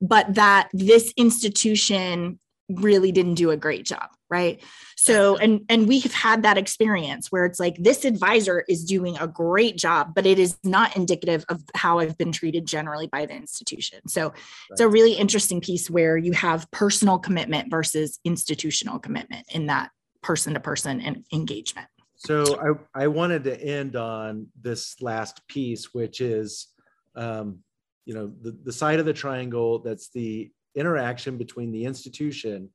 but 0.00 0.34
that 0.34 0.68
this 0.72 1.12
institution 1.16 2.38
really 2.70 3.12
didn't 3.12 3.34
do 3.34 3.50
a 3.50 3.56
great 3.56 3.84
job 3.84 4.08
right 4.30 4.62
so 5.00 5.36
and 5.38 5.64
and 5.70 5.88
we 5.88 5.98
have 6.00 6.12
had 6.12 6.42
that 6.42 6.58
experience 6.58 7.32
where 7.32 7.46
it's 7.46 7.58
like 7.58 7.76
this 7.78 8.04
advisor 8.04 8.64
is 8.68 8.84
doing 8.84 9.16
a 9.18 9.26
great 9.26 9.78
job 9.78 10.14
but 10.14 10.26
it 10.26 10.38
is 10.38 10.58
not 10.62 10.94
indicative 10.94 11.42
of 11.48 11.62
how 11.74 11.98
i've 11.98 12.18
been 12.18 12.32
treated 12.32 12.66
generally 12.66 13.06
by 13.06 13.24
the 13.24 13.32
institution 13.32 14.06
so 14.06 14.28
right. 14.28 14.38
it's 14.70 14.80
a 14.80 14.88
really 14.88 15.14
interesting 15.14 15.60
piece 15.60 15.88
where 15.88 16.18
you 16.18 16.32
have 16.32 16.70
personal 16.70 17.18
commitment 17.18 17.70
versus 17.70 18.18
institutional 18.24 18.98
commitment 18.98 19.46
in 19.52 19.66
that 19.66 19.90
person 20.22 20.52
to 20.52 20.60
person 20.60 21.00
and 21.00 21.24
engagement 21.32 21.86
so 22.16 22.78
I, 22.94 23.04
I 23.04 23.06
wanted 23.06 23.44
to 23.44 23.58
end 23.58 23.96
on 23.96 24.48
this 24.60 25.00
last 25.00 25.46
piece 25.48 25.94
which 25.94 26.20
is 26.20 26.68
um, 27.16 27.60
you 28.04 28.12
know 28.12 28.30
the, 28.42 28.54
the 28.64 28.72
side 28.72 29.00
of 29.00 29.06
the 29.06 29.14
triangle 29.14 29.78
that's 29.78 30.10
the 30.10 30.50
interaction 30.74 31.38
between 31.38 31.72
the 31.72 31.84
institution 31.84 32.68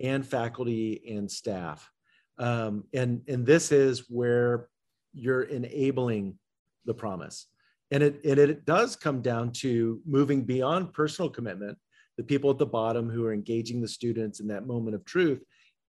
and 0.00 0.26
faculty 0.26 1.02
and 1.16 1.30
staff. 1.30 1.90
Um, 2.38 2.84
and, 2.92 3.22
and 3.28 3.46
this 3.46 3.72
is 3.72 4.04
where 4.08 4.68
you're 5.14 5.44
enabling 5.44 6.38
the 6.84 6.94
promise. 6.94 7.46
And 7.90 8.02
it, 8.02 8.24
and 8.24 8.38
it 8.38 8.64
does 8.64 8.96
come 8.96 9.22
down 9.22 9.52
to 9.52 10.00
moving 10.06 10.42
beyond 10.42 10.92
personal 10.92 11.30
commitment, 11.30 11.78
the 12.16 12.24
people 12.24 12.50
at 12.50 12.58
the 12.58 12.66
bottom 12.66 13.08
who 13.08 13.24
are 13.24 13.32
engaging 13.32 13.80
the 13.80 13.88
students 13.88 14.40
in 14.40 14.48
that 14.48 14.66
moment 14.66 14.96
of 14.96 15.04
truth. 15.04 15.42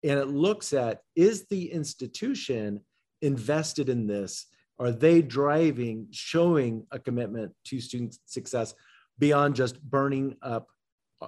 And 0.03 0.19
it 0.19 0.27
looks 0.27 0.73
at 0.73 1.01
is 1.15 1.47
the 1.47 1.71
institution 1.71 2.81
invested 3.21 3.89
in 3.89 4.07
this? 4.07 4.45
Are 4.79 4.91
they 4.91 5.23
driving, 5.23 6.07
showing 6.11 6.85
a 6.91 6.99
commitment 6.99 7.51
to 7.65 7.81
student 7.81 8.17
success 8.25 8.75
beyond 9.17 9.55
just 9.55 9.81
burning 9.81 10.35
up 10.43 10.67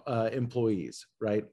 uh, 0.05 0.29
employees, 0.31 1.07
right? 1.19 1.45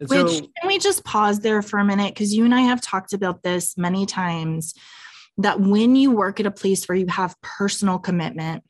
And 0.00 0.08
Which 0.08 0.28
so, 0.28 0.40
can 0.40 0.68
we 0.68 0.78
just 0.78 1.04
pause 1.04 1.40
there 1.40 1.62
for 1.62 1.78
a 1.78 1.84
minute? 1.84 2.14
Because 2.14 2.34
you 2.34 2.44
and 2.44 2.54
I 2.54 2.62
have 2.62 2.80
talked 2.80 3.12
about 3.12 3.42
this 3.42 3.76
many 3.76 4.06
times 4.06 4.74
that 5.38 5.60
when 5.60 5.96
you 5.96 6.10
work 6.10 6.40
at 6.40 6.46
a 6.46 6.50
place 6.50 6.88
where 6.88 6.96
you 6.96 7.06
have 7.08 7.40
personal 7.42 7.98
commitment, 7.98 8.64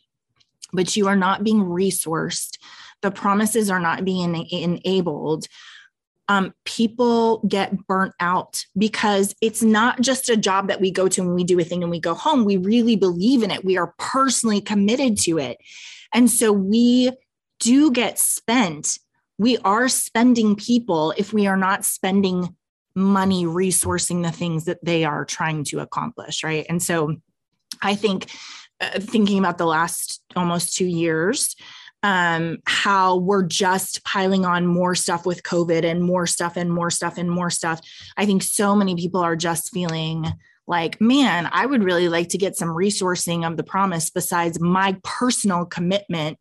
but 0.73 0.97
you 0.97 1.09
are 1.09 1.17
not 1.17 1.45
being 1.45 1.61
resourced, 1.61 2.59
the 3.03 3.11
promises 3.11 3.71
are 3.71 3.81
not 3.81 4.05
being 4.05 4.35
enabled. 4.51 5.47
Um, 6.29 6.55
people 6.65 7.45
get 7.47 7.87
burnt 7.87 8.15
out 8.19 8.65
because 8.79 9.35
it's 9.43 9.63
not 9.63 10.01
just 10.01 10.31
a 10.31 10.39
job 10.39 10.69
that 10.69 10.81
we 10.81 10.91
go 10.91 11.07
to 11.09 11.21
and 11.21 11.35
we 11.35 11.45
do 11.45 11.61
a 11.61 11.65
thing 11.65 11.83
and 11.83 11.91
we 11.91 12.01
go 12.01 12.15
home. 12.15 12.47
We 12.47 12.57
really 12.57 12.97
believe 12.97 13.43
in 13.43 13.51
it. 13.51 13.65
We 13.65 13.77
are 13.77 13.95
personally 13.99 14.63
committed 14.63 15.19
to 15.21 15.39
it. 15.39 15.59
And 16.15 16.31
so 16.31 16.51
we 16.51 17.13
do 17.61 17.91
get 17.91 18.19
spent 18.19 18.99
we 19.39 19.59
are 19.59 19.89
spending 19.89 20.57
people 20.57 21.13
if 21.17 21.33
we 21.33 21.47
are 21.47 21.57
not 21.57 21.85
spending 21.85 22.55
money 22.95 23.45
resourcing 23.45 24.23
the 24.23 24.31
things 24.31 24.67
that 24.67 24.85
they 24.85 25.05
are 25.05 25.25
trying 25.25 25.65
to 25.65 25.81
accomplish 25.81 26.45
right? 26.45 26.67
And 26.69 26.83
so 26.83 27.17
i 27.83 27.95
think 27.95 28.31
uh, 28.81 28.99
thinking 28.99 29.39
about 29.39 29.59
the 29.59 29.67
last 29.67 30.23
almost 30.35 30.77
two 30.77 30.87
years 30.87 31.55
um, 32.03 32.59
how 32.67 33.17
we're 33.17 33.47
just 33.47 34.05
piling 34.05 34.45
on 34.45 34.67
more 34.67 34.95
stuff 34.95 35.25
with 35.25 35.43
covid 35.43 35.85
and 35.85 36.03
more 36.03 36.27
stuff 36.27 36.57
and 36.57 36.73
more 36.73 36.91
stuff 36.91 37.19
and 37.19 37.31
more 37.31 37.51
stuff 37.51 37.81
i 38.17 38.27
think 38.27 38.43
so 38.43 38.75
many 38.75 38.95
people 38.97 39.21
are 39.21 39.37
just 39.37 39.71
feeling 39.71 40.27
like 40.67 41.01
man 41.01 41.49
i 41.53 41.67
would 41.67 41.85
really 41.85 42.09
like 42.09 42.29
to 42.29 42.39
get 42.39 42.57
some 42.57 42.69
resourcing 42.69 43.47
of 43.47 43.57
the 43.57 43.65
promise 43.65 44.11
besides 44.11 44.61
my 44.61 44.97
personal 45.03 45.65
commitment 45.65 46.39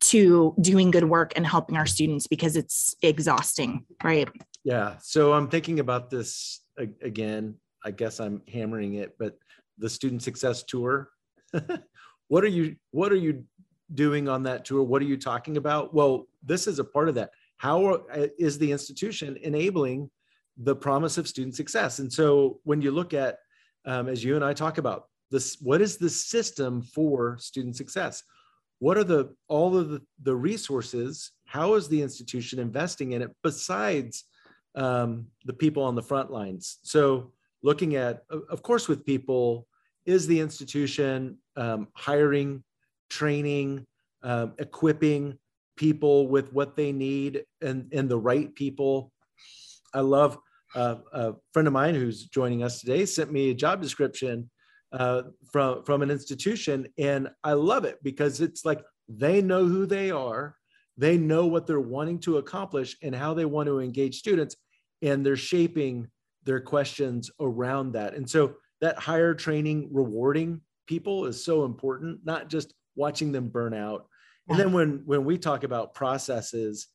to 0.00 0.54
doing 0.60 0.90
good 0.90 1.04
work 1.04 1.32
and 1.36 1.46
helping 1.46 1.76
our 1.76 1.86
students 1.86 2.26
because 2.26 2.56
it's 2.56 2.94
exhausting, 3.02 3.84
right? 4.02 4.28
Yeah. 4.64 4.96
So 5.00 5.32
I'm 5.32 5.48
thinking 5.48 5.80
about 5.80 6.10
this 6.10 6.60
again. 7.02 7.56
I 7.84 7.90
guess 7.90 8.20
I'm 8.20 8.42
hammering 8.52 8.94
it, 8.94 9.16
but 9.18 9.38
the 9.78 9.88
student 9.88 10.22
success 10.22 10.62
tour. 10.62 11.10
what 12.28 12.44
are 12.44 12.48
you 12.48 12.76
what 12.90 13.12
are 13.12 13.16
you 13.16 13.44
doing 13.94 14.28
on 14.28 14.42
that 14.44 14.64
tour? 14.64 14.82
What 14.82 15.02
are 15.02 15.06
you 15.06 15.16
talking 15.16 15.56
about? 15.56 15.94
Well, 15.94 16.26
this 16.42 16.66
is 16.66 16.78
a 16.78 16.84
part 16.84 17.08
of 17.08 17.14
that. 17.14 17.30
How 17.56 17.86
uh, 17.94 18.28
the 18.38 18.70
institution 18.70 19.38
enabling 19.42 20.10
the 20.56 20.76
promise 20.76 21.18
of 21.18 21.26
student 21.26 21.54
success? 21.54 21.98
And 21.98 22.12
so 22.12 22.60
when 22.64 22.82
you 22.82 22.90
look 22.90 23.14
at 23.14 23.38
um, 23.84 24.08
as 24.08 24.22
you 24.22 24.36
and 24.36 24.44
I 24.44 24.52
talk 24.52 24.78
about 24.78 25.08
this, 25.30 25.56
what 25.60 25.80
is 25.80 25.96
the 25.96 26.10
system 26.10 26.82
for 26.82 27.38
student 27.38 27.76
success? 27.76 28.22
What 28.80 28.96
are 28.96 29.04
the 29.04 29.34
all 29.48 29.76
of 29.76 29.88
the, 29.88 30.02
the 30.22 30.34
resources? 30.34 31.32
How 31.46 31.74
is 31.74 31.88
the 31.88 32.02
institution 32.02 32.58
investing 32.58 33.12
in 33.12 33.22
it 33.22 33.30
besides 33.42 34.24
um, 34.74 35.26
the 35.44 35.52
people 35.52 35.82
on 35.82 35.94
the 35.94 36.02
front 36.02 36.30
lines? 36.30 36.78
So 36.82 37.32
looking 37.62 37.96
at 37.96 38.22
of 38.30 38.62
course 38.62 38.88
with 38.88 39.04
people 39.04 39.66
is 40.06 40.26
the 40.26 40.40
institution 40.40 41.38
um, 41.56 41.88
hiring 41.94 42.62
training 43.10 43.86
um, 44.22 44.54
equipping 44.58 45.38
people 45.76 46.28
with 46.28 46.52
what 46.52 46.76
they 46.76 46.92
need 46.92 47.44
and 47.60 47.92
and 47.92 48.08
the 48.08 48.18
right 48.18 48.54
people? 48.54 49.12
I 49.92 50.00
love 50.00 50.38
uh, 50.74 50.96
a 51.12 51.34
friend 51.52 51.66
of 51.66 51.72
mine 51.72 51.94
who's 51.94 52.24
joining 52.26 52.62
us 52.62 52.80
today 52.80 53.06
sent 53.06 53.32
me 53.32 53.50
a 53.50 53.54
job 53.54 53.82
description 53.82 54.50
uh, 54.92 55.22
from 55.50 55.84
from 55.84 56.02
an 56.02 56.10
institution, 56.10 56.86
and 56.98 57.28
I 57.44 57.52
love 57.52 57.84
it 57.84 57.98
because 58.02 58.40
it's 58.40 58.64
like 58.64 58.82
they 59.08 59.42
know 59.42 59.66
who 59.66 59.86
they 59.86 60.10
are, 60.10 60.56
they 60.96 61.16
know 61.18 61.46
what 61.46 61.66
they're 61.66 61.80
wanting 61.80 62.20
to 62.20 62.38
accomplish, 62.38 62.96
and 63.02 63.14
how 63.14 63.34
they 63.34 63.44
want 63.44 63.66
to 63.66 63.80
engage 63.80 64.18
students, 64.18 64.56
and 65.02 65.24
they're 65.24 65.36
shaping 65.36 66.08
their 66.44 66.60
questions 66.60 67.30
around 67.40 67.92
that. 67.92 68.14
And 68.14 68.28
so 68.28 68.54
that 68.80 68.98
higher 68.98 69.34
training, 69.34 69.88
rewarding 69.92 70.60
people 70.86 71.26
is 71.26 71.44
so 71.44 71.64
important, 71.64 72.20
not 72.24 72.48
just 72.48 72.72
watching 72.96 73.32
them 73.32 73.48
burn 73.48 73.74
out. 73.74 74.06
And 74.48 74.58
then 74.58 74.72
when 74.72 75.02
when 75.04 75.24
we 75.26 75.36
talk 75.36 75.62
about 75.64 75.92
processes, 75.92 76.86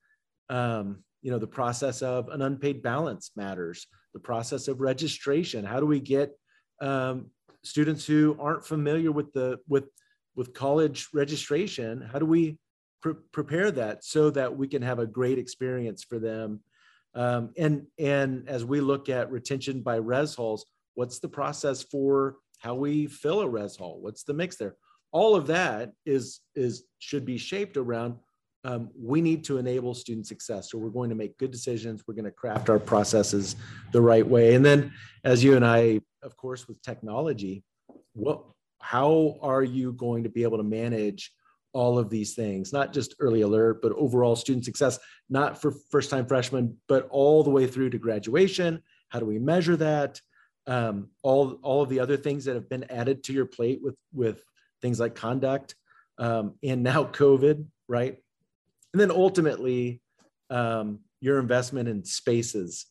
um, 0.49 1.03
you 1.21 1.31
know, 1.31 1.39
the 1.39 1.47
process 1.47 2.01
of 2.01 2.29
an 2.29 2.41
unpaid 2.41 2.81
balance 2.81 3.31
matters. 3.35 3.85
The 4.13 4.19
process 4.19 4.67
of 4.67 4.81
registration. 4.81 5.65
How 5.65 5.79
do 5.79 5.85
we 5.85 5.99
get 5.99 6.37
um, 6.81 7.31
students 7.63 8.05
who 8.05 8.37
aren't 8.39 8.65
familiar 8.65 9.11
with 9.11 9.31
the 9.33 9.57
with 9.67 9.85
with 10.35 10.53
college 10.53 11.09
registration? 11.13 12.01
How 12.01 12.19
do 12.19 12.25
we 12.25 12.57
pre- 13.01 13.15
prepare 13.31 13.71
that 13.71 14.03
so 14.03 14.29
that 14.31 14.55
we 14.55 14.67
can 14.67 14.81
have 14.81 14.99
a 14.99 15.05
great 15.05 15.37
experience 15.37 16.03
for 16.03 16.19
them? 16.19 16.61
Um, 17.15 17.51
and 17.57 17.85
and 17.99 18.47
as 18.49 18.65
we 18.65 18.81
look 18.81 19.09
at 19.09 19.31
retention 19.31 19.81
by 19.81 19.97
res 19.97 20.35
halls, 20.35 20.65
what's 20.95 21.19
the 21.19 21.29
process 21.29 21.83
for 21.83 22.37
how 22.59 22.75
we 22.75 23.07
fill 23.07 23.41
a 23.41 23.47
res 23.47 23.75
hall? 23.75 23.99
What's 24.01 24.23
the 24.23 24.33
mix 24.33 24.55
there? 24.55 24.75
All 25.11 25.35
of 25.35 25.47
that 25.47 25.91
is 26.05 26.39
is 26.55 26.85
should 26.99 27.25
be 27.25 27.37
shaped 27.37 27.77
around. 27.77 28.15
Um, 28.65 28.89
we 28.97 29.21
need 29.21 29.43
to 29.45 29.57
enable 29.57 29.93
student 29.93 30.25
success. 30.25 30.71
So 30.71 30.77
we're 30.77 30.89
going 30.89 31.09
to 31.09 31.15
make 31.15 31.37
good 31.37 31.51
decisions. 31.51 32.03
We're 32.07 32.13
going 32.13 32.25
to 32.25 32.31
craft 32.31 32.69
our 32.69 32.79
processes 32.79 33.55
the 33.91 34.01
right 34.01 34.25
way. 34.25 34.55
And 34.55 34.65
then, 34.65 34.93
as 35.23 35.43
you 35.43 35.55
and 35.55 35.65
I, 35.65 35.99
of 36.21 36.37
course, 36.37 36.67
with 36.67 36.81
technology, 36.81 37.63
what 38.13 38.43
how 38.79 39.37
are 39.41 39.63
you 39.63 39.93
going 39.93 40.23
to 40.23 40.29
be 40.29 40.43
able 40.43 40.57
to 40.57 40.63
manage 40.63 41.31
all 41.73 41.97
of 41.97 42.09
these 42.09 42.35
things, 42.35 42.71
not 42.71 42.93
just 42.93 43.15
early 43.19 43.41
alert, 43.41 43.81
but 43.81 43.91
overall 43.93 44.35
student 44.35 44.63
success, 44.63 44.99
not 45.29 45.59
for 45.59 45.73
first 45.89 46.09
time 46.09 46.25
freshmen, 46.25 46.77
but 46.87 47.07
all 47.09 47.43
the 47.43 47.49
way 47.49 47.65
through 47.65 47.89
to 47.89 47.97
graduation. 47.97 48.81
How 49.09 49.19
do 49.19 49.25
we 49.25 49.39
measure 49.39 49.75
that? 49.77 50.21
Um, 50.67 51.09
all, 51.23 51.59
all 51.61 51.81
of 51.81 51.89
the 51.89 51.99
other 51.99 52.15
things 52.15 52.45
that 52.45 52.55
have 52.55 52.69
been 52.69 52.85
added 52.89 53.23
to 53.25 53.33
your 53.33 53.45
plate 53.45 53.79
with, 53.81 53.95
with 54.13 54.43
things 54.81 54.99
like 54.99 55.15
conduct 55.15 55.75
um, 56.19 56.53
and 56.63 56.83
now 56.83 57.05
COVID, 57.05 57.65
right? 57.87 58.17
And 58.93 59.01
then 59.01 59.11
ultimately, 59.11 60.01
um, 60.49 60.99
your 61.19 61.39
investment 61.39 61.89
in 61.89 62.03
spaces. 62.03 62.85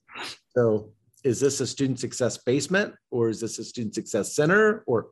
So, 0.56 0.90
is 1.22 1.38
this 1.38 1.60
a 1.60 1.66
student 1.66 2.00
success 2.00 2.36
basement 2.38 2.94
or 3.12 3.28
is 3.28 3.40
this 3.40 3.58
a 3.60 3.64
student 3.64 3.94
success 3.94 4.34
center 4.34 4.82
or 4.86 5.10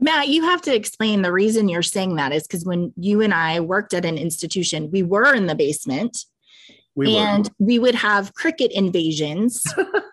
Matt, 0.00 0.28
you 0.28 0.44
have 0.44 0.62
to 0.62 0.74
explain 0.74 1.22
the 1.22 1.32
reason 1.32 1.68
you're 1.68 1.82
saying 1.82 2.14
that 2.16 2.32
is 2.32 2.46
because 2.46 2.64
when 2.64 2.92
you 2.96 3.20
and 3.20 3.34
I 3.34 3.58
worked 3.58 3.94
at 3.94 4.04
an 4.04 4.16
institution, 4.16 4.90
we 4.92 5.02
were 5.02 5.34
in 5.34 5.46
the 5.46 5.56
basement 5.56 6.24
we 6.94 7.16
and 7.16 7.48
were. 7.58 7.66
we 7.66 7.78
would 7.78 7.96
have 7.96 8.34
cricket 8.34 8.70
invasions 8.70 9.62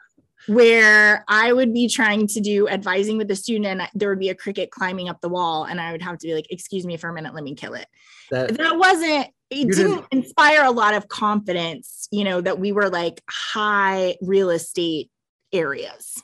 where 0.48 1.24
I 1.28 1.54
would 1.54 1.74
be 1.74 1.88
trying 1.88 2.28
to 2.28 2.40
do 2.40 2.68
advising 2.68 3.18
with 3.18 3.28
the 3.28 3.36
student 3.36 3.66
and 3.66 3.90
there 3.94 4.10
would 4.10 4.20
be 4.20 4.30
a 4.30 4.36
cricket 4.36 4.72
climbing 4.72 5.10
up 5.10 5.22
the 5.22 5.30
wall 5.30 5.66
and 5.66 5.80
I 5.80 5.92
would 5.92 6.02
have 6.02 6.18
to 6.18 6.28
be 6.28 6.34
like, 6.34 6.48
excuse 6.50 6.86
me 6.86 6.98
for 6.98 7.10
a 7.10 7.14
minute, 7.14 7.36
let 7.36 7.44
me 7.44 7.54
kill 7.54 7.76
it. 7.76 7.88
That, 8.32 8.58
that 8.58 8.78
wasn't, 8.78 9.28
it 9.50 9.70
didn't, 9.70 9.76
didn't 9.76 10.06
inspire 10.12 10.64
a 10.64 10.72
lot 10.72 10.94
of 10.94 11.08
confidence, 11.08 12.08
you 12.12 12.24
know, 12.24 12.42
that 12.42 12.60
we 12.60 12.72
were 12.72 12.90
like 12.90 13.22
high 13.30 14.16
real 14.22 14.50
estate 14.50 15.10
areas. 15.54 16.22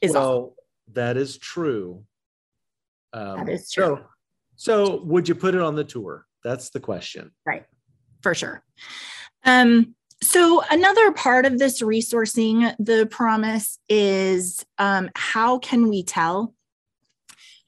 Is 0.00 0.12
well, 0.12 0.28
all. 0.28 0.56
that 0.92 1.16
is 1.16 1.36
true 1.36 2.04
um, 3.12 3.38
that 3.38 3.48
is 3.48 3.70
true. 3.70 4.00
So, 4.56 4.86
so 4.86 5.02
would 5.04 5.28
you 5.28 5.34
put 5.34 5.54
it 5.54 5.60
on 5.60 5.74
the 5.74 5.84
tour? 5.84 6.26
That's 6.44 6.70
the 6.70 6.80
question. 6.80 7.32
Right, 7.44 7.64
for 8.22 8.34
sure. 8.34 8.62
Um, 9.44 9.94
so 10.22 10.62
another 10.70 11.12
part 11.12 11.46
of 11.46 11.58
this 11.58 11.80
resourcing 11.80 12.74
the 12.78 13.06
promise 13.06 13.78
is 13.88 14.64
um, 14.78 15.10
how 15.14 15.58
can 15.58 15.88
we 15.88 16.02
tell 16.02 16.54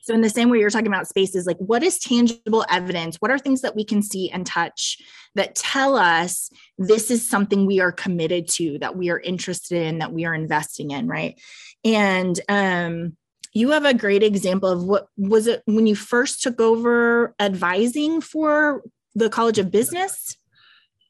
so 0.03 0.13
in 0.13 0.21
the 0.21 0.29
same 0.29 0.51
way 0.51 0.59
you're 0.59 0.71
talking 0.71 0.87
about 0.87 1.09
spaces 1.09 1.47
like 1.47 1.57
what 1.59 1.83
is 1.83 1.99
tangible 1.99 2.65
evidence 2.69 3.17
what 3.17 3.31
are 3.31 3.39
things 3.39 3.63
that 3.63 3.75
we 3.75 3.85
can 3.85 4.03
see 4.03 4.31
and 4.31 4.47
touch 4.47 4.99
that 5.35 5.55
tell 5.55 5.97
us 5.97 6.51
this 6.79 7.11
is 7.11 7.29
something 7.29 7.67
we 7.67 7.81
are 7.81 7.93
committed 7.93 8.47
to 8.49 8.79
that 8.79 8.97
we 8.97 9.11
are 9.11 9.21
interested 9.21 9.83
in 9.83 9.99
that 9.99 10.13
we 10.13 10.25
are 10.25 10.35
investing 10.35 10.91
in 10.91 11.07
right 11.07 11.41
and 11.85 12.41
um 12.49 13.17
you 13.55 13.71
have 13.71 13.85
a 13.85 13.95
great 13.95 14.23
example 14.23 14.71
of 14.71 14.85
what 14.85 15.09
was 15.17 15.47
it 15.47 15.63
when 15.67 15.87
you 15.87 15.95
first 15.95 16.43
took 16.43 16.61
over 16.61 17.35
advising 17.39 18.21
for 18.21 18.83
the 19.15 19.29
College 19.29 19.59
of 19.59 19.71
Business? 19.71 20.37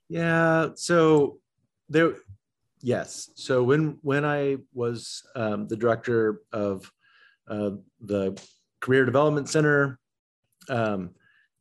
Yeah, 0.09 0.71
so 0.75 1.39
there 1.89 2.15
yes. 2.81 3.31
So 3.37 3.63
when 3.63 3.99
when 4.03 4.25
I 4.25 4.57
was 4.75 5.23
um, 5.37 5.69
the 5.69 5.77
director 5.77 6.41
of 6.53 6.91
uh, 7.49 7.71
the 8.01 8.41
Career 8.83 9.07
Development 9.07 9.49
Center 9.49 9.99
um, 10.69 11.11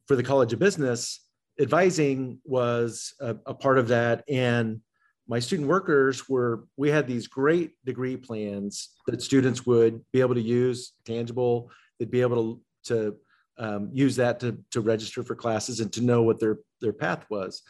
for 0.08 0.16
the 0.18 0.24
College 0.24 0.52
of 0.52 0.60
Business, 0.60 1.22
advising 1.60 2.40
was 2.44 3.14
a, 3.22 3.38
a 3.46 3.54
part 3.54 3.78
of 3.78 3.88
that. 3.90 4.24
And 4.28 4.82
my 5.28 5.40
student 5.40 5.70
workers 5.70 6.28
were 6.28 6.66
we 6.76 6.90
had 6.90 7.08
these 7.08 7.28
great 7.28 7.74
degree 7.86 8.18
plans 8.18 8.90
that 9.08 9.22
students 9.22 9.66
would 9.66 10.04
be 10.12 10.20
able 10.20 10.36
to 10.36 10.42
use 10.42 10.94
tangible 11.06 11.72
they'd 12.00 12.10
be 12.10 12.22
able 12.22 12.56
to, 12.56 12.62
to 12.84 13.16
um, 13.64 13.90
use 13.94 14.16
that 14.16 14.40
to, 14.40 14.58
to 14.72 14.82
register 14.82 15.22
for 15.22 15.36
classes 15.36 15.80
and 15.80 15.94
to 15.94 16.02
know 16.02 16.24
what 16.24 16.40
their 16.40 16.58
their 16.82 16.94
path 16.94 17.26
was. 17.30 17.62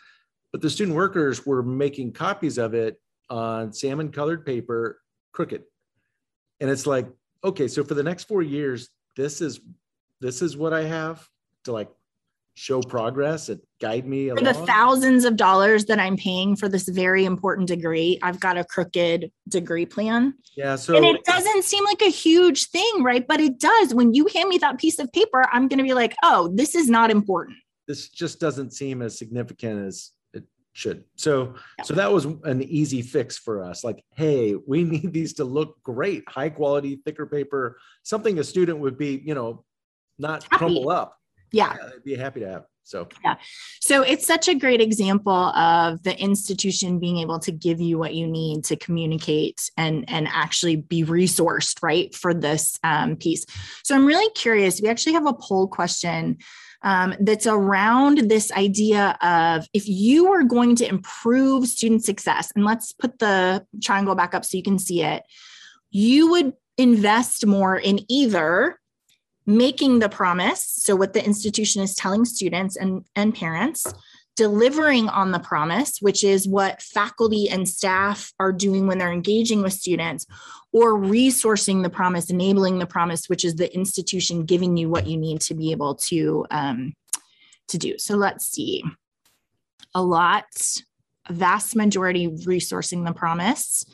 But 0.54 0.62
the 0.62 0.70
student 0.70 0.96
workers 0.96 1.46
were 1.46 1.62
making 1.62 2.14
copies 2.14 2.58
of 2.58 2.74
it 2.74 3.00
on 3.30 3.74
salmon 3.74 4.12
colored 4.12 4.46
paper 4.46 5.02
crooked. 5.34 5.64
And 6.62 6.70
it's 6.70 6.88
like 6.88 7.08
okay 7.44 7.68
so 7.68 7.84
for 7.84 7.94
the 7.94 8.04
next 8.04 8.24
four 8.24 8.42
years 8.42 8.90
this 9.16 9.42
is 9.42 9.60
this 10.20 10.42
is 10.42 10.56
what 10.58 10.74
i 10.74 10.84
have 10.84 11.28
to 11.64 11.72
like 11.72 11.90
show 12.54 12.82
progress 12.82 13.48
and 13.50 13.62
guide 13.80 14.06
me 14.06 14.30
for 14.30 14.42
the 14.42 14.54
thousands 14.54 15.24
of 15.24 15.38
dollars 15.38 15.86
that 15.86 16.00
i'm 16.00 16.18
paying 16.18 16.56
for 16.56 16.68
this 16.68 16.88
very 16.90 17.24
important 17.24 17.68
degree 17.68 18.20
i've 18.24 18.40
got 18.40 18.58
a 18.58 18.64
crooked 18.64 19.32
degree 19.48 19.86
plan. 19.86 20.34
Yeah 20.56 20.76
so 20.76 20.96
and 20.96 21.06
it 21.06 21.24
doesn't 21.24 21.64
seem 21.64 21.84
like 21.86 22.02
a 22.02 22.12
huge 22.12 22.70
thing 22.70 23.04
right? 23.04 23.26
But 23.26 23.40
it 23.40 23.58
does. 23.58 23.94
When 23.94 24.14
you 24.14 24.28
hand 24.34 24.50
me 24.50 24.58
that 24.60 24.80
piece 24.80 25.00
of 25.00 25.12
paper 25.14 25.48
i'm 25.52 25.70
going 25.70 25.80
to 25.80 25.84
be 25.84 25.94
like 25.94 26.14
oh 26.24 26.52
this 26.54 26.76
is 26.76 26.90
not 26.90 27.10
important. 27.10 27.58
This 27.88 28.10
just 28.10 28.40
doesn't 28.40 28.72
seem 28.72 29.02
as 29.02 29.18
significant 29.18 29.88
as 29.88 30.12
should 30.74 31.04
so 31.16 31.54
yeah. 31.78 31.84
so 31.84 31.94
that 31.94 32.12
was 32.12 32.26
an 32.26 32.64
easy 32.64 33.02
fix 33.02 33.38
for 33.38 33.64
us 33.64 33.84
like 33.84 34.04
hey 34.16 34.56
we 34.68 34.84
need 34.96 35.12
these 35.12 35.34
to 35.34 35.44
look 35.44 35.82
great 35.84 36.24
high 36.30 36.50
quality 36.50 37.02
thicker 37.04 37.26
paper 37.26 37.78
something 38.04 38.40
a 38.40 38.44
student 38.44 38.80
would 38.80 38.98
be 38.98 39.22
you 39.26 39.34
know 39.34 39.64
not 40.18 40.44
Happy. 40.44 40.58
crumble 40.58 40.90
up 40.90 41.18
yeah. 41.52 41.76
yeah 41.78 41.90
I'd 41.96 42.04
be 42.04 42.16
happy 42.16 42.40
to 42.42 42.50
have. 42.50 42.64
So, 42.84 43.08
yeah. 43.24 43.36
So 43.80 44.02
it's 44.02 44.26
such 44.26 44.48
a 44.48 44.56
great 44.56 44.82
example 44.82 45.32
of 45.32 46.02
the 46.04 46.20
institution 46.20 47.00
being 47.00 47.20
able 47.20 47.40
to 47.40 47.52
give 47.52 47.80
you 47.80 47.98
what 47.98 48.16
you 48.16 48.28
need 48.28 48.66
to 48.66 48.76
communicate 48.76 49.70
and, 49.78 50.04
and 50.10 50.28
actually 50.28 50.78
be 50.78 51.04
resourced, 51.04 51.78
right, 51.84 52.14
for 52.14 52.34
this 52.34 52.78
um, 52.84 53.16
piece. 53.16 53.46
So 53.84 53.96
I'm 53.96 54.06
really 54.06 54.30
curious. 54.34 54.82
We 54.82 54.90
actually 54.90 55.14
have 55.14 55.28
a 55.28 55.34
poll 55.34 55.68
question 55.68 56.40
um, 56.84 57.16
that's 57.20 57.48
around 57.48 58.30
this 58.30 58.52
idea 58.52 59.18
of 59.22 59.68
if 59.74 59.88
you 59.88 60.32
are 60.32 60.44
going 60.44 60.76
to 60.78 60.88
improve 60.88 61.68
student 61.68 62.04
success, 62.04 62.52
and 62.56 62.66
let's 62.66 62.92
put 62.94 63.20
the 63.20 63.66
triangle 63.82 64.16
back 64.16 64.34
up 64.34 64.46
so 64.46 64.58
you 64.58 64.64
can 64.64 64.80
see 64.80 65.04
it, 65.04 65.24
you 65.92 66.30
would 66.32 66.54
invest 66.78 67.46
more 67.46 67.78
in 67.78 68.00
either 68.10 68.80
making 69.46 70.00
the 70.00 70.10
promise 70.10 70.64
so 70.64 70.96
what 70.96 71.14
the 71.14 71.24
institution 71.24 71.82
is 71.82 71.96
telling 71.96 72.26
students 72.26 72.76
and, 72.76 73.04
and 73.16 73.36
parents 73.36 73.86
delivering 74.42 75.08
on 75.08 75.30
the 75.30 75.38
promise 75.38 76.00
which 76.00 76.24
is 76.24 76.48
what 76.48 76.82
faculty 76.82 77.48
and 77.48 77.70
staff 77.70 78.34
are 78.40 78.52
doing 78.52 78.88
when 78.88 78.98
they're 78.98 79.12
engaging 79.12 79.62
with 79.62 79.72
students 79.72 80.26
or 80.72 80.98
resourcing 80.98 81.84
the 81.84 81.92
promise 81.92 82.32
enabling 82.32 82.80
the 82.80 82.88
promise 82.88 83.30
which 83.30 83.46
is 83.46 83.54
the 83.58 83.72
institution 83.76 84.44
giving 84.44 84.76
you 84.76 84.90
what 84.90 85.06
you 85.06 85.16
need 85.16 85.40
to 85.40 85.54
be 85.54 85.70
able 85.70 85.94
to 85.94 86.44
um, 86.50 86.92
to 87.68 87.78
do 87.78 87.94
so 88.00 88.16
let's 88.16 88.52
see 88.52 88.84
a 89.94 90.02
lot 90.02 90.46
a 91.30 91.34
vast 91.34 91.76
majority 91.76 92.28
resourcing 92.28 93.06
the 93.06 93.14
promise 93.14 93.86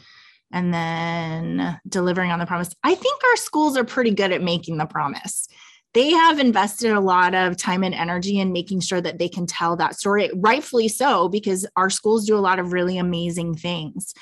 and 0.54 0.74
then 0.74 1.78
delivering 1.90 2.32
on 2.32 2.40
the 2.40 2.46
promise. 2.46 2.74
I 2.82 2.96
think 2.96 3.22
our 3.22 3.36
schools 3.36 3.76
are 3.76 3.84
pretty 3.84 4.12
good 4.12 4.32
at 4.32 4.42
making 4.42 4.78
the 4.78 4.86
promise. 4.86 5.50
They 5.98 6.12
have 6.12 6.38
invested 6.38 6.92
a 6.92 7.00
lot 7.00 7.34
of 7.34 7.58
time 7.58 7.84
and 7.84 7.96
energy 7.96 8.40
in 8.40 8.54
making 8.54 8.82
sure 8.82 9.02
that 9.02 9.18
they 9.18 9.28
can 9.28 9.48
tell 9.48 9.76
that 9.78 9.98
story, 9.98 10.30
rightfully 10.36 10.90
so, 10.90 11.28
because 11.28 11.66
our 11.76 11.90
schools 11.90 12.28
do 12.28 12.38
a 12.38 12.40
lot 12.40 12.60
of 12.60 12.72
really 12.72 13.00
amazing 13.00 13.56
things. 13.56 14.14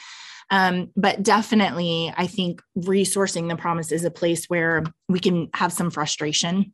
Um, 0.50 0.92
but 0.96 1.22
definitely, 1.22 2.14
I 2.16 2.28
think 2.28 2.62
resourcing 2.78 3.50
the 3.50 3.58
promise 3.58 3.92
is 3.92 4.06
a 4.06 4.10
place 4.10 4.46
where 4.46 4.86
we 5.10 5.20
can 5.20 5.50
have 5.54 5.74
some 5.74 5.92
frustration 5.92 6.72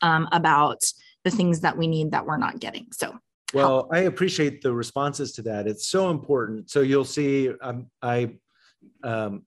um, 0.00 0.28
about 0.30 0.84
the 1.24 1.32
things 1.32 1.62
that 1.62 1.76
we 1.76 1.88
need 1.88 2.12
that 2.12 2.24
we're 2.24 2.36
not 2.36 2.60
getting. 2.60 2.86
So, 2.92 3.18
well, 3.52 3.88
I 3.90 4.02
appreciate 4.02 4.62
the 4.62 4.72
responses 4.72 5.32
to 5.32 5.42
that. 5.42 5.66
It's 5.66 5.88
so 5.88 6.10
important. 6.10 6.70
So 6.70 6.82
you'll 6.82 7.04
see, 7.04 7.50
um, 7.60 7.90
I 8.00 8.36
um, 9.02 9.42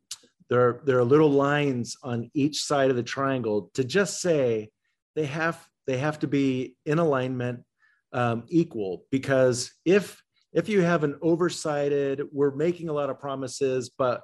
there 0.50 0.62
are 0.62 0.82
there 0.86 0.98
are 1.00 1.04
little 1.04 1.32
lines 1.32 1.98
on 2.04 2.30
each 2.34 2.64
side 2.64 2.89
of 2.89 2.95
the 2.95 3.04
triangle 3.04 3.70
to 3.74 3.84
just 3.84 4.22
say 4.22 4.70
they 5.16 5.26
have 5.26 5.68
they 5.86 5.98
have 5.98 6.20
to 6.20 6.28
be 6.28 6.76
in 6.86 7.00
alignment 7.00 7.64
um, 8.14 8.43
equal. 8.50 9.06
Because 9.12 9.72
if 9.86 10.22
if 10.54 10.70
you 10.70 10.82
have 10.82 11.04
an 11.04 11.18
oversighted 11.22 12.22
we're 12.32 12.56
making 12.56 12.89
a 12.89 12.93
lot 12.93 13.10
of 13.10 13.20
promises 13.20 13.89
but 13.89 14.22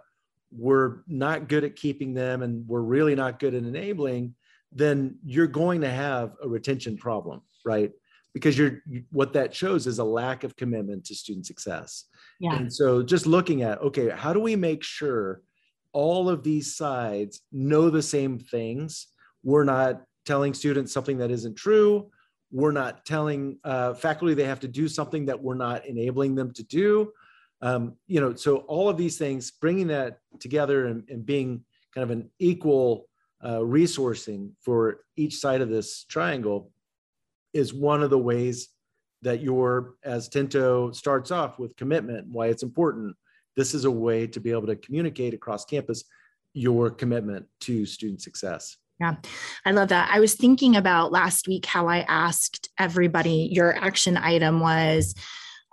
we're 0.56 1.02
not 1.08 1.48
good 1.48 1.64
at 1.64 1.76
keeping 1.76 2.14
them 2.14 2.44
and 2.44 2.68
we're 2.68 2.82
really 2.82 3.16
not 3.16 3.40
good 3.40 3.54
at 3.54 3.64
enabling 3.64 4.36
then 4.72 5.18
you're 5.26 5.48
going 5.48 5.82
to 5.82 5.90
have 5.90 6.34
a 6.42 6.48
retention 6.48 6.98
problem 6.98 7.42
right? 7.66 7.92
Because 8.34 8.58
you're 8.58 8.82
what 9.12 9.34
that 9.34 9.54
shows 9.54 9.86
is 9.86 10.00
a 10.00 10.04
lack 10.04 10.44
of 10.44 10.56
commitment 10.56 11.06
to 11.06 11.16
student 11.16 11.46
success. 11.46 12.06
Yeah. 12.40 12.56
and 12.56 12.74
so 12.74 13.04
just 13.04 13.28
looking 13.28 13.62
at 13.62 13.80
okay 13.82 14.10
how 14.10 14.34
do 14.34 14.40
we 14.40 14.56
make 14.56 14.84
sure 14.84 15.42
all 15.94 16.30
of 16.30 16.44
these 16.44 16.76
sides 16.76 17.42
know 17.52 17.90
the 17.90 18.02
same 18.02 18.40
things. 18.40 19.08
We're 19.44 19.64
not 19.64 20.04
telling 20.26 20.54
students 20.54 20.92
something 20.92 21.18
that 21.20 21.32
isn't 21.32 21.56
true. 21.56 22.10
We're 22.52 22.72
not 22.72 23.06
telling 23.06 23.60
uh, 23.64 23.94
faculty 23.94 24.34
they 24.34 24.46
have 24.46 24.60
to 24.62 24.68
do 24.68 24.88
something 24.88 25.26
that 25.26 25.42
we're 25.42 25.56
not 25.56 25.86
enabling 25.86 26.36
them 26.36 26.52
to 26.54 26.64
do. 26.64 27.12
Um, 27.62 27.96
you 28.08 28.20
know, 28.20 28.36
so 28.36 28.58
all 28.58 28.90
of 28.90 28.98
these 28.98 29.18
things, 29.18 29.52
bringing 29.52 29.88
that 29.88 30.18
together 30.40 30.88
and, 30.88 31.10
and 31.10 31.26
being 31.26 31.64
kind 31.94 32.04
of 32.04 32.12
an 32.12 32.30
equal 32.40 33.08
uh, 33.42 33.60
resourcing 33.60 34.52
for 34.62 35.02
each 35.16 35.38
side 35.38 35.62
of 35.62 35.70
this 35.70 36.06
triangle 36.06 36.72
is 37.54 37.74
one 37.74 38.04
of 38.04 38.10
the 38.10 38.18
ways 38.18 38.70
that 39.22 39.42
your, 39.42 39.96
as 40.04 40.28
Tinto 40.28 40.92
starts 40.92 41.32
off 41.32 41.60
with 41.60 41.76
commitment, 41.76 42.28
why 42.28 42.48
it's 42.48 42.64
important, 42.64 43.16
this 43.56 43.74
is 43.74 43.86
a 43.86 43.92
way 43.92 44.28
to 44.28 44.40
be 44.40 44.52
able 44.52 44.68
to 44.68 44.76
communicate 44.76 45.34
across 45.34 45.66
campus 45.66 46.04
your 46.54 46.90
commitment 46.90 47.46
to 47.62 47.86
student 47.86 48.22
success. 48.22 48.78
Yeah, 49.00 49.16
I 49.66 49.72
love 49.72 49.90
that. 49.90 50.10
I 50.14 50.20
was 50.20 50.36
thinking 50.36 50.76
about 50.76 51.12
last 51.12 51.48
week 51.48 51.66
how 51.66 51.88
I 51.88 52.00
asked 52.02 52.70
everybody, 52.78 53.50
your 53.52 53.76
action 53.76 54.18
item 54.18 54.60
was 54.60 55.16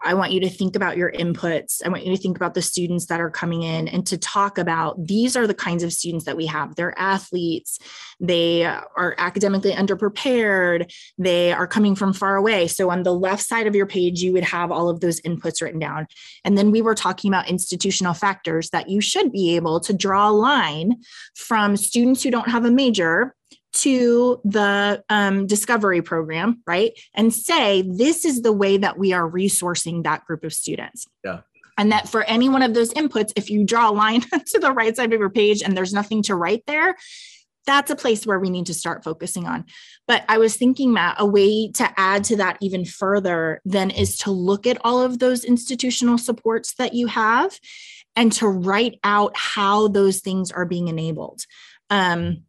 I 0.03 0.15
want 0.15 0.33
you 0.33 0.41
to 0.41 0.49
think 0.49 0.77
about 0.77 0.97
your 0.97 1.13
inputs. 1.13 1.83
I 1.85 1.89
want 1.89 2.07
you 2.07 2.15
to 2.15 2.21
think 2.21 2.37
about 2.37 2.55
the 2.55 2.63
students 2.63 3.07
that 3.07 3.21
are 3.21 3.31
coming 3.31 3.63
in 3.63 3.87
and 3.89 4.07
to 4.07 4.17
talk 4.17 4.57
about 4.57 5.07
these 5.07 5.37
are 5.37 5.47
the 5.47 5.55
kinds 5.55 5.83
of 5.83 5.93
students 5.93 6.25
that 6.25 6.37
we 6.37 6.47
have. 6.47 6.75
They're 6.75 6.99
athletes, 6.99 7.79
they 8.19 8.65
are 8.65 9.15
academically 9.19 9.73
underprepared, 9.73 10.93
they 11.19 11.53
are 11.53 11.67
coming 11.67 11.95
from 11.95 12.13
far 12.13 12.37
away. 12.37 12.67
So 12.67 12.91
on 12.91 13.03
the 13.03 13.15
left 13.15 13.43
side 13.43 13.67
of 13.67 13.75
your 13.75 13.87
page, 13.87 14.23
you 14.23 14.33
would 14.33 14.45
have 14.45 14.71
all 14.71 14.89
of 14.89 15.01
those 15.01 15.21
inputs 15.21 15.61
written 15.61 15.81
down. 15.81 16.07
And 16.45 16.57
then 16.57 16.71
we 16.71 16.83
were 16.83 16.95
talking 16.95 17.31
about 17.31 17.49
institutional 17.49 18.15
factors 18.15 18.71
that 18.71 18.89
you 18.89 19.01
should 19.01 19.33
be 19.33 19.57
able 19.57 19.81
to 19.81 19.93
draw 19.93 20.31
a 20.31 20.33
line 20.33 20.97
from 21.35 21.77
students 21.77 22.23
who 22.23 22.31
don't 22.31 22.49
have 22.49 22.65
a 22.65 22.71
major 22.71 23.35
to 23.73 24.41
the 24.45 25.03
um, 25.09 25.47
discovery 25.47 26.03
program, 26.03 26.63
right? 26.67 26.93
And 27.15 27.33
say, 27.33 27.83
this 27.83 28.25
is 28.25 28.43
the 28.43 28.53
way 28.53 28.77
that 28.79 28.99
we 28.99 29.13
are 29.13 29.29
resourcing 29.29 30.05
that 30.05 30.25
group 30.25 30.45
of 30.45 30.53
students. 30.53 31.07
Yeah. 31.25 31.41
And 31.79 31.93
that 31.93 32.09
for 32.09 32.23
any 32.25 32.49
one 32.49 32.63
of 32.63 32.75
those 32.75 32.93
inputs, 32.93 33.33
if 33.37 33.49
you 33.49 33.65
draw 33.65 33.91
a 33.91 33.93
line 33.93 34.21
to 34.47 34.59
the 34.59 34.73
right 34.73 34.95
side 34.95 35.13
of 35.13 35.21
your 35.21 35.31
page 35.31 35.63
and 35.63 35.77
there's 35.77 35.95
nothing 35.95 36.23
to 36.25 36.35
write 36.35 36.65
there, 36.67 36.97
that's 37.67 37.91
a 37.91 37.97
place 37.97 38.27
where 38.27 38.41
we 38.41 38.51
need 38.51 38.67
to 38.67 38.75
start 38.75 39.05
focusing 39.05 39.47
on. 39.47 39.65
But 40.09 40.25
I 40.29 40.39
was 40.39 40.57
thinking, 40.57 40.93
Matt, 40.93 41.17
a 41.19 41.27
way 41.27 41.71
to 41.73 41.89
add 41.97 42.25
to 42.25 42.37
that 42.37 42.59
even 42.61 42.85
further 42.85 43.61
then 43.65 43.91
is 43.91 44.19
to 44.19 44.31
look 44.31 44.67
at 44.67 44.79
all 44.83 45.01
of 45.01 45.19
those 45.19 45.45
institutional 45.45 46.19
supports 46.19 46.75
that 46.75 46.95
you 46.95 47.07
have 47.07 47.59
and 48.17 48.33
to 48.33 48.49
write 48.49 48.99
out 49.05 49.33
how 49.37 49.89
those 49.89 50.21
things 50.21 50.51
are 50.51 50.67
being 50.67 50.89
enabled. 50.89 51.43
Um, 51.91 52.45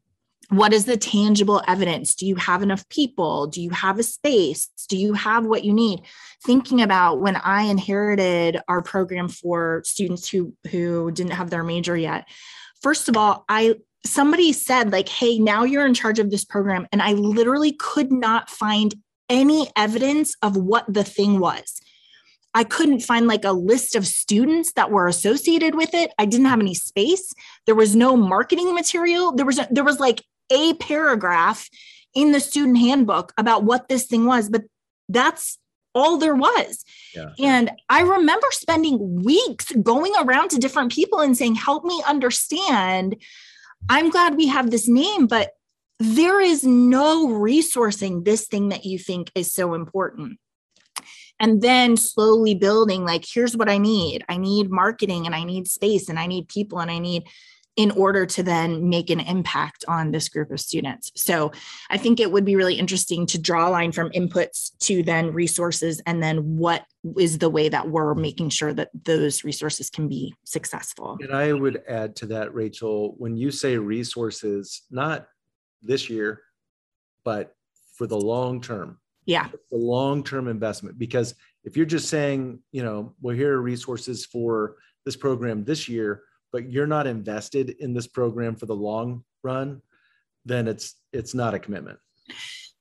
what 0.51 0.73
is 0.73 0.83
the 0.83 0.97
tangible 0.97 1.61
evidence 1.65 2.13
do 2.13 2.25
you 2.25 2.35
have 2.35 2.61
enough 2.61 2.87
people 2.89 3.47
do 3.47 3.61
you 3.61 3.69
have 3.69 3.97
a 3.97 4.03
space 4.03 4.69
do 4.89 4.97
you 4.97 5.13
have 5.13 5.45
what 5.45 5.63
you 5.63 5.71
need 5.71 6.01
thinking 6.45 6.81
about 6.81 7.21
when 7.21 7.37
i 7.37 7.63
inherited 7.63 8.59
our 8.67 8.81
program 8.81 9.29
for 9.29 9.81
students 9.85 10.27
who 10.27 10.53
who 10.69 11.09
didn't 11.11 11.31
have 11.31 11.49
their 11.49 11.63
major 11.63 11.95
yet 11.95 12.27
first 12.81 13.07
of 13.07 13.15
all 13.15 13.45
i 13.47 13.75
somebody 14.05 14.51
said 14.51 14.91
like 14.91 15.07
hey 15.07 15.39
now 15.39 15.63
you're 15.63 15.85
in 15.85 15.93
charge 15.93 16.19
of 16.19 16.29
this 16.29 16.43
program 16.43 16.85
and 16.91 17.01
i 17.01 17.13
literally 17.13 17.71
could 17.71 18.11
not 18.11 18.49
find 18.49 18.95
any 19.29 19.69
evidence 19.77 20.35
of 20.41 20.57
what 20.57 20.85
the 20.93 21.03
thing 21.03 21.39
was 21.39 21.81
I 22.53 22.65
couldn't 22.65 22.99
find 22.99 23.27
like 23.27 23.45
a 23.45 23.53
list 23.53 23.95
of 23.95 24.05
students 24.05 24.73
that 24.73 24.91
were 24.91 25.07
associated 25.07 25.73
with 25.73 25.93
it. 25.93 26.11
I 26.17 26.25
didn't 26.25 26.47
have 26.47 26.59
any 26.59 26.73
space. 26.73 27.33
There 27.65 27.75
was 27.75 27.95
no 27.95 28.17
marketing 28.17 28.73
material. 28.75 29.31
There 29.31 29.45
was 29.45 29.57
there 29.69 29.85
was 29.85 30.01
like 30.01 30.21
a 30.51 30.73
paragraph 30.75 31.69
in 32.13 32.31
the 32.31 32.39
student 32.39 32.77
handbook 32.77 33.33
about 33.37 33.63
what 33.63 33.87
this 33.87 34.05
thing 34.05 34.25
was, 34.25 34.49
but 34.49 34.63
that's 35.09 35.57
all 35.93 36.17
there 36.17 36.35
was. 36.35 36.83
Yeah. 37.15 37.31
And 37.39 37.71
I 37.89 38.01
remember 38.01 38.47
spending 38.51 39.23
weeks 39.23 39.71
going 39.81 40.13
around 40.19 40.49
to 40.49 40.59
different 40.59 40.91
people 40.91 41.19
and 41.19 41.37
saying, 41.37 41.55
Help 41.55 41.83
me 41.83 42.01
understand. 42.07 43.15
I'm 43.89 44.09
glad 44.09 44.35
we 44.35 44.47
have 44.47 44.71
this 44.71 44.87
name, 44.87 45.27
but 45.27 45.51
there 45.99 46.39
is 46.39 46.63
no 46.63 47.27
resourcing 47.27 48.25
this 48.25 48.47
thing 48.47 48.69
that 48.69 48.85
you 48.85 48.97
think 48.97 49.31
is 49.35 49.53
so 49.53 49.73
important. 49.73 50.39
And 51.39 51.61
then 51.61 51.97
slowly 51.97 52.53
building, 52.53 53.03
like, 53.03 53.25
here's 53.25 53.57
what 53.57 53.69
I 53.69 53.79
need 53.79 54.23
I 54.29 54.37
need 54.37 54.69
marketing 54.69 55.25
and 55.25 55.35
I 55.35 55.43
need 55.43 55.67
space 55.67 56.09
and 56.09 56.19
I 56.19 56.27
need 56.27 56.47
people 56.47 56.79
and 56.79 56.91
I 56.91 56.99
need 56.99 57.23
in 57.77 57.91
order 57.91 58.25
to 58.25 58.43
then 58.43 58.89
make 58.89 59.09
an 59.09 59.19
impact 59.21 59.85
on 59.87 60.11
this 60.11 60.27
group 60.27 60.51
of 60.51 60.59
students. 60.59 61.11
So 61.15 61.51
I 61.89 61.97
think 61.97 62.19
it 62.19 62.31
would 62.31 62.43
be 62.43 62.55
really 62.55 62.75
interesting 62.75 63.25
to 63.27 63.39
draw 63.39 63.69
a 63.69 63.71
line 63.71 63.93
from 63.93 64.09
inputs 64.09 64.77
to 64.79 65.03
then 65.03 65.33
resources 65.33 66.01
and 66.05 66.21
then 66.21 66.57
what 66.57 66.83
is 67.17 67.37
the 67.37 67.49
way 67.49 67.69
that 67.69 67.89
we're 67.89 68.13
making 68.13 68.49
sure 68.49 68.73
that 68.73 68.89
those 69.05 69.43
resources 69.45 69.89
can 69.89 70.09
be 70.09 70.33
successful. 70.43 71.17
And 71.21 71.33
I 71.33 71.53
would 71.53 71.81
add 71.87 72.15
to 72.17 72.25
that, 72.27 72.53
Rachel, 72.53 73.15
when 73.17 73.37
you 73.37 73.51
say 73.51 73.77
resources, 73.77 74.83
not 74.91 75.27
this 75.81 76.09
year, 76.09 76.41
but 77.23 77.55
for 77.95 78.05
the 78.05 78.19
long 78.19 78.61
term. 78.61 78.99
Yeah. 79.25 79.47
The 79.71 79.77
long 79.77 80.23
term 80.23 80.47
investment. 80.47 80.99
Because 80.99 81.35
if 81.63 81.77
you're 81.77 81.85
just 81.85 82.09
saying, 82.09 82.59
you 82.71 82.83
know, 82.83 83.13
well, 83.21 83.35
here 83.35 83.53
are 83.53 83.61
resources 83.61 84.25
for 84.25 84.75
this 85.05 85.15
program 85.15 85.63
this 85.63 85.87
year, 85.87 86.23
but 86.51 86.71
you're 86.71 86.87
not 86.87 87.07
invested 87.07 87.69
in 87.79 87.93
this 87.93 88.07
program 88.07 88.55
for 88.55 88.65
the 88.65 88.75
long 88.75 89.23
run, 89.43 89.81
then 90.45 90.67
it's 90.67 90.95
it's 91.13 91.33
not 91.33 91.53
a 91.53 91.59
commitment. 91.59 91.99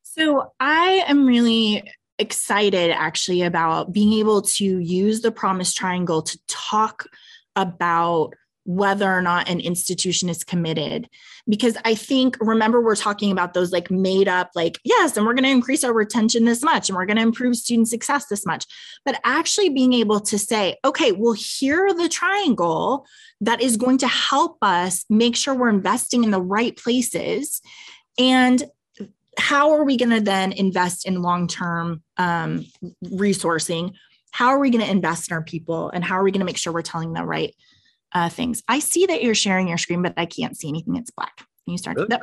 So 0.03 0.53
I 0.59 1.05
am 1.07 1.27
really 1.27 1.91
excited 2.19 2.91
actually 2.91 3.43
about 3.43 3.93
being 3.93 4.13
able 4.15 4.43
to 4.43 4.65
use 4.65 5.23
the 5.23 5.33
promise 5.33 5.73
triangle 5.73 6.23
to 6.23 6.39
talk 6.47 7.07
about 7.57 8.35
whether 8.65 9.11
or 9.11 9.23
not 9.23 9.49
an 9.49 9.61
institution 9.61 10.29
is 10.29 10.45
committed. 10.45 11.09
Because 11.49 11.77
i 11.85 11.95
think 11.95 12.37
remember 12.41 12.81
we're 12.81 12.95
talking 12.95 13.33
about 13.33 13.55
those 13.55 13.73
like 13.73 13.91
made 13.91 14.29
up 14.29 14.51
like 14.55 14.79
yes 14.85 15.17
and 15.17 15.27
we're 15.27 15.35
going 15.35 15.45
to 15.45 15.51
increase 15.51 15.83
our 15.83 15.93
retention 15.93 16.45
this 16.45 16.63
much 16.63 16.89
and 16.89 16.97
we're 16.97 17.07
going 17.07 17.17
to 17.17 17.23
improve 17.23 17.57
student 17.57 17.89
success 17.89 18.27
this 18.27 18.47
much. 18.47 18.67
But 19.05 19.21
actually 19.25 19.71
being 19.71 19.93
able 19.93 20.21
to 20.21 20.39
say 20.39 20.77
okay 20.85 21.13
well 21.13 21.33
here 21.33 21.87
are 21.87 21.95
the 21.95 22.09
triangle 22.09 23.07
that 23.41 23.61
is 23.61 23.77
going 23.77 23.99
to 23.99 24.09
help 24.09 24.59
us 24.63 25.05
make 25.09 25.37
sure 25.37 25.55
we're 25.55 25.71
investing 25.71 26.25
in 26.25 26.31
the 26.31 26.43
right 26.43 26.77
places 26.77 27.61
and 28.19 28.63
how 29.39 29.73
are 29.73 29.85
we 29.85 29.97
going 29.97 30.11
to 30.11 30.21
then 30.21 30.53
invest 30.53 31.07
in 31.07 31.23
long-term 31.23 32.03
um, 32.17 32.67
resourcing? 33.05 33.95
How 34.33 34.49
are 34.49 34.59
we 34.59 34.71
going 34.71 34.85
to 34.85 34.91
invest 34.91 35.31
in 35.31 35.35
our 35.35 35.43
people 35.43 35.91
and 35.91 36.05
how 36.05 36.17
are 36.17 36.23
we 36.23 36.31
going 36.31 36.41
to 36.41 36.47
make 36.47 36.59
sure 36.59 36.73
we're 36.73 36.83
telling 36.83 37.13
the 37.13 37.25
right 37.25 37.55
uh, 38.13 38.29
things. 38.29 38.63
I 38.69 38.79
see 38.79 39.07
that 39.07 39.23
you're 39.23 39.35
sharing 39.35 39.69
your 39.69 39.79
screen, 39.79 40.03
but 40.03 40.15
I 40.17 40.27
can't 40.27 40.57
see 40.57 40.69
anything. 40.69 40.97
It's 40.97 41.11
black. 41.11 41.37
Can 41.37 41.73
you 41.73 41.79
start? 41.79 41.97
Really? 41.97 42.17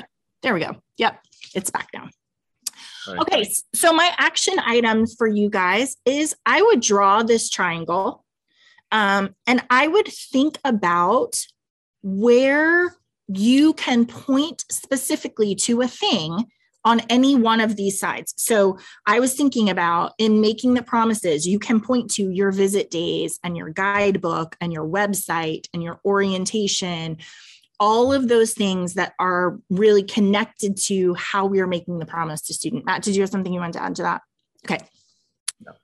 there 0.44 0.54
we 0.54 0.60
go. 0.60 0.76
Yep, 0.98 1.20
it's 1.56 1.70
back 1.70 1.92
down. 1.92 2.12
Right. 3.08 3.20
Okay, 3.20 3.50
so 3.74 3.94
my 3.94 4.14
action 4.18 4.56
items 4.60 5.16
for 5.18 5.28
you 5.28 5.50
guys 5.50 5.96
is 6.06 6.36
I 6.46 6.62
would 6.62 6.82
draw 6.82 7.24
this 7.24 7.50
triangle 7.50 8.26
um, 8.92 9.36
and 9.46 9.64
I 9.70 9.88
would 9.88 10.08
think 10.08 10.58
about 10.64 11.40
where 12.02 12.96
you 13.28 13.74
can 13.74 14.06
point 14.06 14.66
specifically 14.70 15.56
to 15.56 15.82
a 15.82 15.88
thing 15.88 16.46
on 16.88 17.02
any 17.10 17.36
one 17.36 17.60
of 17.60 17.76
these 17.76 18.00
sides. 18.00 18.34
So 18.38 18.80
I 19.06 19.20
was 19.20 19.34
thinking 19.34 19.70
about 19.70 20.14
in 20.18 20.40
making 20.40 20.74
the 20.74 20.82
promises, 20.82 21.46
you 21.46 21.60
can 21.60 21.82
point 21.82 22.10
to 22.12 22.32
your 22.32 22.50
visit 22.54 22.90
days 22.90 23.42
and 23.44 23.58
your 23.58 23.70
guidebook 23.72 24.56
and 24.62 24.72
your 24.72 24.88
website 24.88 25.68
and 25.74 25.84
your 25.84 26.00
orientation, 26.06 27.18
all 27.78 28.14
of 28.14 28.30
those 28.30 28.54
things 28.54 28.94
that 28.94 29.16
are 29.20 29.60
really 29.70 30.02
connected 30.02 30.78
to 30.86 31.14
how 31.16 31.46
we 31.46 31.60
are 31.60 31.68
making 31.68 32.00
the 32.00 32.06
promise 32.06 32.42
to 32.44 32.54
student. 32.54 32.86
Matt, 32.86 33.04
did 33.04 33.18
you 33.18 33.22
have 33.22 33.32
something 33.32 33.52
you 33.52 33.60
wanted 33.60 33.74
to 33.74 33.84
add 33.84 33.96
to 33.98 34.04
that? 34.04 34.22
Okay. 34.66 34.80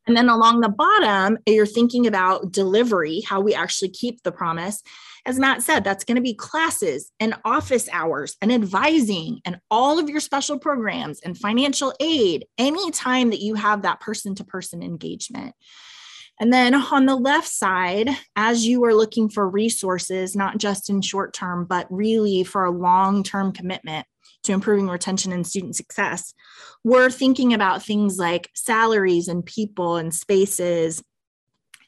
And 0.07 0.15
then 0.15 0.29
along 0.29 0.61
the 0.61 0.69
bottom, 0.69 1.37
you're 1.45 1.65
thinking 1.65 2.07
about 2.07 2.53
delivery, 2.53 3.23
how 3.27 3.41
we 3.41 3.53
actually 3.53 3.89
keep 3.89 4.23
the 4.23 4.31
promise. 4.31 4.81
As 5.25 5.39
Matt 5.39 5.63
said, 5.63 5.83
that's 5.83 6.03
going 6.03 6.15
to 6.15 6.21
be 6.21 6.33
classes 6.33 7.11
and 7.19 7.35
office 7.45 7.87
hours 7.91 8.35
and 8.41 8.51
advising 8.51 9.39
and 9.45 9.59
all 9.71 9.97
of 9.97 10.09
your 10.09 10.19
special 10.19 10.59
programs 10.59 11.21
and 11.21 11.37
financial 11.37 11.93
aid 12.01 12.45
anytime 12.57 13.29
that 13.29 13.39
you 13.39 13.55
have 13.55 13.83
that 13.83 14.01
person 14.01 14.35
to 14.35 14.43
person 14.43 14.83
engagement. 14.83 15.55
And 16.39 16.51
then 16.51 16.73
on 16.73 17.05
the 17.05 17.15
left 17.15 17.47
side, 17.47 18.09
as 18.35 18.65
you 18.65 18.83
are 18.83 18.93
looking 18.93 19.29
for 19.29 19.47
resources, 19.47 20.35
not 20.35 20.57
just 20.57 20.89
in 20.89 21.01
short 21.01 21.33
term, 21.33 21.65
but 21.65 21.87
really 21.89 22.43
for 22.43 22.65
a 22.65 22.71
long 22.71 23.23
term 23.23 23.53
commitment, 23.53 24.05
to 24.43 24.51
improving 24.51 24.89
retention 24.89 25.31
and 25.31 25.47
student 25.47 25.75
success, 25.75 26.33
we're 26.83 27.09
thinking 27.09 27.53
about 27.53 27.83
things 27.83 28.17
like 28.17 28.49
salaries 28.53 29.27
and 29.27 29.45
people 29.45 29.95
and 29.95 30.13
spaces, 30.13 31.01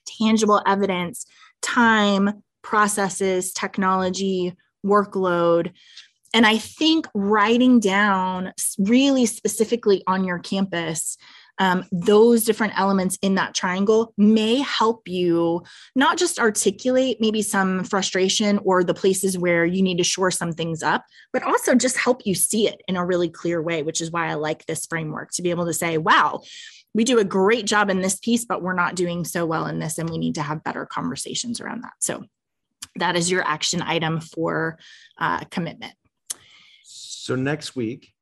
tangible 0.06 0.62
evidence, 0.66 1.26
time, 1.62 2.44
processes, 2.66 3.54
technology, 3.54 4.54
workload. 4.86 5.72
And 6.34 6.46
I 6.46 6.58
think 6.58 7.08
writing 7.14 7.80
down 7.80 8.52
really 8.78 9.26
specifically 9.26 10.04
on 10.08 10.26
your 10.26 10.40
campus 10.40 11.18
um, 11.58 11.86
those 11.92 12.44
different 12.44 12.78
elements 12.78 13.18
in 13.22 13.36
that 13.36 13.54
triangle 13.54 14.14
may 14.18 14.58
help 14.60 15.08
you 15.08 15.64
not 15.96 16.18
just 16.18 16.40
articulate 16.40 17.18
maybe 17.22 17.42
some 17.42 17.84
frustration 17.84 18.60
or 18.64 18.84
the 18.84 18.94
places 18.94 19.38
where 19.38 19.66
you 19.66 19.82
need 19.82 19.98
to 19.98 20.04
shore 20.04 20.32
some 20.32 20.52
things 20.52 20.84
up, 20.84 21.06
but 21.32 21.44
also 21.44 21.74
just 21.74 21.98
help 21.98 22.26
you 22.26 22.36
see 22.36 22.68
it 22.68 22.82
in 22.88 22.98
a 22.98 23.06
really 23.06 23.30
clear 23.30 23.62
way, 23.62 23.84
which 23.84 24.02
is 24.02 24.12
why 24.12 24.28
I 24.28 24.34
like 24.34 24.66
this 24.66 24.86
framework 24.86 25.32
to 25.32 25.42
be 25.42 25.50
able 25.50 25.66
to 25.66 25.74
say, 25.74 25.98
wow, 25.98 26.42
we 26.94 27.04
do 27.04 27.20
a 27.20 27.26
great 27.26 27.66
job 27.66 27.90
in 27.90 28.02
this 28.02 28.20
piece, 28.20 28.46
but 28.46 28.62
we're 28.62 28.74
not 28.74 28.96
doing 28.96 29.26
so 29.26 29.46
well 29.46 29.66
in 29.66 29.80
this, 29.80 29.98
and 29.98 30.10
we 30.10 30.18
need 30.18 30.36
to 30.36 30.42
have 30.42 30.64
better 30.64 30.86
conversations 30.86 31.60
around 31.60 31.84
that. 31.84 31.94
So 32.00 32.26
that 32.98 33.16
is 33.16 33.30
your 33.30 33.44
action 33.44 33.82
item 33.82 34.20
for 34.20 34.78
uh, 35.20 35.44
commitment. 35.46 35.94
So 36.84 37.36
next 37.36 37.76
week, 37.76 38.14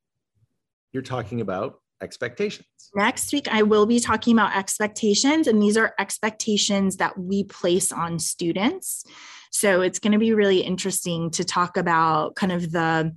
you're 0.92 1.04
talking 1.04 1.42
about 1.42 1.80
expectations. 2.02 2.68
Next 2.96 3.34
week, 3.34 3.48
I 3.52 3.64
will 3.64 3.86
be 3.86 4.00
talking 4.00 4.34
about 4.38 4.56
expectations, 4.56 5.48
and 5.48 5.62
these 5.62 5.78
are 5.78 5.94
expectations 6.00 6.98
that 6.98 7.18
we 7.18 7.44
place 7.44 7.92
on 7.92 8.20
students. 8.20 9.04
So 9.52 9.82
it's 9.82 10.00
going 10.00 10.14
to 10.14 10.20
be 10.20 10.34
really 10.34 10.62
interesting 10.62 11.32
to 11.32 11.44
talk 11.44 11.78
about 11.78 12.36
kind 12.36 12.52
of 12.52 12.72
the 12.72 13.16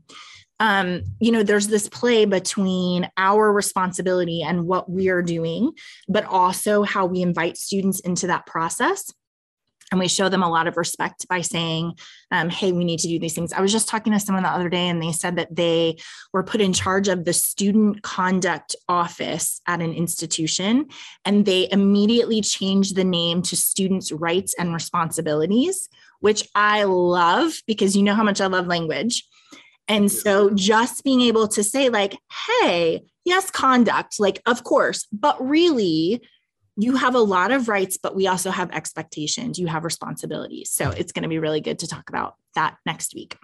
um, 0.59 1.03
you 1.21 1.33
know, 1.33 1.43
there's 1.43 1.69
this 1.69 1.87
play 1.87 2.25
between 2.25 3.11
our 3.19 3.53
responsibility 3.53 4.43
and 4.43 4.67
what 4.67 4.91
we 4.91 5.11
are 5.11 5.21
doing, 5.21 5.73
but 6.09 6.25
also 6.25 6.83
how 6.83 7.05
we 7.05 7.21
invite 7.21 7.59
students 7.59 8.01
into 8.01 8.27
that 8.29 8.47
process 8.47 9.13
and 9.91 10.01
we 10.01 10.09
show 10.09 10.29
them 10.29 10.43
a 10.43 10.51
lot 10.51 10.67
of 10.67 10.77
respect 10.77 11.29
by 11.29 11.41
saying 11.41 11.93
um, 12.31 12.49
hey 12.49 12.73
we 12.73 12.85
need 12.85 12.99
to 13.01 13.09
do 13.09 13.19
these 13.19 13.35
things. 13.35 13.53
I 13.53 13.61
was 13.61 13.73
just 13.73 13.89
talking 13.89 14.13
to 14.13 14.21
someone 14.21 14.43
the 14.43 14.49
other 14.49 14.69
day 14.69 14.89
and 14.89 15.03
they 15.03 15.13
said 15.13 15.37
that 15.37 15.55
they 15.55 15.97
were 16.33 16.43
put 16.43 16.61
in 16.61 16.73
charge 16.73 17.09
of 17.09 17.25
the 17.25 17.33
student 17.33 18.03
conduct 18.03 18.77
office 18.89 19.61
at 19.67 19.81
an 19.81 19.93
institution 19.93 20.87
and 21.25 21.45
they 21.45 21.69
immediately 21.71 22.41
changed 22.41 22.97
the 22.97 23.05
name 23.05 23.43
to 23.43 23.57
students 23.57 24.13
rights 24.13 24.55
and 24.59 24.75
responsibilities 24.75 25.89
which 26.21 26.49
i 26.55 26.85
love 26.85 27.53
because 27.67 27.97
you 27.97 28.03
know 28.03 28.15
how 28.15 28.25
much 28.25 28.41
i 28.41 28.47
love 28.47 28.67
language. 28.67 29.25
And 29.89 30.11
so 30.11 30.51
just 30.51 31.05
being 31.05 31.21
able 31.21 31.47
to 31.49 31.63
say 31.63 31.91
like 31.91 32.19
hey 32.49 33.03
yes 33.25 33.51
conduct 33.51 34.19
like 34.19 34.43
of 34.47 34.65
course 34.65 35.07
but 35.13 35.37
really 35.41 36.21
you 36.77 36.97
have 36.97 37.15
a 37.15 37.21
lot 37.21 37.51
of 37.51 37.69
rights, 37.69 37.97
but 37.97 38.15
we 38.15 38.27
also 38.27 38.51
have 38.51 38.71
expectations. 38.71 39.59
You 39.59 39.67
have 39.67 39.85
responsibilities. 39.85 40.71
So 40.71 40.91
it's 40.91 41.13
going 41.13 41.23
to 41.23 41.29
be 41.29 41.39
really 41.39 41.61
good 41.61 41.79
to 41.81 41.87
talk 41.87 42.09
about 42.09 42.35
that 42.55 42.77
next 42.85 43.15
week. 43.15 43.37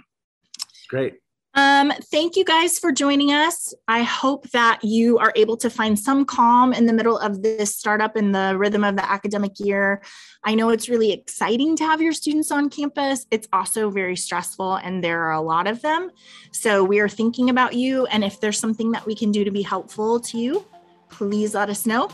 Great. 0.88 1.14
Um, 1.54 1.92
thank 2.10 2.36
you 2.36 2.46
guys 2.46 2.78
for 2.78 2.92
joining 2.92 3.30
us. 3.30 3.74
I 3.86 4.02
hope 4.02 4.48
that 4.50 4.82
you 4.82 5.18
are 5.18 5.32
able 5.36 5.58
to 5.58 5.68
find 5.68 5.98
some 5.98 6.24
calm 6.24 6.72
in 6.72 6.86
the 6.86 6.94
middle 6.94 7.18
of 7.18 7.42
this 7.42 7.76
startup 7.76 8.16
in 8.16 8.32
the 8.32 8.54
rhythm 8.56 8.84
of 8.84 8.96
the 8.96 9.10
academic 9.10 9.60
year. 9.60 10.02
I 10.44 10.54
know 10.54 10.70
it's 10.70 10.88
really 10.88 11.12
exciting 11.12 11.76
to 11.76 11.84
have 11.84 12.00
your 12.00 12.14
students 12.14 12.50
on 12.50 12.70
campus. 12.70 13.26
It's 13.30 13.48
also 13.52 13.90
very 13.90 14.16
stressful, 14.16 14.76
and 14.76 15.04
there 15.04 15.24
are 15.24 15.32
a 15.32 15.42
lot 15.42 15.66
of 15.66 15.82
them. 15.82 16.10
So 16.52 16.84
we 16.84 17.00
are 17.00 17.08
thinking 17.08 17.50
about 17.50 17.74
you. 17.74 18.06
And 18.06 18.24
if 18.24 18.40
there's 18.40 18.58
something 18.58 18.92
that 18.92 19.04
we 19.04 19.14
can 19.14 19.30
do 19.30 19.44
to 19.44 19.50
be 19.50 19.62
helpful 19.62 20.20
to 20.20 20.38
you, 20.38 20.64
please 21.10 21.54
let 21.54 21.68
us 21.68 21.84
know 21.84 22.08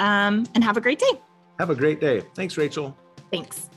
um, 0.00 0.46
and 0.54 0.64
have 0.64 0.76
a 0.76 0.80
great 0.80 0.98
day. 0.98 1.20
Have 1.60 1.70
a 1.70 1.74
great 1.74 2.00
day. 2.00 2.22
Thanks, 2.34 2.56
Rachel. 2.56 2.96
Thanks. 3.30 3.68